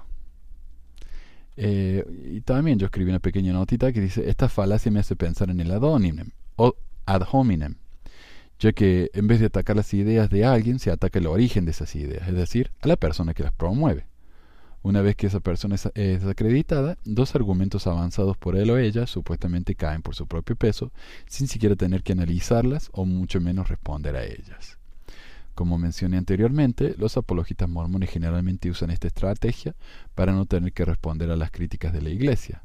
Eh, 1.58 2.02
y 2.32 2.40
también 2.40 2.78
yo 2.78 2.86
escribí 2.86 3.10
una 3.10 3.20
pequeña 3.20 3.52
notita 3.52 3.92
que 3.92 4.00
dice, 4.00 4.30
esta 4.30 4.48
falacia 4.48 4.90
me 4.90 5.00
hace 5.00 5.16
pensar 5.16 5.50
en 5.50 5.60
el 5.60 5.72
ad 5.72 5.82
hominem, 5.82 6.30
o 6.56 6.76
ad 7.04 7.24
hominem, 7.30 7.74
ya 8.58 8.72
que 8.72 9.10
en 9.12 9.26
vez 9.26 9.40
de 9.40 9.46
atacar 9.46 9.76
las 9.76 9.92
ideas 9.92 10.30
de 10.30 10.46
alguien, 10.46 10.78
se 10.78 10.90
ataca 10.90 11.18
el 11.18 11.26
origen 11.26 11.66
de 11.66 11.72
esas 11.72 11.94
ideas, 11.94 12.26
es 12.26 12.34
decir, 12.34 12.70
a 12.80 12.88
la 12.88 12.96
persona 12.96 13.34
que 13.34 13.42
las 13.42 13.52
promueve. 13.52 14.06
Una 14.86 15.02
vez 15.02 15.16
que 15.16 15.26
esa 15.26 15.40
persona 15.40 15.74
es 15.74 15.90
desacreditada, 15.94 16.96
dos 17.04 17.34
argumentos 17.34 17.88
avanzados 17.88 18.36
por 18.36 18.54
él 18.54 18.70
o 18.70 18.78
ella 18.78 19.08
supuestamente 19.08 19.74
caen 19.74 20.00
por 20.00 20.14
su 20.14 20.28
propio 20.28 20.54
peso, 20.54 20.92
sin 21.26 21.48
siquiera 21.48 21.74
tener 21.74 22.04
que 22.04 22.12
analizarlas 22.12 22.90
o 22.92 23.04
mucho 23.04 23.40
menos 23.40 23.68
responder 23.68 24.14
a 24.14 24.22
ellas. 24.22 24.78
Como 25.56 25.76
mencioné 25.76 26.18
anteriormente, 26.18 26.94
los 26.98 27.16
apologistas 27.16 27.68
mormones 27.68 28.10
generalmente 28.10 28.70
usan 28.70 28.92
esta 28.92 29.08
estrategia 29.08 29.74
para 30.14 30.30
no 30.30 30.46
tener 30.46 30.72
que 30.72 30.84
responder 30.84 31.32
a 31.32 31.36
las 31.36 31.50
críticas 31.50 31.92
de 31.92 32.02
la 32.02 32.10
Iglesia. 32.10 32.62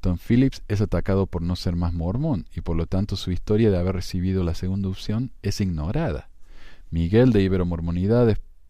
Tom 0.00 0.18
Phillips 0.18 0.64
es 0.66 0.80
atacado 0.80 1.26
por 1.26 1.42
no 1.42 1.54
ser 1.54 1.76
más 1.76 1.92
mormón 1.92 2.46
y 2.56 2.62
por 2.62 2.74
lo 2.74 2.86
tanto 2.86 3.14
su 3.14 3.30
historia 3.30 3.70
de 3.70 3.78
haber 3.78 3.94
recibido 3.94 4.42
la 4.42 4.56
segunda 4.56 4.88
opción 4.88 5.30
es 5.42 5.60
ignorada. 5.60 6.28
Miguel 6.90 7.32
de 7.32 7.42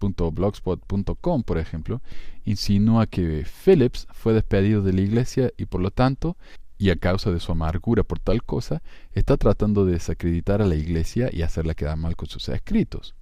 iberomormonidades.blogspot.com, 0.00 1.42
por 1.42 1.58
ejemplo, 1.58 2.02
insinúa 2.44 3.06
que 3.06 3.44
Phillips 3.44 4.06
fue 4.12 4.34
despedido 4.34 4.82
de 4.82 4.92
la 4.92 5.00
iglesia 5.00 5.52
y 5.56 5.66
por 5.66 5.80
lo 5.80 5.90
tanto, 5.90 6.36
y 6.78 6.90
a 6.90 6.96
causa 6.96 7.30
de 7.30 7.40
su 7.40 7.52
amargura 7.52 8.02
por 8.02 8.18
tal 8.18 8.42
cosa, 8.42 8.82
está 9.12 9.36
tratando 9.36 9.84
de 9.84 9.92
desacreditar 9.92 10.60
a 10.60 10.66
la 10.66 10.74
iglesia 10.74 11.30
y 11.32 11.42
hacerla 11.42 11.74
quedar 11.74 11.96
mal 11.96 12.16
con 12.16 12.28
sus 12.28 12.48
escritos. 12.48 13.14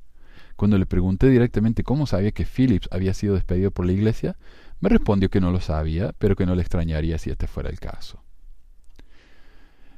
Cuando 0.56 0.78
le 0.78 0.86
pregunté 0.86 1.28
directamente 1.28 1.82
cómo 1.82 2.06
sabía 2.06 2.32
que 2.32 2.44
Phillips 2.44 2.88
había 2.92 3.14
sido 3.14 3.34
despedido 3.34 3.70
por 3.70 3.86
la 3.86 3.92
iglesia, 3.92 4.36
me 4.80 4.88
respondió 4.88 5.30
que 5.30 5.40
no 5.40 5.50
lo 5.50 5.60
sabía, 5.60 6.14
pero 6.18 6.36
que 6.36 6.46
no 6.46 6.54
le 6.54 6.62
extrañaría 6.62 7.18
si 7.18 7.30
este 7.30 7.46
fuera 7.46 7.70
el 7.70 7.80
caso. 7.80 8.22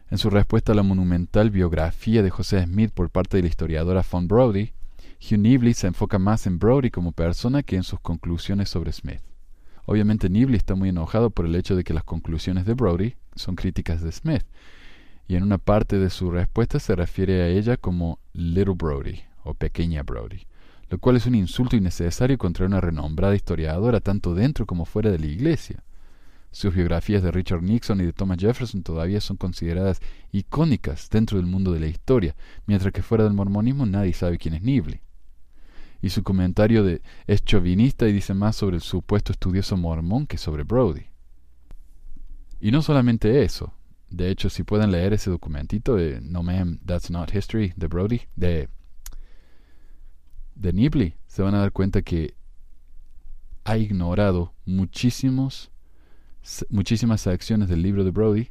En 0.08 0.18
su 0.18 0.30
respuesta 0.30 0.72
a 0.72 0.74
la 0.74 0.84
monumental 0.84 1.50
biografía 1.50 2.22
de 2.22 2.30
José 2.30 2.62
Smith 2.62 2.92
por 2.92 3.10
parte 3.10 3.38
de 3.38 3.42
la 3.42 3.48
historiadora 3.48 4.04
Von 4.08 4.28
Brody, 4.28 4.72
Hugh 5.20 5.38
Nibley 5.38 5.74
se 5.74 5.86
enfoca 5.86 6.18
más 6.18 6.46
en 6.46 6.58
Brody 6.58 6.90
como 6.90 7.12
persona 7.12 7.62
que 7.62 7.76
en 7.76 7.82
sus 7.82 8.00
conclusiones 8.00 8.68
sobre 8.68 8.92
Smith. 8.92 9.22
Obviamente 9.86 10.28
Nibley 10.28 10.56
está 10.56 10.74
muy 10.74 10.90
enojado 10.90 11.30
por 11.30 11.46
el 11.46 11.54
hecho 11.54 11.74
de 11.74 11.84
que 11.84 11.94
las 11.94 12.04
conclusiones 12.04 12.66
de 12.66 12.74
Brody 12.74 13.14
son 13.34 13.56
críticas 13.56 14.02
de 14.02 14.12
Smith, 14.12 14.44
y 15.28 15.36
en 15.36 15.42
una 15.42 15.58
parte 15.58 15.98
de 15.98 16.10
su 16.10 16.30
respuesta 16.30 16.78
se 16.78 16.94
refiere 16.94 17.42
a 17.42 17.48
ella 17.48 17.76
como 17.76 18.18
Little 18.32 18.74
Brody, 18.76 19.20
o 19.42 19.54
pequeña 19.54 20.02
Brody, 20.02 20.46
lo 20.90 20.98
cual 20.98 21.16
es 21.16 21.26
un 21.26 21.34
insulto 21.34 21.76
innecesario 21.76 22.36
contra 22.36 22.66
una 22.66 22.80
renombrada 22.80 23.34
historiadora 23.34 24.00
tanto 24.00 24.34
dentro 24.34 24.66
como 24.66 24.84
fuera 24.84 25.10
de 25.10 25.18
la 25.18 25.26
Iglesia. 25.26 25.82
Sus 26.50 26.74
biografías 26.74 27.22
de 27.22 27.30
Richard 27.30 27.62
Nixon 27.62 28.00
y 28.00 28.04
de 28.04 28.12
Thomas 28.12 28.38
Jefferson 28.38 28.82
todavía 28.82 29.20
son 29.20 29.36
consideradas 29.36 30.00
icónicas 30.32 31.10
dentro 31.10 31.38
del 31.38 31.46
mundo 31.46 31.72
de 31.72 31.80
la 31.80 31.86
historia, 31.86 32.34
mientras 32.66 32.92
que 32.92 33.02
fuera 33.02 33.24
del 33.24 33.34
mormonismo 33.34 33.86
nadie 33.86 34.12
sabe 34.12 34.38
quién 34.38 34.54
es 34.54 34.62
Nibley. 34.62 35.00
Y 36.02 36.10
su 36.10 36.22
comentario 36.22 36.84
de 36.84 37.02
es 37.26 37.44
chauvinista 37.44 38.08
y 38.08 38.12
dice 38.12 38.34
más 38.34 38.56
sobre 38.56 38.76
el 38.76 38.82
supuesto 38.82 39.32
estudioso 39.32 39.76
mormón 39.76 40.26
que 40.26 40.38
sobre 40.38 40.62
Brody. 40.62 41.06
Y 42.60 42.70
no 42.70 42.82
solamente 42.82 43.42
eso, 43.42 43.72
de 44.10 44.30
hecho 44.30 44.50
si 44.50 44.62
pueden 44.62 44.90
leer 44.92 45.12
ese 45.12 45.30
documentito 45.30 45.96
de 45.96 46.20
No 46.20 46.42
Ma'am, 46.42 46.78
That's 46.84 47.10
Not 47.10 47.34
History 47.34 47.72
de 47.76 47.86
Brody, 47.86 48.20
de 48.36 48.68
de 50.56 50.72
Nibley, 50.72 51.14
se 51.26 51.42
van 51.42 51.54
a 51.54 51.60
dar 51.60 51.72
cuenta 51.72 52.02
que 52.02 52.34
ha 53.64 53.76
ignorado 53.76 54.54
muchísimos, 54.64 55.70
muchísimas 56.70 57.26
acciones 57.26 57.68
del 57.68 57.82
libro 57.82 58.04
de 58.04 58.10
Brody, 58.10 58.50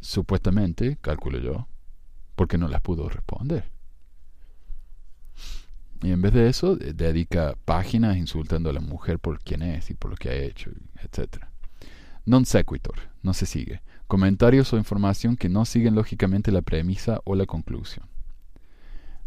supuestamente, 0.00 0.98
calculo 1.00 1.38
yo, 1.38 1.66
porque 2.34 2.58
no 2.58 2.68
las 2.68 2.82
pudo 2.82 3.08
responder. 3.08 3.70
Y 6.02 6.10
en 6.10 6.20
vez 6.20 6.32
de 6.32 6.48
eso, 6.48 6.74
dedica 6.76 7.54
páginas 7.64 8.16
insultando 8.16 8.70
a 8.70 8.72
la 8.72 8.80
mujer 8.80 9.20
por 9.20 9.38
quien 9.38 9.62
es 9.62 9.88
y 9.90 9.94
por 9.94 10.10
lo 10.10 10.16
que 10.16 10.30
ha 10.30 10.34
hecho, 10.34 10.70
etc. 11.00 11.44
Non 12.26 12.44
sequitur, 12.44 12.94
no 13.22 13.34
se 13.34 13.46
sigue. 13.46 13.82
Comentarios 14.08 14.72
o 14.72 14.78
información 14.78 15.36
que 15.36 15.48
no 15.48 15.64
siguen 15.64 15.94
lógicamente 15.94 16.50
la 16.50 16.62
premisa 16.62 17.20
o 17.24 17.36
la 17.36 17.46
conclusión. 17.46 18.06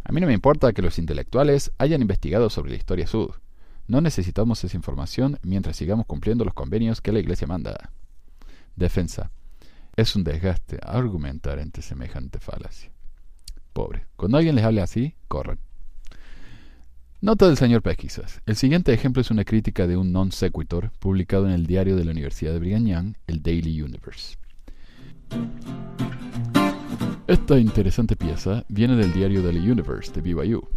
A 0.03 0.11
mí 0.11 0.21
no 0.21 0.27
me 0.27 0.33
importa 0.33 0.73
que 0.73 0.81
los 0.81 0.99
intelectuales 0.99 1.71
hayan 1.77 2.01
investigado 2.01 2.49
sobre 2.49 2.71
la 2.71 2.77
historia 2.77 3.07
sud. 3.07 3.31
No 3.87 4.01
necesitamos 4.01 4.63
esa 4.63 4.77
información 4.77 5.39
mientras 5.43 5.77
sigamos 5.77 6.05
cumpliendo 6.05 6.43
los 6.43 6.53
convenios 6.53 7.01
que 7.01 7.11
la 7.11 7.19
Iglesia 7.19 7.47
manda. 7.47 7.91
Defensa. 8.75 9.31
Es 9.95 10.15
un 10.15 10.25
desgaste 10.25 10.79
argumentar 10.83 11.57
entre 11.59 11.81
semejante 11.81 12.39
falacia. 12.39 12.91
Pobre. 13.71 14.05
Cuando 14.17 14.37
alguien 14.37 14.55
les 14.55 14.65
hable 14.65 14.81
así, 14.81 15.15
corren. 15.27 15.64
Nota 17.25 17.47
del 17.47 17.57
señor 17.57 17.81
Pesquisas. 17.81 18.39
El 18.45 18.55
siguiente 18.55 18.93
ejemplo 18.93 19.19
es 19.19 19.31
una 19.31 19.45
crítica 19.45 19.87
de 19.87 19.97
un 19.97 20.11
non 20.11 20.31
sequitur 20.31 20.91
publicado 20.99 21.47
en 21.47 21.53
el 21.53 21.65
diario 21.65 21.95
de 21.95 22.05
la 22.05 22.11
Universidad 22.11 22.53
de 22.53 22.59
Brigham 22.59 22.85
Young, 22.85 23.15
el 23.25 23.41
Daily 23.41 23.81
Universe. 23.81 24.37
Esta 27.25 27.57
interesante 27.57 28.15
pieza 28.15 28.63
viene 28.67 28.95
del 28.95 29.11
diario 29.11 29.41
Daily 29.41 29.71
Universe 29.71 30.11
de 30.11 30.21
BYU. 30.21 30.67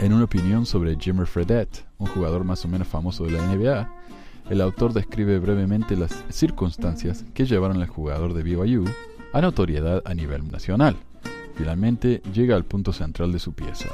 En 0.00 0.12
una 0.12 0.24
opinión 0.24 0.66
sobre 0.66 0.96
Jimmer 0.98 1.28
Fredette, 1.28 1.86
un 1.98 2.08
jugador 2.08 2.42
más 2.42 2.64
o 2.64 2.68
menos 2.68 2.88
famoso 2.88 3.22
de 3.22 3.30
la 3.30 3.46
NBA, 3.46 3.88
el 4.50 4.62
autor 4.62 4.92
describe 4.92 5.38
brevemente 5.38 5.94
las 5.94 6.24
circunstancias 6.30 7.24
que 7.32 7.46
llevaron 7.46 7.80
al 7.80 7.86
jugador 7.86 8.34
de 8.34 8.42
BYU 8.42 8.86
a 9.32 9.40
notoriedad 9.40 10.02
a 10.04 10.14
nivel 10.14 10.50
nacional. 10.50 10.96
Finalmente 11.54 12.22
llega 12.34 12.56
al 12.56 12.64
punto 12.64 12.92
central 12.92 13.30
de 13.30 13.38
su 13.38 13.52
pieza. 13.52 13.86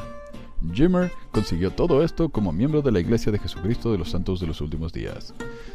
Jimmer 0.73 1.11
consiguió 1.31 1.71
todo 1.71 2.03
esto 2.03 2.29
como 2.29 2.53
miembro 2.53 2.83
de 2.83 2.93
la 2.93 3.01
Iglesia 3.01 3.33
de 3.33 3.39
Jesucristo 3.39 3.91
de 3.93 3.99
los 3.99 4.11
Santos 4.11 4.41
de 4.41 4.47
los 4.47 4.61
Últimos 4.61 4.93
Días. 4.93 5.35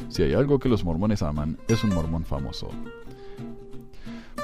Si 0.09 0.23
hay 0.23 0.33
algo 0.33 0.59
que 0.59 0.69
los 0.69 0.83
mormones 0.83 1.21
aman, 1.21 1.57
es 1.67 1.83
un 1.83 1.93
mormón 1.93 2.25
famoso 2.25 2.69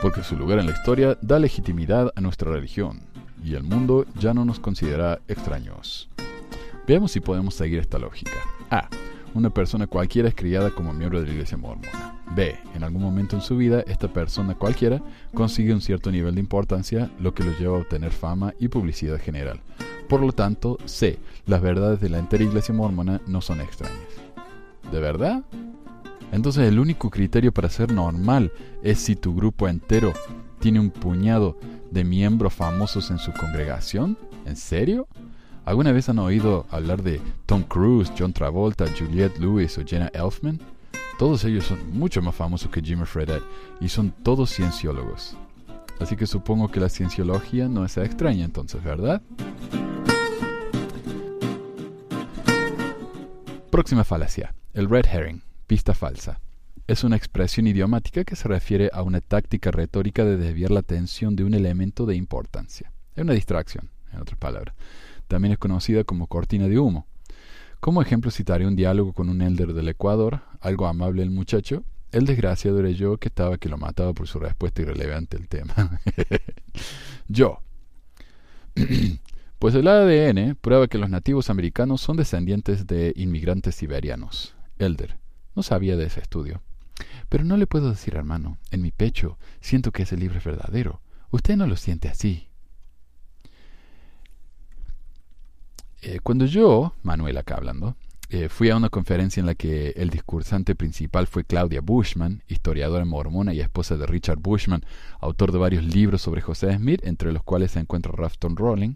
porque 0.03 0.21
su 0.21 0.35
lugar 0.35 0.59
en 0.59 0.65
la 0.65 0.73
historia 0.73 1.17
da 1.21 1.39
legitimidad 1.39 2.11
a 2.17 2.19
nuestra 2.19 2.51
religión, 2.51 2.99
y 3.41 3.53
el 3.55 3.63
mundo 3.63 4.05
ya 4.19 4.33
no 4.33 4.43
nos 4.43 4.59
considera 4.59 5.21
extraños. 5.29 6.09
Veamos 6.85 7.13
si 7.13 7.21
podemos 7.21 7.55
seguir 7.55 7.79
esta 7.79 7.97
lógica. 7.99 8.37
A. 8.69 8.89
Una 9.33 9.49
persona 9.49 9.87
cualquiera 9.87 10.29
es 10.29 10.35
criada 10.35 10.69
como 10.69 10.93
miembro 10.93 11.19
de 11.19 11.25
la 11.25 11.33
iglesia 11.33 11.57
mormona. 11.57 12.19
B. 12.35 12.55
En 12.75 12.83
algún 12.83 13.01
momento 13.01 13.35
en 13.35 13.41
su 13.41 13.57
vida, 13.57 13.83
esta 13.87 14.07
persona 14.07 14.55
cualquiera 14.55 15.01
consigue 15.33 15.73
un 15.73 15.81
cierto 15.81 16.11
nivel 16.11 16.35
de 16.35 16.41
importancia, 16.41 17.09
lo 17.19 17.33
que 17.33 17.43
lo 17.43 17.51
lleva 17.57 17.77
a 17.77 17.81
obtener 17.81 18.11
fama 18.11 18.53
y 18.59 18.67
publicidad 18.67 19.19
general. 19.19 19.59
Por 20.07 20.21
lo 20.21 20.31
tanto, 20.33 20.77
C. 20.85 21.17
Las 21.47 21.61
verdades 21.61 21.99
de 21.99 22.09
la 22.09 22.19
entera 22.19 22.43
iglesia 22.43 22.75
mormona 22.75 23.21
no 23.25 23.41
son 23.41 23.61
extrañas. 23.61 23.97
¿De 24.91 24.99
verdad? 24.99 25.43
Entonces 26.31 26.67
el 26.67 26.77
único 26.79 27.09
criterio 27.09 27.51
para 27.51 27.69
ser 27.69 27.91
normal 27.91 28.51
es 28.83 28.99
si 28.99 29.15
tu 29.15 29.35
grupo 29.35 29.67
entero 29.67 30.13
tiene 30.59 30.79
un 30.79 30.91
puñado 30.91 31.57
de 31.91 32.03
miembros 32.03 32.53
famosos 32.53 33.09
en 33.11 33.17
su 33.17 33.31
congregación. 33.33 34.17
¿En 34.45 34.55
serio? 34.55 35.07
¿Alguna 35.65 35.93
vez 35.93 36.09
han 36.09 36.19
oído 36.19 36.65
hablar 36.71 37.03
de 37.03 37.21
Tom 37.45 37.63
Cruise, 37.63 38.11
John 38.17 38.33
Travolta, 38.33 38.85
Juliette 38.97 39.39
Lewis 39.39 39.77
o 39.77 39.85
Jenna 39.85 40.11
Elfman? 40.13 40.59
Todos 41.17 41.45
ellos 41.45 41.63
son 41.65 41.97
mucho 41.97 42.21
más 42.21 42.35
famosos 42.35 42.69
que 42.69 42.81
Jimmy 42.81 43.05
Fredette 43.05 43.43
y 43.79 43.87
son 43.87 44.11
todos 44.23 44.53
cienciólogos. 44.53 45.37
Así 46.01 46.17
que 46.17 46.27
supongo 46.27 46.69
que 46.69 46.81
la 46.81 46.89
cienciología 46.89 47.69
no 47.69 47.85
es 47.85 47.95
extraña 47.95 48.43
entonces, 48.43 48.83
¿verdad? 48.83 49.21
Próxima 53.71 54.03
falacia, 54.03 54.53
el 54.73 54.89
red 54.89 55.05
herring 55.05 55.43
Pista 55.65 55.93
falsa. 55.93 56.41
Es 56.87 57.05
una 57.05 57.15
expresión 57.15 57.67
idiomática 57.67 58.25
que 58.25 58.35
se 58.35 58.49
refiere 58.49 58.89
a 58.91 59.01
una 59.01 59.21
táctica 59.21 59.71
retórica 59.71 60.25
de 60.25 60.35
desviar 60.35 60.71
la 60.71 60.81
atención 60.81 61.37
de 61.37 61.45
un 61.45 61.53
elemento 61.53 62.05
de 62.05 62.17
importancia. 62.17 62.91
Es 63.15 63.23
una 63.23 63.31
distracción, 63.31 63.89
en 64.11 64.19
otras 64.19 64.37
palabras. 64.37 64.75
También 65.27 65.53
es 65.53 65.57
conocida 65.57 66.03
como 66.03 66.27
cortina 66.27 66.67
de 66.67 66.79
humo. 66.79 67.07
Como 67.79 68.01
ejemplo 68.01 68.31
citaré 68.31 68.65
un 68.65 68.75
diálogo 68.75 69.13
con 69.13 69.29
un 69.29 69.41
elder 69.41 69.73
del 69.73 69.89
Ecuador, 69.89 70.41
algo 70.61 70.87
amable 70.87 71.21
el 71.21 71.31
muchacho, 71.31 71.83
el 72.13 72.25
desgraciado 72.25 72.79
era 72.79 72.91
yo 72.91 73.17
que 73.17 73.27
estaba 73.27 73.57
que 73.57 73.69
lo 73.69 73.77
mataba 73.77 74.13
por 74.13 74.27
su 74.27 74.39
respuesta 74.39 74.83
irrelevante 74.83 75.35
al 75.35 75.47
tema. 75.47 75.99
yo. 77.27 77.59
pues 79.59 79.75
el 79.75 79.87
ADN 79.87 80.55
prueba 80.55 80.87
que 80.87 80.97
los 80.97 81.09
nativos 81.09 81.49
americanos 81.49 82.01
son 82.01 82.17
descendientes 82.17 82.85
de 82.87 83.13
inmigrantes 83.15 83.75
siberianos. 83.75 84.55
Elder. 84.77 85.17
No 85.55 85.63
sabía 85.63 85.97
de 85.97 86.05
ese 86.05 86.21
estudio. 86.21 86.61
Pero 87.29 87.43
no 87.43 87.57
le 87.57 87.67
puedo 87.67 87.89
decir, 87.89 88.15
hermano, 88.15 88.59
en 88.69 88.81
mi 88.81 88.91
pecho 88.91 89.37
siento 89.59 89.91
que 89.91 90.03
ese 90.03 90.15
libro 90.15 90.37
es 90.37 90.43
verdadero. 90.43 91.01
Usted 91.31 91.57
no 91.57 91.65
lo 91.65 91.75
siente 91.75 92.09
así. 92.09 92.47
Eh, 96.05 96.19
cuando 96.21 96.45
yo, 96.45 96.93
Manuel 97.01 97.37
acá 97.37 97.55
hablando, 97.55 97.95
eh, 98.29 98.49
fui 98.49 98.69
a 98.69 98.75
una 98.75 98.89
conferencia 98.89 99.39
en 99.39 99.45
la 99.45 99.55
que 99.55 99.91
el 99.91 100.09
discursante 100.09 100.75
principal 100.75 101.27
fue 101.27 101.45
Claudia 101.45 101.79
Bushman, 101.79 102.43
historiadora 102.49 103.05
mormona 103.05 103.53
y 103.53 103.61
esposa 103.61 103.95
de 103.95 104.05
Richard 104.05 104.39
Bushman, 104.39 104.83
autor 105.21 105.53
de 105.53 105.59
varios 105.59 105.85
libros 105.85 106.21
sobre 106.21 106.41
José 106.41 106.75
Smith, 106.75 106.99
entre 107.05 107.31
los 107.31 107.41
cuales 107.41 107.71
se 107.71 107.79
encuentra 107.79 108.11
Rafton 108.11 108.57
Rolling. 108.57 108.95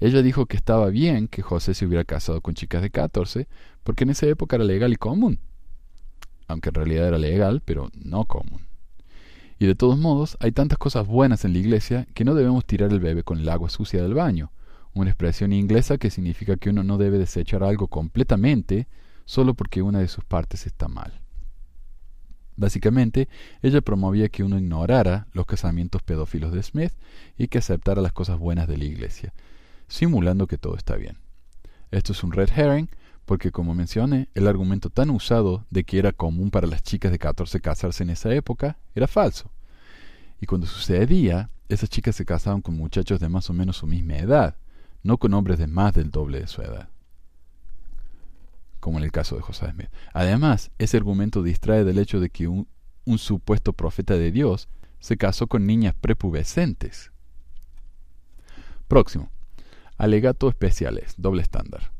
Ella 0.00 0.22
dijo 0.22 0.46
que 0.46 0.56
estaba 0.56 0.88
bien 0.88 1.28
que 1.28 1.42
José 1.42 1.74
se 1.74 1.84
hubiera 1.84 2.04
casado 2.04 2.40
con 2.40 2.54
chicas 2.54 2.80
de 2.80 2.88
14, 2.88 3.46
porque 3.82 4.04
en 4.04 4.10
esa 4.10 4.24
época 4.26 4.56
era 4.56 4.64
legal 4.64 4.94
y 4.94 4.96
común. 4.96 5.40
Aunque 6.48 6.70
en 6.70 6.74
realidad 6.74 7.08
era 7.08 7.18
legal, 7.18 7.60
pero 7.62 7.90
no 8.02 8.24
común. 8.24 8.62
Y 9.58 9.66
de 9.66 9.74
todos 9.74 9.98
modos, 9.98 10.38
hay 10.40 10.52
tantas 10.52 10.78
cosas 10.78 11.06
buenas 11.06 11.44
en 11.44 11.52
la 11.52 11.58
iglesia 11.58 12.06
que 12.14 12.24
no 12.24 12.34
debemos 12.34 12.64
tirar 12.64 12.92
el 12.92 13.00
bebé 13.00 13.24
con 13.24 13.38
el 13.40 13.48
agua 13.50 13.68
sucia 13.68 14.02
del 14.02 14.14
baño 14.14 14.50
una 14.94 15.10
expresión 15.10 15.52
inglesa 15.52 15.98
que 15.98 16.10
significa 16.10 16.56
que 16.56 16.70
uno 16.70 16.82
no 16.82 16.98
debe 16.98 17.18
desechar 17.18 17.62
algo 17.62 17.88
completamente 17.88 18.86
solo 19.24 19.54
porque 19.54 19.82
una 19.82 19.98
de 19.98 20.08
sus 20.08 20.24
partes 20.24 20.66
está 20.66 20.88
mal. 20.88 21.20
Básicamente, 22.56 23.28
ella 23.62 23.80
promovía 23.80 24.28
que 24.28 24.44
uno 24.44 24.58
ignorara 24.58 25.26
los 25.32 25.46
casamientos 25.46 26.02
pedófilos 26.02 26.52
de 26.52 26.62
Smith 26.62 26.92
y 27.36 27.48
que 27.48 27.58
aceptara 27.58 28.00
las 28.00 28.12
cosas 28.12 28.38
buenas 28.38 28.68
de 28.68 28.78
la 28.78 28.84
iglesia, 28.84 29.32
simulando 29.88 30.46
que 30.46 30.58
todo 30.58 30.76
está 30.76 30.96
bien. 30.96 31.18
Esto 31.90 32.12
es 32.12 32.22
un 32.22 32.32
red 32.32 32.48
herring 32.54 32.88
porque, 33.24 33.50
como 33.50 33.74
mencioné, 33.74 34.28
el 34.34 34.46
argumento 34.46 34.90
tan 34.90 35.10
usado 35.10 35.64
de 35.70 35.84
que 35.84 35.98
era 35.98 36.12
común 36.12 36.50
para 36.50 36.66
las 36.66 36.82
chicas 36.82 37.10
de 37.10 37.18
14 37.18 37.60
casarse 37.60 38.04
en 38.04 38.10
esa 38.10 38.32
época 38.32 38.78
era 38.94 39.08
falso. 39.08 39.50
Y 40.40 40.46
cuando 40.46 40.66
sucedía, 40.66 41.50
esas 41.68 41.88
chicas 41.88 42.14
se 42.14 42.24
casaban 42.24 42.60
con 42.60 42.76
muchachos 42.76 43.18
de 43.18 43.28
más 43.28 43.48
o 43.50 43.52
menos 43.52 43.78
su 43.78 43.86
misma 43.86 44.18
edad, 44.18 44.56
no 45.04 45.18
con 45.18 45.34
hombres 45.34 45.58
de 45.58 45.68
más 45.68 45.92
del 45.92 46.10
doble 46.10 46.40
de 46.40 46.46
su 46.48 46.62
edad, 46.62 46.88
como 48.80 48.98
en 48.98 49.04
el 49.04 49.12
caso 49.12 49.36
de 49.36 49.42
José 49.42 49.70
Smith. 49.70 49.90
Además, 50.12 50.72
ese 50.78 50.96
argumento 50.96 51.42
distrae 51.42 51.84
del 51.84 51.98
hecho 51.98 52.18
de 52.18 52.30
que 52.30 52.48
un, 52.48 52.66
supuesto 53.18 53.74
profeta 53.74 54.14
de 54.14 54.32
Dios 54.32 54.68
se 54.98 55.16
casó 55.18 55.46
con 55.46 55.66
niñas 55.66 55.94
prepubescentes. 56.00 57.12
Próximo. 58.88 59.30
Alegato 59.98 60.48
especiales, 60.48 61.14
doble 61.18 61.42
estándar. 61.42 61.92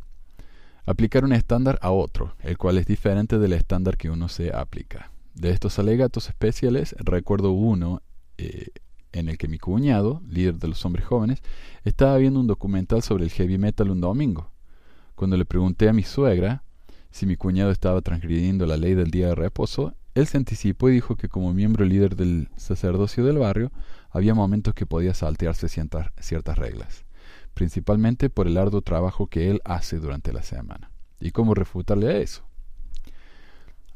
Aplicar 0.87 1.25
un 1.25 1.33
estándar 1.33 1.79
a 1.83 1.91
otro, 1.91 2.35
el 2.41 2.59
cual 2.59 2.79
es 2.79 2.87
diferente 2.87 3.39
del 3.39 3.53
estándar 3.53 3.97
que 3.99 4.11
uno 4.11 4.29
se 4.29 4.55
aplica. 4.55 5.13
De 5.35 5.51
estos 5.51 5.79
alegatos 5.79 6.29
especiales, 6.29 6.97
recuerdo 6.99 7.53
uno 7.53 8.03
eh, 8.39 8.69
en 9.15 9.29
el 9.29 9.39
que 9.39 9.49
mi 9.49 9.59
cuñado, 9.59 10.23
líder 10.29 10.59
de 10.59 10.69
los 10.69 10.85
hombres 10.85 11.05
jóvenes, 11.05 11.43
estaba 11.85 12.17
viendo 12.19 12.41
un 12.41 12.47
documental 12.47 13.03
sobre 13.03 13.25
el 13.25 13.31
heavy 13.31 13.59
metal 13.59 13.91
un 13.91 14.01
domingo. 14.01 14.51
Cuando 15.15 15.37
le 15.37 15.45
pregunté 15.45 15.89
a 15.89 15.93
mi 15.93 16.03
suegra 16.03 16.65
si 17.11 17.27
mi 17.27 17.37
cuñado 17.37 17.71
estaba 17.71 18.01
transgrediendo 18.01 18.67
la 18.67 18.77
ley 18.77 18.95
del 18.95 19.11
día 19.11 19.29
de 19.29 19.35
reposo, 19.37 19.95
él 20.15 20.27
se 20.27 20.37
anticipó 20.37 20.91
y 20.91 20.95
dijo 20.95 21.17
que 21.17 21.29
como 21.29 21.55
miembro 21.55 21.85
líder 21.85 22.17
del 22.17 22.49
sacerdocio 22.57 23.25
del 23.25 23.39
barrio, 23.39 23.71
había 24.11 24.35
momentos 24.35 24.75
que 24.75 24.87
podía 24.87 25.15
saltearse 25.15 25.69
ciertas, 25.69 26.59
reglas, 26.59 27.05
principalmente 27.53 28.31
por 28.31 28.47
el 28.47 28.57
arduo 28.57 28.81
trabajo 28.81 29.27
que 29.27 29.51
él 29.51 29.61
hace 29.65 29.99
durante 29.99 30.33
la 30.33 30.43
semana. 30.43 30.91
¿Y 31.21 31.31
cómo 31.31 31.55
refutarle 31.55 32.09
a 32.09 32.19
eso? 32.19 32.45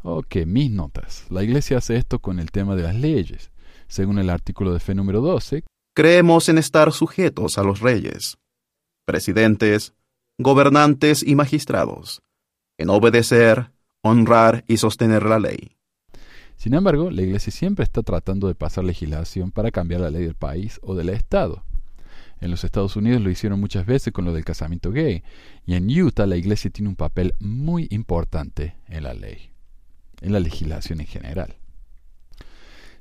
Ok, 0.03 0.37
mis 0.47 0.71
notas. 0.71 1.27
La 1.29 1.43
iglesia 1.43 1.79
hace 1.79 1.97
esto 1.97 2.21
con 2.21 2.39
el 2.39 2.51
tema 2.51 2.77
de 2.77 2.83
las 2.83 2.95
leyes 2.95 3.51
según 3.89 4.19
el 4.19 4.31
artículo 4.31 4.73
de 4.73 4.81
fe 4.81 4.95
número 4.95 5.21
12. 5.21 5.65
Creemos 5.95 6.49
en 6.49 6.59
estar 6.59 6.93
sujetos 6.93 7.59
a 7.59 7.65
los 7.65 7.81
reyes, 7.81 8.39
presidentes, 9.05 9.95
gobernantes 10.39 11.25
y 11.27 11.35
magistrados, 11.35 12.23
en 12.79 12.91
obedecer, 12.91 13.73
honrar 14.03 14.65
y 14.69 14.77
sostener 14.77 15.25
la 15.25 15.41
ley. 15.41 15.73
Sin 16.57 16.75
embargo, 16.75 17.11
la 17.11 17.23
Iglesia 17.23 17.53
siempre 17.53 17.85
está 17.85 18.03
tratando 18.03 18.49
de 18.49 18.55
pasar 18.55 18.85
legislación 18.85 19.51
para 19.51 19.71
cambiar 19.71 20.01
la 20.01 20.11
ley 20.11 20.25
del 20.25 20.35
país 20.35 20.79
o 20.83 20.95
del 20.95 21.09
Estado. 21.09 21.65
En 22.41 22.51
los 22.51 22.63
Estados 22.63 22.95
Unidos 22.97 23.21
lo 23.21 23.31
hicieron 23.31 23.59
muchas 23.59 23.85
veces 23.87 24.13
con 24.13 24.25
lo 24.25 24.33
del 24.33 24.45
casamiento 24.45 24.93
gay, 24.93 25.25
y 25.67 25.75
en 25.75 25.89
Utah 25.89 26.27
la 26.27 26.37
Iglesia 26.37 26.71
tiene 26.71 26.89
un 26.89 26.97
papel 26.97 27.35
muy 27.41 27.89
importante 27.91 28.77
en 28.87 29.05
la 29.05 29.15
ley, 29.15 29.51
en 30.21 30.33
la 30.33 30.41
legislación 30.41 31.01
en 31.01 31.07
general. 31.07 31.57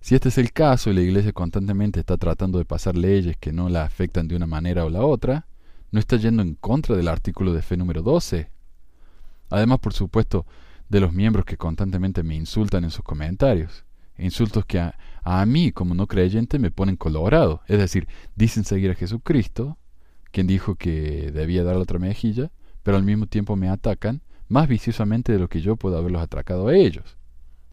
Si 0.01 0.15
este 0.15 0.29
es 0.29 0.37
el 0.37 0.53
caso 0.53 0.89
y 0.89 0.93
la 0.93 1.01
Iglesia 1.01 1.33
constantemente 1.33 1.99
está 1.99 2.17
tratando 2.17 2.57
de 2.57 2.65
pasar 2.65 2.95
leyes 2.95 3.35
que 3.37 3.51
no 3.51 3.69
la 3.69 3.83
afectan 3.83 4.27
de 4.27 4.35
una 4.35 4.47
manera 4.47 4.85
o 4.85 4.89
la 4.89 5.01
otra, 5.01 5.47
no 5.91 5.99
está 5.99 6.17
yendo 6.17 6.41
en 6.41 6.55
contra 6.55 6.95
del 6.95 7.07
artículo 7.07 7.53
de 7.53 7.61
fe 7.61 7.77
número 7.77 8.01
12. 8.01 8.49
Además, 9.49 9.79
por 9.79 9.93
supuesto, 9.93 10.45
de 10.89 10.99
los 10.99 11.13
miembros 11.13 11.45
que 11.45 11.57
constantemente 11.57 12.23
me 12.23 12.35
insultan 12.35 12.83
en 12.83 12.91
sus 12.91 13.03
comentarios. 13.03 13.85
Insultos 14.17 14.65
que 14.65 14.79
a, 14.79 14.97
a 15.23 15.45
mí, 15.45 15.71
como 15.71 15.93
no 15.93 16.07
creyente, 16.07 16.59
me 16.59 16.71
ponen 16.71 16.95
colorado. 16.95 17.61
Es 17.67 17.77
decir, 17.77 18.07
dicen 18.35 18.63
seguir 18.63 18.91
a 18.91 18.95
Jesucristo, 18.95 19.77
quien 20.31 20.47
dijo 20.47 20.75
que 20.75 21.31
debía 21.31 21.63
dar 21.63 21.75
la 21.75 21.81
otra 21.81 21.99
mejilla, 21.99 22.51
pero 22.83 22.97
al 22.97 23.03
mismo 23.03 23.27
tiempo 23.27 23.55
me 23.55 23.69
atacan 23.69 24.21
más 24.47 24.67
viciosamente 24.67 25.33
de 25.33 25.39
lo 25.39 25.49
que 25.49 25.61
yo 25.61 25.75
puedo 25.75 25.97
haberlos 25.97 26.21
atracado 26.21 26.67
a 26.67 26.75
ellos. 26.75 27.17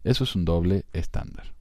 Eso 0.03 0.25
es 0.25 0.35
un 0.35 0.45
doble 0.45 0.85
estándar. 0.93 1.55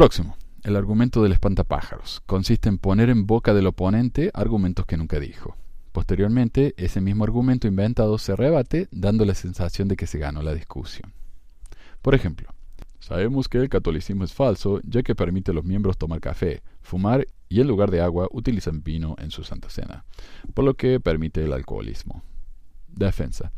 Próximo. 0.00 0.34
El 0.62 0.76
argumento 0.76 1.22
del 1.22 1.32
espantapájaros. 1.32 2.22
Consiste 2.24 2.70
en 2.70 2.78
poner 2.78 3.10
en 3.10 3.26
boca 3.26 3.52
del 3.52 3.66
oponente 3.66 4.30
argumentos 4.32 4.86
que 4.86 4.96
nunca 4.96 5.20
dijo. 5.20 5.58
Posteriormente, 5.92 6.72
ese 6.78 7.02
mismo 7.02 7.24
argumento 7.24 7.68
inventado 7.68 8.16
se 8.16 8.34
rebate, 8.34 8.88
dando 8.92 9.26
la 9.26 9.34
sensación 9.34 9.88
de 9.88 9.96
que 9.96 10.06
se 10.06 10.18
ganó 10.18 10.40
la 10.40 10.54
discusión. 10.54 11.12
Por 12.00 12.14
ejemplo, 12.14 12.48
sabemos 12.98 13.46
que 13.50 13.58
el 13.58 13.68
catolicismo 13.68 14.24
es 14.24 14.32
falso, 14.32 14.80
ya 14.84 15.02
que 15.02 15.14
permite 15.14 15.50
a 15.50 15.54
los 15.54 15.66
miembros 15.66 15.98
tomar 15.98 16.22
café, 16.22 16.62
fumar 16.80 17.26
y 17.50 17.60
en 17.60 17.68
lugar 17.68 17.90
de 17.90 18.00
agua 18.00 18.26
utilizan 18.32 18.82
vino 18.82 19.16
en 19.18 19.30
su 19.30 19.44
Santa 19.44 19.68
Cena, 19.68 20.06
por 20.54 20.64
lo 20.64 20.72
que 20.72 20.98
permite 20.98 21.44
el 21.44 21.52
alcoholismo. 21.52 22.22
Defensa. 22.88 23.52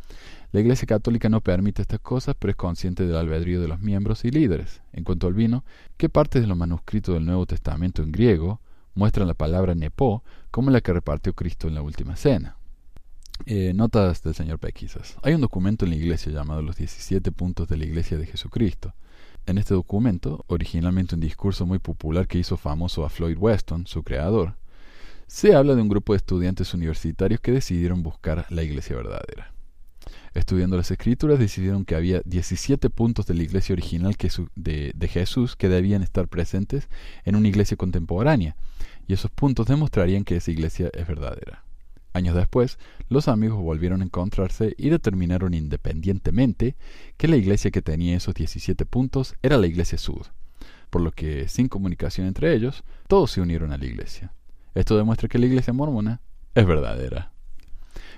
La 0.53 0.61
Iglesia 0.61 0.86
Católica 0.86 1.30
no 1.30 1.40
permite 1.40 1.80
estas 1.80 2.00
cosas, 2.00 2.36
pero 2.38 2.50
es 2.50 2.57
consciente 2.57 3.07
del 3.07 3.16
albedrío 3.16 3.59
de 3.59 3.68
los 3.68 3.80
miembros 3.80 4.22
y 4.26 4.30
líderes. 4.30 4.82
En 4.92 5.03
cuanto 5.03 5.26
al 5.26 5.32
vino, 5.32 5.64
¿qué 5.96 6.11
partes 6.11 6.42
de 6.42 6.46
los 6.46 6.59
manuscritos 6.59 7.14
del 7.14 7.24
Nuevo 7.24 7.46
Testamento 7.46 8.03
en 8.03 8.12
griego 8.12 8.61
muestran 8.94 9.26
la 9.26 9.32
palabra 9.32 9.74
nepo 9.74 10.22
como 10.50 10.70
la 10.70 10.82
que 10.82 10.92
repartió 10.92 11.32
Cristo 11.32 11.68
en 11.68 11.74
la 11.74 11.80
última 11.80 12.16
cena? 12.16 12.59
Eh, 13.46 13.72
notas 13.74 14.22
del 14.22 14.34
señor 14.34 14.59
Pequisas. 14.59 15.16
Hay 15.22 15.32
un 15.32 15.40
documento 15.40 15.86
en 15.86 15.92
la 15.92 15.96
iglesia 15.96 16.30
llamado 16.30 16.61
Los 16.61 16.76
17 16.76 17.32
Puntos 17.32 17.66
de 17.66 17.78
la 17.78 17.86
Iglesia 17.86 18.18
de 18.18 18.26
Jesucristo. 18.26 18.92
En 19.46 19.57
este 19.57 19.72
documento, 19.72 20.44
originalmente 20.48 21.14
un 21.14 21.22
discurso 21.22 21.64
muy 21.64 21.78
popular 21.78 22.28
que 22.28 22.38
hizo 22.38 22.59
famoso 22.59 23.07
a 23.07 23.09
Floyd 23.09 23.38
Weston, 23.38 23.86
su 23.86 24.03
creador, 24.03 24.57
se 25.26 25.55
habla 25.55 25.74
de 25.74 25.80
un 25.80 25.88
grupo 25.88 26.12
de 26.12 26.18
estudiantes 26.18 26.74
universitarios 26.74 27.40
que 27.40 27.53
decidieron 27.53 28.03
buscar 28.03 28.44
la 28.50 28.62
iglesia 28.62 28.94
verdadera. 28.96 29.55
Estudiando 30.35 30.76
las 30.76 30.91
escrituras 30.91 31.39
decidieron 31.39 31.85
que 31.85 31.95
había 31.95 32.22
17 32.24 32.89
puntos 32.91 33.26
de 33.26 33.35
la 33.35 33.43
iglesia 33.43 33.74
original 33.74 34.16
de, 34.55 34.93
de 34.95 35.09
Jesús 35.09 35.57
que 35.57 35.68
debían 35.68 36.03
estar 36.03 36.28
presentes 36.28 36.89
en 37.24 37.37
una 37.37 37.49
iglesia 37.49 37.76
contemporánea, 37.76 38.57
y 39.07 39.12
esos 39.12 39.30
puntos 39.30 39.66
demostrarían 39.66 40.24
que 40.24 40.37
esa 40.37 40.51
iglesia 40.51 40.91
es 40.95 41.07
verdadera. 41.07 41.64
Años 42.14 42.35
después, 42.35 42.78
los 43.09 43.28
amigos 43.28 43.59
volvieron 43.62 44.03
a 44.03 44.05
encontrarse 44.05 44.74
y 44.76 44.91
determinaron 44.91 45.55
independientemente 45.55 46.76
que 47.16 47.28
la 47.28 47.37
iglesia 47.37 47.70
que 47.70 47.83
tenía 47.83 48.16
esos 48.16 48.35
17 48.35 48.85
puntos 48.85 49.35
era 49.43 49.57
la 49.57 49.66
iglesia 49.66 49.97
Sud, 49.97 50.26
por 50.91 51.01
lo 51.01 51.11
que, 51.12 51.49
sin 51.49 51.68
comunicación 51.68 52.26
entre 52.26 52.55
ellos, 52.55 52.85
todos 53.09 53.30
se 53.30 53.41
unieron 53.41 53.72
a 53.72 53.78
la 53.78 53.87
iglesia. 53.87 54.33
Esto 54.74 54.97
demuestra 54.97 55.28
que 55.28 55.39
la 55.39 55.47
iglesia 55.47 55.72
mormona 55.72 56.20
es 56.55 56.66
verdadera. 56.66 57.32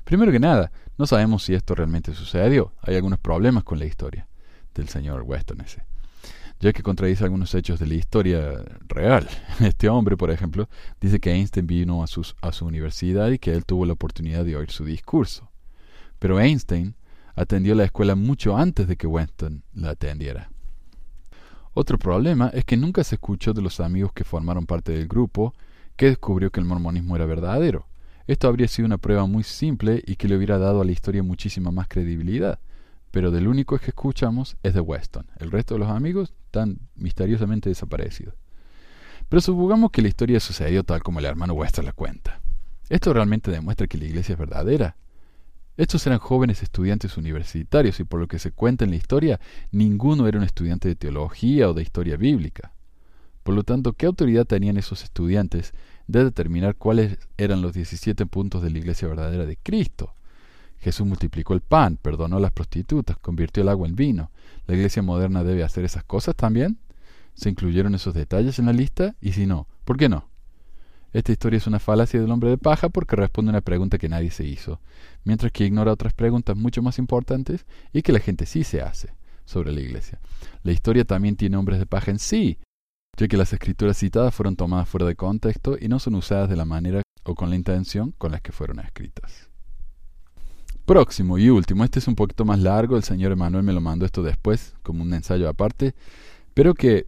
Primero 0.05 0.31
que 0.31 0.39
nada, 0.39 0.71
no 0.99 1.07
sabemos 1.07 1.43
si 1.43 1.55
esto 1.55 1.75
realmente 1.75 2.15
sucedió. 2.15 2.73
Hay 2.83 2.95
algunos 2.95 3.19
problemas 3.19 3.65
con 3.65 3.79
la 3.79 3.87
historia 3.87 4.29
del 4.75 4.89
señor 4.89 5.23
Weston 5.23 5.61
ese, 5.63 5.85
ya 6.61 6.73
que 6.73 6.83
contradice 6.83 7.25
algunos 7.25 7.55
hechos 7.55 7.81
de 7.81 7.87
la 7.87 7.95
historia 7.95 8.63
real. 8.87 9.29
Este 9.61 9.89
hombre, 9.89 10.17
por 10.17 10.31
ejemplo, 10.31 10.69
dice 11.01 11.21
que 11.21 11.33
Einstein 11.33 11.67
vino 11.67 12.03
a, 12.03 12.07
a 12.07 12.53
su 12.53 12.67
universidad 12.67 13.31
y 13.31 13.39
que 13.39 13.53
él 13.53 13.65
tuvo 13.65 13.87
la 13.87 13.95
oportunidad 13.95 14.45
de 14.45 14.57
oír 14.57 14.71
su 14.71 14.85
discurso. 14.85 15.51
Pero 16.19 16.41
Einstein 16.41 16.95
atendió 17.35 17.75
la 17.75 17.85
escuela 17.85 18.15
mucho 18.15 18.57
antes 18.57 18.87
de 18.87 18.97
que 18.97 19.07
Weston 19.07 19.65
la 19.75 19.91
atendiera. 19.91 20.51
Otro 21.73 21.99
problema 21.99 22.51
es 22.55 22.65
que 22.65 22.77
nunca 22.77 23.03
se 23.03 23.17
escuchó 23.17 23.53
de 23.53 23.63
los 23.63 23.81
amigos 23.81 24.13
que 24.13 24.23
formaron 24.23 24.65
parte 24.65 24.93
del 24.93 25.09
grupo 25.09 25.55
que 25.97 26.07
descubrió 26.07 26.51
que 26.51 26.61
el 26.61 26.67
mormonismo 26.67 27.17
era 27.17 27.27
verdadero. 27.27 27.87
Esto 28.27 28.49
habría 28.49 28.68
sido 28.68 28.87
una 28.87 28.99
prueba 28.99 29.27
muy 29.27 29.43
simple 29.43 30.03
y 30.07 30.16
que 30.16 30.29
le 30.29 30.37
hubiera 30.37 30.59
dado 30.59 30.81
a 30.81 30.85
la 30.85 30.93
historia 30.93 31.22
muchísima 31.22 31.70
más 31.70 31.89
credibilidad, 31.89 32.59
pero 33.11 33.31
del 33.31 33.49
único 33.49 33.79
que 33.79 33.89
escuchamos 33.89 34.57
es 34.62 34.72
de 34.72 34.81
Weston. 34.81 35.27
El 35.39 35.51
resto 35.51 35.75
de 35.75 35.81
los 35.81 35.91
amigos 35.91 36.33
están 36.47 36.79
misteriosamente 36.95 37.68
desaparecidos. 37.68 38.35
Pero 39.29 39.41
supongamos 39.41 39.91
que 39.91 40.03
la 40.03 40.09
historia 40.09 40.41
sucedió 40.41 40.85
tal 40.85 41.03
como 41.03 41.18
el 41.18 41.27
hermano 41.27 41.55
Weston 41.55 41.85
la 41.85 41.93
cuenta. 41.93 42.41
¿Esto 42.89 43.12
realmente 43.12 43.51
demuestra 43.51 43.87
que 43.87 43.99
la 43.99 44.07
iglesia 44.07 44.35
es 44.35 44.39
verdadera? 44.39 44.97
Estos 45.77 46.07
eran 46.07 46.18
jóvenes 46.18 46.62
estudiantes 46.62 47.16
universitarios 47.16 47.99
y 48.01 48.05
por 48.05 48.20
lo 48.20 48.29
que 48.29 48.39
se 48.39 48.53
cuenta 48.53 48.85
en 48.85 48.91
la 48.91 48.97
historia, 48.97 49.41
ninguno 49.70 50.29
era 50.29 50.39
un 50.39 50.45
estudiante 50.45 50.89
de 50.89 50.95
teología 50.95 51.68
o 51.68 51.75
de 51.75 51.83
historia 51.83 52.16
bíblica. 52.16 52.72
Por 53.43 53.55
lo 53.55 53.64
tanto, 53.64 53.93
¿qué 53.93 54.07
autoridad 54.07 54.47
tenían 54.47 54.77
esos 54.77 55.03
estudiantes 55.03 55.75
de 56.07 56.25
determinar 56.25 56.77
cuáles 56.77 57.19
eran 57.37 57.63
los 57.63 57.73
17 57.73 58.27
puntos 58.27 58.63
de 58.63 58.71
la 58.71 58.79
iglesia 58.79 59.09
verdadera 59.09 59.47
de 59.47 59.57
Cristo? 59.57 60.15
Jesús 60.79 61.07
multiplicó 61.07 61.55
el 61.55 61.63
pan, 61.63 61.97
perdonó 61.97 62.37
a 62.37 62.41
las 62.41 62.53
prostitutas, 62.53 63.17
convirtió 63.17 63.63
el 63.63 63.71
agua 63.71 63.89
en 63.89 63.97
vino. 63.97 64.31
¿La 64.67 64.75
iglesia 64.75 65.03
moderna 65.03 65.43
debe 65.43 65.65
hacer 65.65 65.85
esas 65.85 66.05
cosas 66.05 66.37
también? 66.37 66.79
¿Se 67.35 67.49
incluyeron 67.49 67.95
esos 67.95 68.13
detalles 68.13 68.59
en 68.59 68.67
la 68.67 68.73
lista? 68.73 69.15
Y 69.21 69.33
si 69.33 69.47
no, 69.47 69.67
¿por 69.85 69.97
qué 69.97 70.09
no? 70.09 70.29
Esta 71.15 71.33
historia 71.33 71.57
es 71.57 71.67
una 71.67 71.79
falacia 71.79 72.21
del 72.21 72.31
hombre 72.31 72.51
de 72.51 72.59
paja 72.59 72.89
porque 72.89 73.17
responde 73.17 73.51
a 73.51 73.53
una 73.53 73.61
pregunta 73.61 73.99
que 73.99 74.09
nadie 74.09 74.31
se 74.31 74.45
hizo, 74.45 74.81
mientras 75.23 75.53
que 75.53 75.65
ignora 75.65 75.93
otras 75.93 76.13
preguntas 76.13 76.57
mucho 76.57 76.83
más 76.83 76.99
importantes 76.99 77.67
y 77.93 78.03
que 78.03 78.13
la 78.13 78.19
gente 78.19 78.47
sí 78.47 78.65
se 78.65 78.83
hace 78.83 79.15
sobre 79.45 79.73
la 79.73 79.81
iglesia. 79.81 80.19
La 80.65 80.73
historia 80.73 81.05
también 81.05 81.37
tiene 81.37 81.57
hombres 81.57 81.79
de 81.79 81.87
paja 81.87 82.11
en 82.11 82.19
sí, 82.19 82.59
ya 83.17 83.29
que 83.29 83.37
las 83.37 83.53
escrituras 83.53 83.99
citadas 83.99 84.35
fueron 84.35 84.57
tomadas 84.57 84.89
fuera 84.89 85.07
de 85.07 85.17
contexto 85.17 85.77
y 85.81 85.89
no 85.89 85.99
son 85.99 86.15
usadas 86.17 86.49
de 86.49 86.57
la 86.57 86.65
manera 86.65 87.03
o 87.25 87.35
con 87.35 87.51
la 87.51 87.57
intención 87.57 88.12
con 88.19 88.33
las 88.33 88.41
que 88.41 88.53
fueron 88.53 88.81
escritas. 88.81 89.49
Próximo 90.85 91.39
y 91.39 91.49
último, 91.49 91.83
este 91.85 91.99
es 91.99 92.09
un 92.09 92.15
poquito 92.15 92.45
más 92.45 92.59
largo, 92.59 92.97
el 92.97 93.05
señor 93.05 93.33
Emanuel 93.33 93.65
me 93.65 93.73
lo 93.73 93.81
mandó 93.81 94.05
esto 94.05 94.23
después, 94.23 94.75
como 94.83 95.03
un 95.03 95.15
ensayo 95.15 95.49
aparte, 95.49 95.95
pero 96.53 96.75
que 96.75 97.07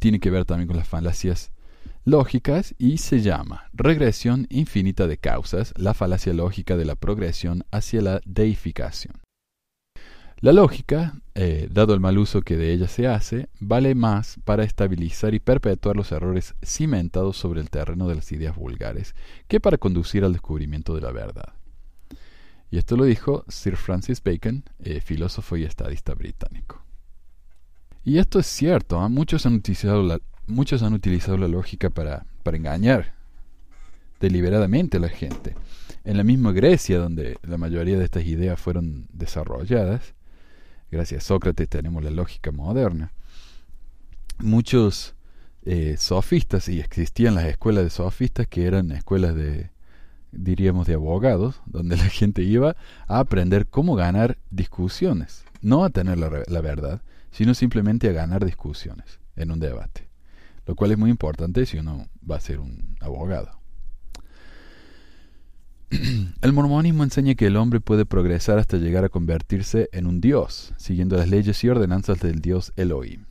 tiene 0.00 0.18
que 0.18 0.30
ver 0.30 0.44
también 0.44 0.66
con 0.66 0.76
las 0.76 0.88
falacias 0.88 1.52
lógicas 2.04 2.74
y 2.78 2.98
se 2.98 3.20
llama 3.20 3.68
regresión 3.72 4.46
infinita 4.50 5.06
de 5.06 5.18
causas, 5.18 5.74
la 5.76 5.94
falacia 5.94 6.32
lógica 6.34 6.76
de 6.76 6.84
la 6.84 6.96
progresión 6.96 7.64
hacia 7.70 8.00
la 8.02 8.20
deificación. 8.24 9.25
La 10.40 10.52
lógica, 10.52 11.14
eh, 11.34 11.66
dado 11.70 11.94
el 11.94 12.00
mal 12.00 12.18
uso 12.18 12.42
que 12.42 12.58
de 12.58 12.70
ella 12.70 12.88
se 12.88 13.06
hace, 13.06 13.48
vale 13.58 13.94
más 13.94 14.36
para 14.44 14.64
estabilizar 14.64 15.32
y 15.32 15.40
perpetuar 15.40 15.96
los 15.96 16.12
errores 16.12 16.54
cimentados 16.62 17.38
sobre 17.38 17.62
el 17.62 17.70
terreno 17.70 18.06
de 18.06 18.16
las 18.16 18.30
ideas 18.32 18.54
vulgares 18.54 19.14
que 19.48 19.60
para 19.60 19.78
conducir 19.78 20.24
al 20.24 20.34
descubrimiento 20.34 20.94
de 20.94 21.00
la 21.00 21.10
verdad. 21.10 21.54
Y 22.70 22.76
esto 22.76 22.98
lo 22.98 23.04
dijo 23.04 23.46
Sir 23.48 23.76
Francis 23.76 24.22
Bacon, 24.22 24.64
eh, 24.80 25.00
filósofo 25.00 25.56
y 25.56 25.64
estadista 25.64 26.12
británico. 26.12 26.82
Y 28.04 28.18
esto 28.18 28.38
es 28.38 28.46
cierto, 28.46 29.00
¿ah? 29.00 29.08
muchos 29.08 29.46
han 29.46 29.54
utilizado 29.54 30.02
la, 30.02 30.20
muchos 30.46 30.82
han 30.82 30.92
utilizado 30.92 31.38
la 31.38 31.48
lógica 31.48 31.88
para, 31.88 32.26
para 32.42 32.58
engañar 32.58 33.14
deliberadamente 34.20 34.98
a 34.98 35.00
la 35.00 35.08
gente. 35.08 35.56
En 36.04 36.18
la 36.18 36.24
misma 36.24 36.52
Grecia, 36.52 36.98
donde 36.98 37.38
la 37.42 37.56
mayoría 37.56 37.98
de 37.98 38.04
estas 38.04 38.26
ideas 38.26 38.60
fueron 38.60 39.06
desarrolladas, 39.12 40.14
gracias 40.90 41.24
a 41.24 41.26
Sócrates 41.26 41.68
tenemos 41.68 42.02
la 42.02 42.10
lógica 42.10 42.52
moderna, 42.52 43.12
muchos 44.38 45.14
eh, 45.64 45.96
sofistas, 45.98 46.68
y 46.68 46.80
existían 46.80 47.34
las 47.34 47.46
escuelas 47.46 47.84
de 47.84 47.90
sofistas 47.90 48.46
que 48.46 48.66
eran 48.66 48.92
escuelas 48.92 49.34
de, 49.34 49.70
diríamos, 50.32 50.86
de 50.86 50.94
abogados, 50.94 51.60
donde 51.66 51.96
la 51.96 52.08
gente 52.08 52.42
iba 52.42 52.76
a 53.06 53.18
aprender 53.18 53.66
cómo 53.66 53.96
ganar 53.96 54.38
discusiones, 54.50 55.44
no 55.60 55.84
a 55.84 55.90
tener 55.90 56.18
la 56.18 56.60
verdad, 56.60 57.02
sino 57.30 57.54
simplemente 57.54 58.08
a 58.08 58.12
ganar 58.12 58.44
discusiones 58.44 59.20
en 59.34 59.50
un 59.50 59.60
debate. 59.60 60.08
Lo 60.66 60.74
cual 60.74 60.90
es 60.90 60.98
muy 60.98 61.10
importante 61.10 61.66
si 61.66 61.78
uno 61.78 62.08
va 62.28 62.36
a 62.36 62.40
ser 62.40 62.60
un 62.60 62.96
abogado. 63.00 63.60
El 66.42 66.52
mormonismo 66.52 67.04
enseña 67.04 67.36
que 67.36 67.46
el 67.46 67.56
hombre 67.56 67.80
puede 67.80 68.06
progresar 68.06 68.58
hasta 68.58 68.76
llegar 68.76 69.04
a 69.04 69.08
convertirse 69.08 69.88
en 69.92 70.06
un 70.06 70.20
dios, 70.20 70.74
siguiendo 70.76 71.16
las 71.16 71.28
leyes 71.28 71.62
y 71.62 71.68
ordenanzas 71.68 72.18
del 72.20 72.40
dios 72.40 72.72
Elohim. 72.76 73.26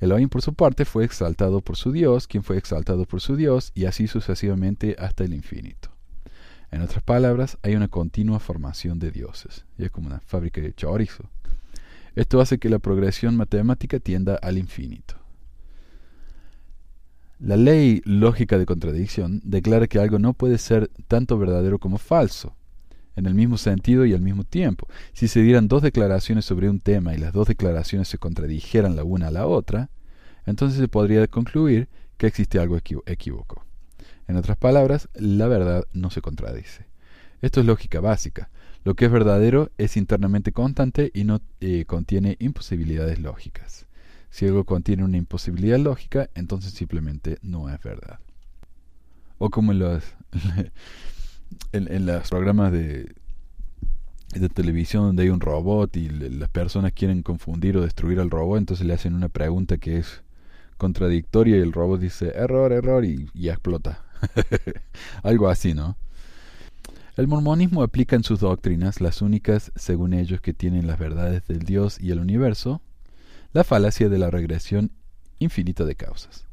Elohim, 0.00 0.28
por 0.28 0.42
su 0.42 0.52
parte, 0.52 0.84
fue 0.84 1.04
exaltado 1.04 1.60
por 1.60 1.76
su 1.76 1.92
dios, 1.92 2.26
quien 2.26 2.42
fue 2.42 2.58
exaltado 2.58 3.06
por 3.06 3.20
su 3.20 3.36
dios, 3.36 3.72
y 3.74 3.86
así 3.86 4.06
sucesivamente 4.06 4.96
hasta 4.98 5.24
el 5.24 5.32
infinito. 5.32 5.90
En 6.70 6.82
otras 6.82 7.02
palabras, 7.02 7.56
hay 7.62 7.74
una 7.74 7.88
continua 7.88 8.38
formación 8.38 8.98
de 8.98 9.10
dioses, 9.10 9.64
y 9.78 9.84
es 9.84 9.90
como 9.90 10.08
una 10.08 10.20
fábrica 10.20 10.60
de 10.60 10.74
chorizo. 10.74 11.24
Esto 12.16 12.40
hace 12.40 12.58
que 12.58 12.68
la 12.68 12.80
progresión 12.80 13.36
matemática 13.36 13.98
tienda 13.98 14.34
al 14.42 14.58
infinito. 14.58 15.21
La 17.44 17.56
ley 17.56 18.02
lógica 18.04 18.56
de 18.56 18.66
contradicción 18.66 19.40
declara 19.42 19.88
que 19.88 19.98
algo 19.98 20.20
no 20.20 20.32
puede 20.32 20.58
ser 20.58 20.92
tanto 21.08 21.38
verdadero 21.38 21.80
como 21.80 21.98
falso, 21.98 22.54
en 23.16 23.26
el 23.26 23.34
mismo 23.34 23.58
sentido 23.58 24.06
y 24.06 24.12
al 24.12 24.20
mismo 24.20 24.44
tiempo. 24.44 24.86
Si 25.12 25.26
se 25.26 25.42
dieran 25.42 25.66
dos 25.66 25.82
declaraciones 25.82 26.44
sobre 26.44 26.70
un 26.70 26.78
tema 26.78 27.14
y 27.14 27.18
las 27.18 27.32
dos 27.32 27.48
declaraciones 27.48 28.06
se 28.06 28.18
contradijeran 28.18 28.94
la 28.94 29.02
una 29.02 29.26
a 29.26 29.30
la 29.32 29.48
otra, 29.48 29.90
entonces 30.46 30.78
se 30.78 30.86
podría 30.86 31.26
concluir 31.26 31.88
que 32.16 32.28
existe 32.28 32.60
algo 32.60 32.78
equívoco. 33.06 33.66
En 34.28 34.36
otras 34.36 34.56
palabras, 34.56 35.08
la 35.14 35.48
verdad 35.48 35.82
no 35.92 36.10
se 36.10 36.20
contradice. 36.20 36.86
Esto 37.40 37.58
es 37.58 37.66
lógica 37.66 37.98
básica. 37.98 38.50
Lo 38.84 38.94
que 38.94 39.06
es 39.06 39.10
verdadero 39.10 39.72
es 39.78 39.96
internamente 39.96 40.52
constante 40.52 41.10
y 41.12 41.24
no 41.24 41.40
eh, 41.60 41.86
contiene 41.86 42.36
imposibilidades 42.38 43.18
lógicas. 43.18 43.86
Si 44.32 44.46
algo 44.46 44.64
contiene 44.64 45.04
una 45.04 45.18
imposibilidad 45.18 45.78
lógica, 45.78 46.30
entonces 46.34 46.72
simplemente 46.72 47.38
no 47.42 47.68
es 47.68 47.78
verdad. 47.82 48.18
O 49.36 49.50
como 49.50 49.72
en 49.72 49.78
los, 49.78 50.02
en, 51.72 52.06
los 52.06 52.30
programas 52.30 52.72
de, 52.72 53.14
de 54.34 54.48
televisión 54.48 55.04
donde 55.04 55.24
hay 55.24 55.28
un 55.28 55.40
robot 55.40 55.94
y 55.98 56.08
las 56.08 56.48
personas 56.48 56.94
quieren 56.94 57.22
confundir 57.22 57.76
o 57.76 57.82
destruir 57.82 58.20
al 58.20 58.30
robot, 58.30 58.56
entonces 58.56 58.86
le 58.86 58.94
hacen 58.94 59.14
una 59.14 59.28
pregunta 59.28 59.76
que 59.76 59.98
es 59.98 60.22
contradictoria 60.78 61.58
y 61.58 61.60
el 61.60 61.72
robot 61.74 62.00
dice 62.00 62.32
error, 62.34 62.72
error 62.72 63.04
y, 63.04 63.28
y 63.34 63.50
explota. 63.50 64.02
Algo 65.22 65.50
así, 65.50 65.74
¿no? 65.74 65.98
El 67.18 67.28
mormonismo 67.28 67.82
aplica 67.82 68.16
en 68.16 68.24
sus 68.24 68.40
doctrinas 68.40 69.02
las 69.02 69.20
únicas, 69.20 69.72
según 69.76 70.14
ellos, 70.14 70.40
que 70.40 70.54
tienen 70.54 70.86
las 70.86 70.98
verdades 70.98 71.46
del 71.46 71.58
Dios 71.58 72.00
y 72.00 72.12
el 72.12 72.18
universo, 72.18 72.80
la 73.52 73.64
falacia 73.64 74.08
de 74.08 74.18
la 74.18 74.30
regresión 74.30 74.92
infinita 75.38 75.84
de 75.84 75.94
causas. 75.94 76.46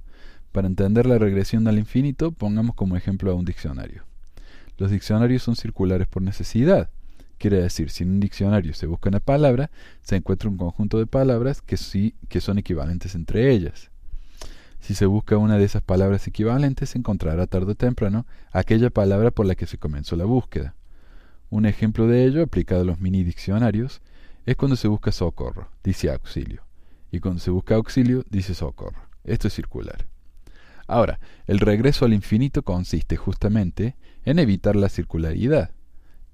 Para 0.51 0.67
entender 0.67 1.05
la 1.05 1.17
regresión 1.17 1.65
al 1.67 1.79
infinito, 1.79 2.33
pongamos 2.33 2.75
como 2.75 2.97
ejemplo 2.97 3.31
a 3.31 3.35
un 3.35 3.45
diccionario. 3.45 4.03
Los 4.77 4.91
diccionarios 4.91 5.43
son 5.43 5.55
circulares 5.55 6.07
por 6.07 6.21
necesidad. 6.21 6.89
Quiere 7.37 7.61
decir, 7.61 7.89
si 7.89 8.03
en 8.03 8.11
un 8.11 8.19
diccionario 8.19 8.73
se 8.73 8.85
busca 8.85 9.07
una 9.07 9.21
palabra, 9.21 9.71
se 10.01 10.17
encuentra 10.17 10.49
un 10.49 10.57
conjunto 10.57 10.97
de 10.97 11.07
palabras 11.07 11.61
que 11.61 11.77
sí 11.77 12.15
que 12.27 12.41
son 12.41 12.57
equivalentes 12.57 13.15
entre 13.15 13.49
ellas. 13.51 13.91
Si 14.81 14.93
se 14.93 15.05
busca 15.05 15.37
una 15.37 15.57
de 15.57 15.63
esas 15.63 15.81
palabras 15.81 16.27
equivalentes, 16.27 16.89
se 16.89 16.97
encontrará 16.97 17.47
tarde 17.47 17.71
o 17.71 17.75
temprano 17.75 18.25
aquella 18.51 18.89
palabra 18.89 19.31
por 19.31 19.45
la 19.45 19.55
que 19.55 19.67
se 19.67 19.77
comenzó 19.77 20.17
la 20.17 20.25
búsqueda. 20.25 20.75
Un 21.49 21.65
ejemplo 21.65 22.07
de 22.07 22.25
ello, 22.25 22.43
aplicado 22.43 22.81
a 22.81 22.85
los 22.85 22.99
mini 22.99 23.23
diccionarios, 23.23 24.01
es 24.45 24.57
cuando 24.57 24.75
se 24.75 24.89
busca 24.89 25.13
socorro, 25.13 25.69
dice 25.81 26.11
auxilio 26.11 26.68
y 27.11 27.19
cuando 27.19 27.39
se 27.39 27.51
busca 27.51 27.75
auxilio 27.75 28.23
dice 28.29 28.53
socorro. 28.53 29.01
Esto 29.23 29.47
es 29.47 29.53
circular. 29.53 30.07
Ahora, 30.87 31.19
el 31.45 31.59
regreso 31.59 32.05
al 32.05 32.13
infinito 32.13 32.63
consiste 32.63 33.15
justamente 33.15 33.95
en 34.25 34.39
evitar 34.39 34.75
la 34.75 34.89
circularidad. 34.89 35.71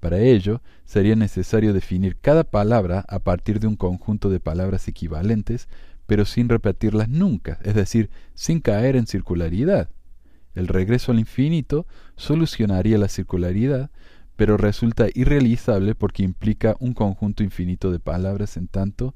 Para 0.00 0.18
ello, 0.20 0.62
sería 0.84 1.16
necesario 1.16 1.72
definir 1.72 2.16
cada 2.16 2.44
palabra 2.44 3.04
a 3.08 3.18
partir 3.18 3.60
de 3.60 3.66
un 3.66 3.76
conjunto 3.76 4.30
de 4.30 4.40
palabras 4.40 4.88
equivalentes, 4.88 5.68
pero 6.06 6.24
sin 6.24 6.48
repetirlas 6.48 7.08
nunca, 7.08 7.58
es 7.64 7.74
decir, 7.74 8.10
sin 8.34 8.60
caer 8.60 8.96
en 8.96 9.06
circularidad. 9.06 9.90
El 10.54 10.68
regreso 10.68 11.12
al 11.12 11.18
infinito 11.18 11.86
solucionaría 12.16 12.96
la 12.96 13.08
circularidad, 13.08 13.90
pero 14.36 14.56
resulta 14.56 15.06
irrealizable 15.14 15.94
porque 15.94 16.22
implica 16.22 16.76
un 16.78 16.94
conjunto 16.94 17.42
infinito 17.42 17.90
de 17.90 18.00
palabras, 18.00 18.56
en 18.56 18.68
tanto 18.68 19.14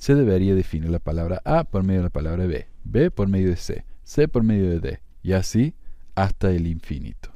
se 0.00 0.14
debería 0.14 0.54
definir 0.54 0.88
la 0.88 0.98
palabra 0.98 1.42
A 1.44 1.64
por 1.64 1.82
medio 1.82 2.00
de 2.00 2.04
la 2.04 2.10
palabra 2.10 2.46
B, 2.46 2.66
B 2.84 3.10
por 3.10 3.28
medio 3.28 3.50
de 3.50 3.56
C, 3.56 3.84
C 4.02 4.28
por 4.28 4.42
medio 4.42 4.70
de 4.70 4.80
D, 4.80 5.00
y 5.22 5.32
así 5.32 5.74
hasta 6.14 6.50
el 6.50 6.66
infinito. 6.66 7.30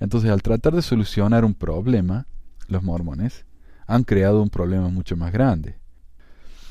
Entonces, 0.00 0.30
al 0.30 0.42
tratar 0.42 0.74
de 0.74 0.82
solucionar 0.82 1.46
un 1.46 1.54
problema, 1.54 2.26
los 2.68 2.82
mormones 2.82 3.46
han 3.86 4.04
creado 4.04 4.42
un 4.42 4.50
problema 4.50 4.90
mucho 4.90 5.16
más 5.16 5.32
grande. 5.32 5.76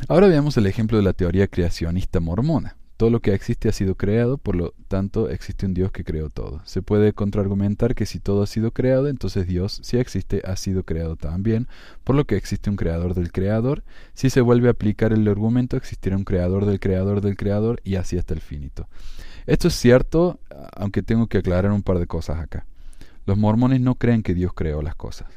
Ahora 0.07 0.27
veamos 0.27 0.55
el 0.55 0.67
ejemplo 0.67 0.97
de 0.97 1.03
la 1.03 1.13
teoría 1.13 1.47
creacionista 1.47 2.19
mormona. 2.19 2.77
Todo 2.99 3.11
lo 3.11 3.21
que 3.21 3.33
existe 3.33 3.69
ha 3.69 3.71
sido 3.71 3.95
creado, 3.95 4.37
por 4.37 4.57
lo 4.57 4.73
tanto 4.89 5.29
existe 5.29 5.65
un 5.65 5.73
Dios 5.73 5.89
que 5.89 6.03
creó 6.03 6.29
todo. 6.29 6.59
Se 6.65 6.81
puede 6.81 7.13
contraargumentar 7.13 7.95
que 7.95 8.05
si 8.05 8.19
todo 8.19 8.43
ha 8.43 8.45
sido 8.45 8.71
creado, 8.71 9.07
entonces 9.07 9.47
Dios, 9.47 9.79
si 9.83 9.95
existe, 9.95 10.41
ha 10.43 10.57
sido 10.57 10.83
creado 10.83 11.15
también, 11.15 11.69
por 12.03 12.17
lo 12.17 12.25
que 12.25 12.35
existe 12.35 12.69
un 12.69 12.75
creador 12.75 13.13
del 13.13 13.31
creador. 13.31 13.85
Si 14.13 14.29
se 14.29 14.41
vuelve 14.41 14.67
a 14.67 14.71
aplicar 14.71 15.13
el 15.13 15.25
argumento, 15.29 15.77
existirá 15.77 16.17
un 16.17 16.25
creador 16.25 16.65
del 16.65 16.81
creador 16.81 17.21
del 17.21 17.37
creador 17.37 17.79
y 17.85 17.95
así 17.95 18.17
hasta 18.17 18.33
el 18.33 18.41
finito. 18.41 18.89
Esto 19.45 19.69
es 19.69 19.75
cierto, 19.75 20.41
aunque 20.73 21.01
tengo 21.01 21.27
que 21.27 21.37
aclarar 21.37 21.71
un 21.71 21.83
par 21.83 21.99
de 21.99 22.07
cosas 22.07 22.39
acá. 22.39 22.65
Los 23.25 23.37
mormones 23.37 23.79
no 23.79 23.95
creen 23.95 24.23
que 24.23 24.33
Dios 24.33 24.51
creó 24.53 24.81
las 24.81 24.95
cosas. 24.95 25.29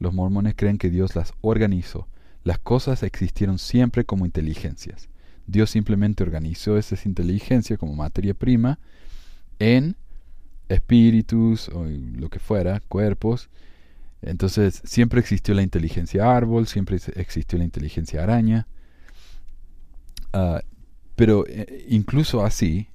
Los 0.00 0.12
mormones 0.12 0.52
creen 0.54 0.76
que 0.76 0.90
Dios 0.90 1.16
las 1.16 1.32
organizó. 1.40 2.08
Las 2.44 2.58
cosas 2.58 3.02
existieron 3.04 3.58
siempre 3.58 4.04
como 4.04 4.26
inteligencias. 4.26 5.09
Dios 5.50 5.70
simplemente 5.70 6.22
organizó 6.22 6.78
esa 6.78 6.96
inteligencia 7.04 7.76
como 7.76 7.94
materia 7.94 8.34
prima 8.34 8.78
en 9.58 9.96
espíritus 10.68 11.68
o 11.70 11.84
lo 11.84 12.28
que 12.28 12.38
fuera, 12.38 12.80
cuerpos. 12.80 13.50
Entonces 14.22 14.80
siempre 14.84 15.20
existió 15.20 15.54
la 15.54 15.62
inteligencia 15.62 16.36
árbol, 16.36 16.66
siempre 16.66 16.98
existió 17.16 17.58
la 17.58 17.64
inteligencia 17.64 18.22
araña. 18.22 18.68
Ah, 20.32 20.62
pero 21.16 21.44
eh, 21.48 21.86
incluso 21.88 22.44
así, 22.44 22.88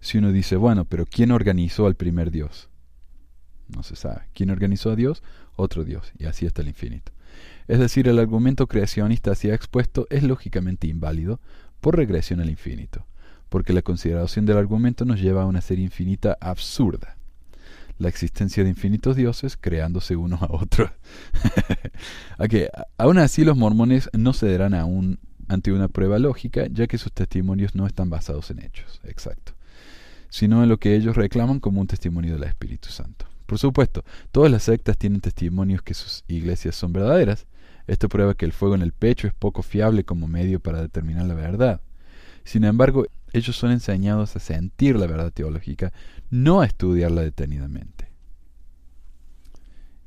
si 0.00 0.18
uno 0.18 0.32
dice, 0.32 0.56
bueno, 0.56 0.84
pero 0.84 1.06
¿quién 1.06 1.30
organizó 1.30 1.86
al 1.86 1.94
primer 1.94 2.30
Dios? 2.30 2.68
No 3.68 3.82
se 3.82 3.96
sabe. 3.96 4.22
¿Quién 4.34 4.50
organizó 4.50 4.90
a 4.90 4.96
Dios? 4.96 5.22
Otro 5.54 5.84
Dios. 5.84 6.12
Y 6.18 6.26
así 6.26 6.46
hasta 6.46 6.62
el 6.62 6.68
infinito. 6.68 7.12
Es 7.68 7.78
decir, 7.78 8.08
el 8.08 8.18
argumento 8.18 8.66
creacionista 8.66 9.32
así 9.32 9.50
expuesto 9.50 10.06
es 10.10 10.22
lógicamente 10.22 10.86
inválido 10.86 11.40
por 11.80 11.96
regresión 11.96 12.40
al 12.40 12.50
infinito, 12.50 13.06
porque 13.48 13.72
la 13.72 13.82
consideración 13.82 14.46
del 14.46 14.58
argumento 14.58 15.04
nos 15.04 15.20
lleva 15.20 15.42
a 15.42 15.46
una 15.46 15.60
serie 15.60 15.84
infinita 15.84 16.36
absurda. 16.40 17.16
La 17.98 18.08
existencia 18.08 18.62
de 18.62 18.68
infinitos 18.68 19.16
dioses 19.16 19.56
creándose 19.56 20.16
unos 20.16 20.42
a 20.42 20.48
otros. 20.50 20.90
okay. 22.38 22.66
Aún 22.98 23.18
así, 23.18 23.44
los 23.44 23.56
mormones 23.56 24.10
no 24.12 24.34
cederán 24.34 24.74
aún 24.74 25.18
ante 25.48 25.72
una 25.72 25.88
prueba 25.88 26.18
lógica, 26.18 26.66
ya 26.70 26.86
que 26.86 26.98
sus 26.98 27.12
testimonios 27.12 27.74
no 27.74 27.86
están 27.86 28.10
basados 28.10 28.50
en 28.50 28.62
hechos, 28.62 29.00
exacto, 29.04 29.52
sino 30.28 30.62
en 30.62 30.68
lo 30.68 30.78
que 30.78 30.94
ellos 30.94 31.16
reclaman 31.16 31.60
como 31.60 31.80
un 31.80 31.86
testimonio 31.86 32.34
del 32.34 32.44
Espíritu 32.44 32.88
Santo. 32.90 33.26
Por 33.46 33.58
supuesto, 33.58 34.04
todas 34.32 34.50
las 34.50 34.64
sectas 34.64 34.98
tienen 34.98 35.20
testimonios 35.20 35.82
que 35.82 35.94
sus 35.94 36.24
iglesias 36.26 36.74
son 36.74 36.92
verdaderas, 36.92 37.46
esto 37.86 38.08
prueba 38.08 38.34
que 38.34 38.44
el 38.44 38.52
fuego 38.52 38.74
en 38.74 38.82
el 38.82 38.92
pecho 38.92 39.28
es 39.28 39.34
poco 39.34 39.62
fiable 39.62 40.04
como 40.04 40.26
medio 40.26 40.60
para 40.60 40.82
determinar 40.82 41.26
la 41.26 41.34
verdad. 41.34 41.80
Sin 42.44 42.64
embargo, 42.64 43.06
ellos 43.32 43.56
son 43.56 43.70
enseñados 43.70 44.34
a 44.36 44.40
sentir 44.40 44.96
la 44.96 45.06
verdad 45.06 45.32
teológica, 45.32 45.92
no 46.30 46.60
a 46.60 46.66
estudiarla 46.66 47.22
detenidamente. 47.22 48.08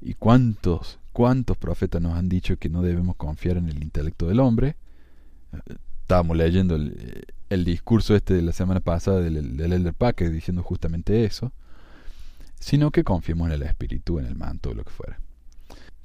¿Y 0.02 0.14
cuántos, 0.14 1.00
cuántos 1.12 1.58
profetas 1.58 2.02
nos 2.02 2.16
han 2.16 2.30
dicho 2.30 2.58
que 2.58 2.70
no 2.70 2.82
debemos 2.82 3.16
confiar 3.16 3.58
en 3.58 3.70
el 3.70 3.82
intelecto 3.84 4.28
del 4.28 4.40
hombre? 4.40 4.76
Estábamos 6.02 6.38
leyendo 6.38 6.76
el, 6.76 7.66
discurso 7.66 8.16
este 8.16 8.34
de 8.34 8.42
la 8.42 8.54
semana 8.54 8.80
pasada 8.80 9.20
del, 9.20 9.58
del 9.58 9.74
Elder 9.74 9.94
Packer 9.94 10.32
diciendo 10.32 10.64
justamente 10.64 11.26
eso, 11.26 11.52
sino 12.60 12.92
que 12.92 13.04
confiemos 13.04 13.48
en 13.48 13.54
el 13.54 13.64
espíritu, 13.64 14.20
en 14.20 14.26
el 14.26 14.36
manto 14.36 14.70
o 14.70 14.74
lo 14.74 14.84
que 14.84 14.92
fuera. 14.92 15.20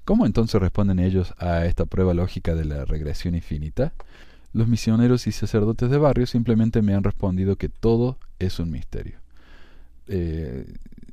¿Cómo 0.05 0.27
entonces 0.27 0.61
responden 0.61 0.99
ellos 0.99 1.35
a 1.39 1.65
esta 1.65 1.87
prueba 1.87 2.13
lógica 2.13 2.55
de 2.55 2.67
la 2.67 2.85
regresión 2.85 3.35
infinita? 3.35 3.93
Los 4.53 4.69
misioneros 4.69 5.27
y 5.27 5.33
sacerdotes 5.33 5.91
de 5.91 5.99
barrio 5.99 6.27
simplemente 6.27 6.83
me 6.83 6.95
han 6.95 7.05
respondido 7.05 7.57
que 7.57 7.71
todo 7.71 8.19
es 8.39 8.59
un 8.59 8.71
misterio. 8.71 9.19
Eh, 10.07 10.67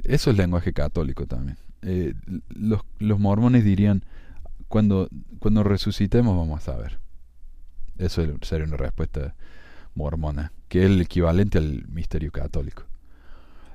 eso 0.03 0.29
es 0.29 0.37
lenguaje 0.37 0.73
católico 0.73 1.25
también. 1.25 1.57
Eh, 1.83 2.13
los, 2.49 2.81
los, 2.99 3.19
mormones 3.19 3.63
dirían, 3.63 4.03
cuando, 4.67 5.07
cuando 5.39 5.63
resucitemos 5.63 6.37
vamos 6.37 6.67
a 6.67 6.75
ver. 6.75 6.99
Eso 7.97 8.23
sería 8.41 8.67
una 8.67 8.77
respuesta 8.77 9.35
mormona, 9.95 10.51
que 10.67 10.83
es 10.83 10.85
el 10.87 11.01
equivalente 11.01 11.57
al 11.59 11.87
misterio 11.87 12.31
católico. 12.31 12.83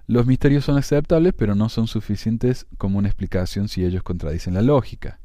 Los 0.06 0.26
misterios 0.26 0.64
son 0.64 0.78
aceptables, 0.78 1.34
pero 1.36 1.54
no 1.56 1.68
son 1.68 1.88
suficientes 1.88 2.66
como 2.78 2.98
una 2.98 3.08
explicación 3.08 3.68
si 3.68 3.84
ellos 3.84 4.04
contradicen 4.04 4.54
la 4.54 4.62
lógica, 4.62 5.18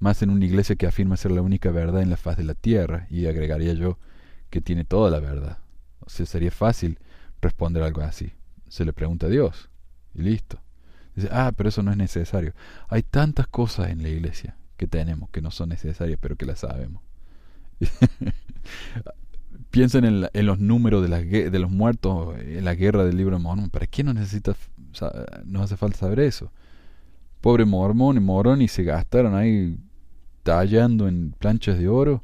más 0.00 0.22
en 0.22 0.30
una 0.30 0.44
iglesia 0.44 0.74
que 0.74 0.86
afirma 0.86 1.16
ser 1.16 1.30
la 1.30 1.40
única 1.40 1.70
verdad 1.70 2.02
en 2.02 2.10
la 2.10 2.16
faz 2.16 2.36
de 2.36 2.44
la 2.44 2.54
tierra, 2.54 3.06
y 3.10 3.26
agregaría 3.26 3.74
yo 3.74 3.98
que 4.50 4.60
tiene 4.60 4.84
toda 4.84 5.10
la 5.10 5.20
verdad. 5.20 5.58
O 6.00 6.10
sea, 6.10 6.26
sería 6.26 6.50
fácil 6.50 6.98
responder 7.40 7.82
algo 7.84 8.02
así. 8.02 8.32
Se 8.68 8.84
le 8.84 8.92
pregunta 8.92 9.26
a 9.26 9.30
Dios, 9.30 9.70
y 10.14 10.22
listo. 10.22 10.60
Dice, 11.14 11.28
ah, 11.30 11.52
pero 11.56 11.68
eso 11.68 11.84
no 11.84 11.92
es 11.92 11.96
necesario. 11.96 12.54
Hay 12.88 13.04
tantas 13.04 13.46
cosas 13.46 13.90
en 13.90 14.02
la 14.02 14.08
iglesia 14.08 14.56
que 14.76 14.88
tenemos 14.88 15.30
que 15.30 15.42
no 15.42 15.52
son 15.52 15.68
necesarias, 15.68 16.18
pero 16.20 16.34
que 16.34 16.46
las 16.46 16.58
sabemos. 16.60 17.02
piensen 19.70 20.04
en, 20.04 20.46
los 20.46 20.58
números 20.58 21.08
de, 21.08 21.50
de, 21.50 21.58
los 21.58 21.70
muertos 21.70 22.36
en 22.38 22.64
la 22.64 22.74
guerra 22.74 23.04
del 23.04 23.16
libro 23.16 23.36
de 23.36 23.42
Mormón. 23.42 23.70
¿Para 23.70 23.86
qué 23.86 24.04
nos 24.04 24.14
necesita, 24.14 24.54
nos 25.44 25.62
hace 25.62 25.76
falta 25.76 25.98
saber 25.98 26.20
eso? 26.20 26.52
Pobre 27.40 27.64
Mormón 27.64 28.16
y 28.16 28.20
Morón 28.20 28.62
y 28.62 28.68
se 28.68 28.84
gastaron 28.84 29.34
ahí 29.34 29.78
tallando 30.42 31.08
en 31.08 31.34
planchas 31.38 31.78
de 31.78 31.88
oro. 31.88 32.22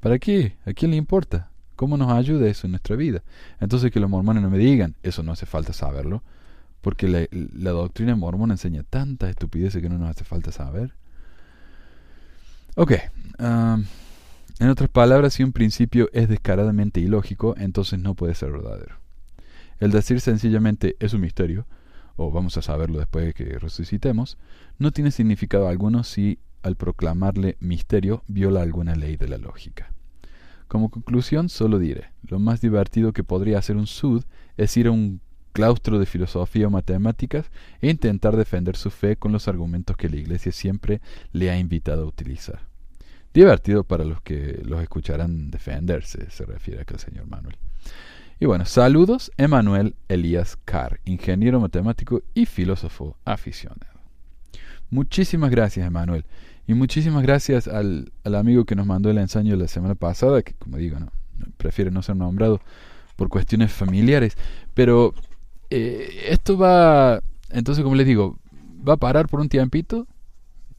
¿Para 0.00 0.18
qué? 0.18 0.56
¿A 0.64 0.72
quién 0.72 0.92
le 0.92 0.96
importa? 0.96 1.50
¿Cómo 1.74 1.96
nos 1.98 2.10
ayuda 2.12 2.48
eso 2.48 2.66
en 2.66 2.72
nuestra 2.72 2.96
vida? 2.96 3.22
Entonces 3.60 3.90
que 3.90 4.00
los 4.00 4.08
mormones 4.08 4.42
no 4.42 4.50
me 4.50 4.58
digan, 4.58 4.96
eso 5.02 5.22
no 5.22 5.32
hace 5.32 5.44
falta 5.44 5.72
saberlo, 5.74 6.22
porque 6.80 7.06
la, 7.08 7.70
doctrina 7.70 8.16
mormona 8.16 8.54
enseña 8.54 8.82
tantas 8.82 9.30
estupideces 9.30 9.82
que 9.82 9.88
no 9.90 9.98
nos 9.98 10.10
hace 10.10 10.24
falta 10.24 10.52
saber. 10.52 10.94
Ok. 12.76 12.92
Um, 13.38 13.84
en 14.58 14.68
otras 14.68 14.88
palabras, 14.88 15.34
si 15.34 15.42
un 15.42 15.52
principio 15.52 16.08
es 16.12 16.28
descaradamente 16.28 17.00
ilógico, 17.00 17.54
entonces 17.58 17.98
no 17.98 18.14
puede 18.14 18.34
ser 18.34 18.52
verdadero. 18.52 18.96
El 19.78 19.90
decir 19.90 20.20
sencillamente 20.20 20.96
es 20.98 21.12
un 21.12 21.20
misterio, 21.20 21.66
o 22.16 22.30
vamos 22.30 22.56
a 22.56 22.62
saberlo 22.62 22.98
después 22.98 23.26
de 23.26 23.34
que 23.34 23.58
resucitemos, 23.58 24.38
no 24.78 24.90
tiene 24.90 25.10
significado 25.10 25.68
alguno 25.68 26.04
si 26.04 26.38
al 26.62 26.76
proclamarle 26.76 27.56
misterio 27.60 28.22
viola 28.26 28.62
alguna 28.62 28.96
ley 28.96 29.16
de 29.16 29.28
la 29.28 29.38
lógica. 29.38 29.92
Como 30.68 30.90
conclusión, 30.90 31.48
solo 31.48 31.78
diré, 31.78 32.10
lo 32.22 32.38
más 32.38 32.60
divertido 32.60 33.12
que 33.12 33.22
podría 33.22 33.58
hacer 33.58 33.76
un 33.76 33.86
sud 33.86 34.24
es 34.56 34.76
ir 34.76 34.88
a 34.88 34.90
un 34.90 35.20
claustro 35.52 35.98
de 35.98 36.06
filosofía 36.06 36.66
o 36.66 36.70
matemáticas 36.70 37.50
e 37.80 37.88
intentar 37.88 38.36
defender 38.36 38.76
su 38.76 38.90
fe 38.90 39.16
con 39.16 39.32
los 39.32 39.48
argumentos 39.48 39.96
que 39.96 40.08
la 40.08 40.16
Iglesia 40.16 40.52
siempre 40.52 41.00
le 41.32 41.50
ha 41.50 41.58
invitado 41.58 42.02
a 42.02 42.06
utilizar. 42.06 42.75
Divertido 43.36 43.84
para 43.84 44.02
los 44.02 44.22
que 44.22 44.62
los 44.64 44.80
escucharán 44.80 45.50
defenderse, 45.50 46.30
se 46.30 46.46
refiere 46.46 46.80
acá 46.80 46.94
el 46.94 47.00
señor 47.00 47.26
Manuel. 47.26 47.58
Y 48.40 48.46
bueno, 48.46 48.64
saludos, 48.64 49.30
Emanuel 49.36 49.94
Elías 50.08 50.56
Carr, 50.64 51.00
ingeniero 51.04 51.60
matemático 51.60 52.22
y 52.32 52.46
filósofo 52.46 53.18
aficionado. 53.26 54.00
Muchísimas 54.88 55.50
gracias, 55.50 55.86
Emanuel. 55.86 56.24
Y 56.66 56.72
muchísimas 56.72 57.22
gracias 57.22 57.68
al, 57.68 58.10
amigo 58.24 58.64
que 58.64 58.74
nos 58.74 58.86
mandó 58.86 59.10
el 59.10 59.18
ensayo 59.18 59.54
la 59.54 59.68
semana 59.68 59.96
pasada, 59.96 60.40
que 60.40 60.54
como 60.54 60.78
digo, 60.78 60.98
no, 60.98 61.10
prefiere 61.58 61.90
no 61.90 62.00
ser 62.00 62.16
nombrado 62.16 62.62
por 63.16 63.28
cuestiones 63.28 63.70
familiares. 63.70 64.34
Pero 64.72 65.12
eh, 65.68 66.28
esto 66.30 66.56
va, 66.56 67.20
entonces 67.50 67.84
como 67.84 67.96
les 67.96 68.06
digo, 68.06 68.38
va 68.88 68.94
a 68.94 68.96
parar 68.96 69.28
por 69.28 69.40
un 69.40 69.50
tiempito, 69.50 70.06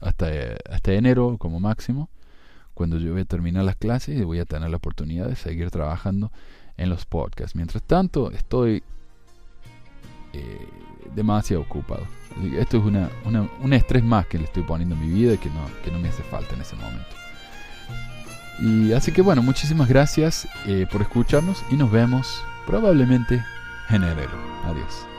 hasta, 0.00 0.26
hasta 0.68 0.92
enero 0.94 1.36
como 1.38 1.60
máximo 1.60 2.10
cuando 2.78 2.96
yo 2.98 3.10
voy 3.10 3.22
a 3.22 3.24
terminar 3.24 3.64
las 3.64 3.74
clases 3.74 4.16
y 4.16 4.22
voy 4.22 4.38
a 4.38 4.44
tener 4.44 4.70
la 4.70 4.76
oportunidad 4.76 5.26
de 5.26 5.34
seguir 5.34 5.68
trabajando 5.68 6.30
en 6.76 6.88
los 6.88 7.06
podcasts. 7.06 7.56
Mientras 7.56 7.82
tanto, 7.82 8.30
estoy 8.30 8.84
eh, 10.32 10.68
demasiado 11.12 11.64
ocupado. 11.64 12.06
Esto 12.56 12.76
es 12.76 12.84
una, 12.84 13.10
un 13.24 13.72
estrés 13.72 14.04
más 14.04 14.28
que 14.28 14.38
le 14.38 14.44
estoy 14.44 14.62
poniendo 14.62 14.94
en 14.94 15.00
mi 15.00 15.08
vida 15.12 15.34
y 15.34 15.38
que 15.38 15.50
no, 15.50 15.60
que 15.82 15.90
no 15.90 15.98
me 15.98 16.08
hace 16.08 16.22
falta 16.22 16.54
en 16.54 16.60
ese 16.60 16.76
momento. 16.76 17.16
Y 18.60 18.92
así 18.92 19.10
que 19.10 19.22
bueno, 19.22 19.42
muchísimas 19.42 19.88
gracias 19.88 20.46
eh, 20.66 20.86
por 20.88 21.02
escucharnos 21.02 21.64
y 21.72 21.74
nos 21.74 21.90
vemos 21.90 22.44
probablemente 22.64 23.44
en 23.88 24.04
enero. 24.04 24.38
Adiós. 24.66 25.17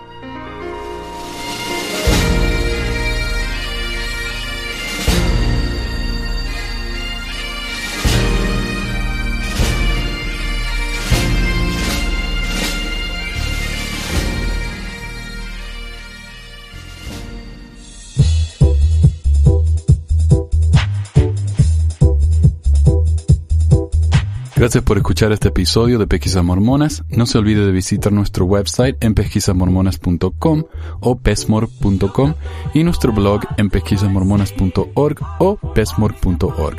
Gracias 24.59 24.83
por 24.83 24.97
escuchar 24.97 25.31
este 25.31 25.47
episodio 25.47 25.97
de 25.99 26.05
Pesquisas 26.05 26.43
Mormonas. 26.43 27.05
No 27.07 27.25
se 27.25 27.37
olvide 27.37 27.65
de 27.65 27.71
visitar 27.71 28.11
nuestro 28.11 28.43
website 28.43 28.97
en 28.99 29.13
pesquisasmormonas.com 29.13 30.63
o 30.99 31.17
pesmor.com 31.17 32.33
y 32.73 32.83
nuestro 32.83 33.13
blog 33.13 33.39
en 33.55 33.69
pesquisasmormonas.org 33.69 35.17
o 35.39 35.55
pesmor.org. 35.73 36.77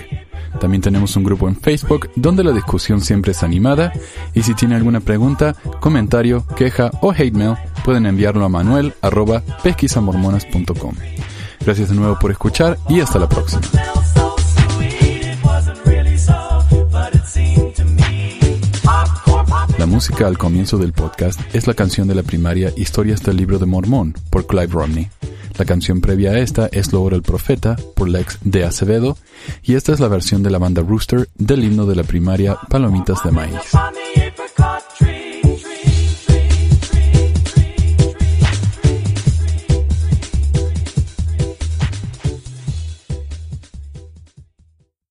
También 0.60 0.82
tenemos 0.82 1.16
un 1.16 1.24
grupo 1.24 1.48
en 1.48 1.56
Facebook 1.56 2.10
donde 2.16 2.44
la 2.44 2.52
discusión 2.52 3.00
siempre 3.00 3.32
es 3.32 3.42
animada 3.42 3.94
y 4.34 4.42
si 4.42 4.52
tiene 4.52 4.74
alguna 4.74 5.00
pregunta, 5.00 5.56
comentario, 5.80 6.44
queja 6.54 6.90
o 7.00 7.12
hate 7.12 7.32
mail 7.32 7.54
pueden 7.82 8.04
enviarlo 8.04 8.44
a 8.44 8.50
manuel 8.50 8.92
arroba. 9.00 9.42
Gracias 11.64 11.88
de 11.88 11.94
nuevo 11.94 12.18
por 12.20 12.30
escuchar 12.30 12.76
y 12.90 13.00
hasta 13.00 13.18
la 13.18 13.26
próxima. 13.26 13.62
La 19.80 19.86
música 19.86 20.26
al 20.26 20.36
comienzo 20.36 20.76
del 20.76 20.92
podcast 20.92 21.40
es 21.54 21.66
la 21.66 21.72
canción 21.72 22.06
de 22.06 22.14
la 22.14 22.22
primaria 22.22 22.70
Historias 22.76 23.22
del 23.22 23.38
Libro 23.38 23.58
de 23.58 23.64
Mormón 23.64 24.12
por 24.28 24.46
Clive 24.46 24.66
Romney. 24.66 25.08
La 25.56 25.64
canción 25.64 26.02
previa 26.02 26.32
a 26.32 26.38
esta 26.38 26.68
es 26.70 26.92
Lo 26.92 27.08
el 27.08 27.22
Profeta 27.22 27.76
por 27.96 28.10
Lex 28.10 28.40
de 28.42 28.64
Acevedo 28.64 29.16
y 29.62 29.76
esta 29.76 29.94
es 29.94 30.00
la 30.00 30.08
versión 30.08 30.42
de 30.42 30.50
la 30.50 30.58
banda 30.58 30.82
Rooster 30.82 31.30
del 31.34 31.64
himno 31.64 31.86
de 31.86 31.96
la 31.96 32.02
primaria 32.02 32.58
Palomitas 32.68 33.24
de 33.24 33.30
Maíz. 33.30 33.72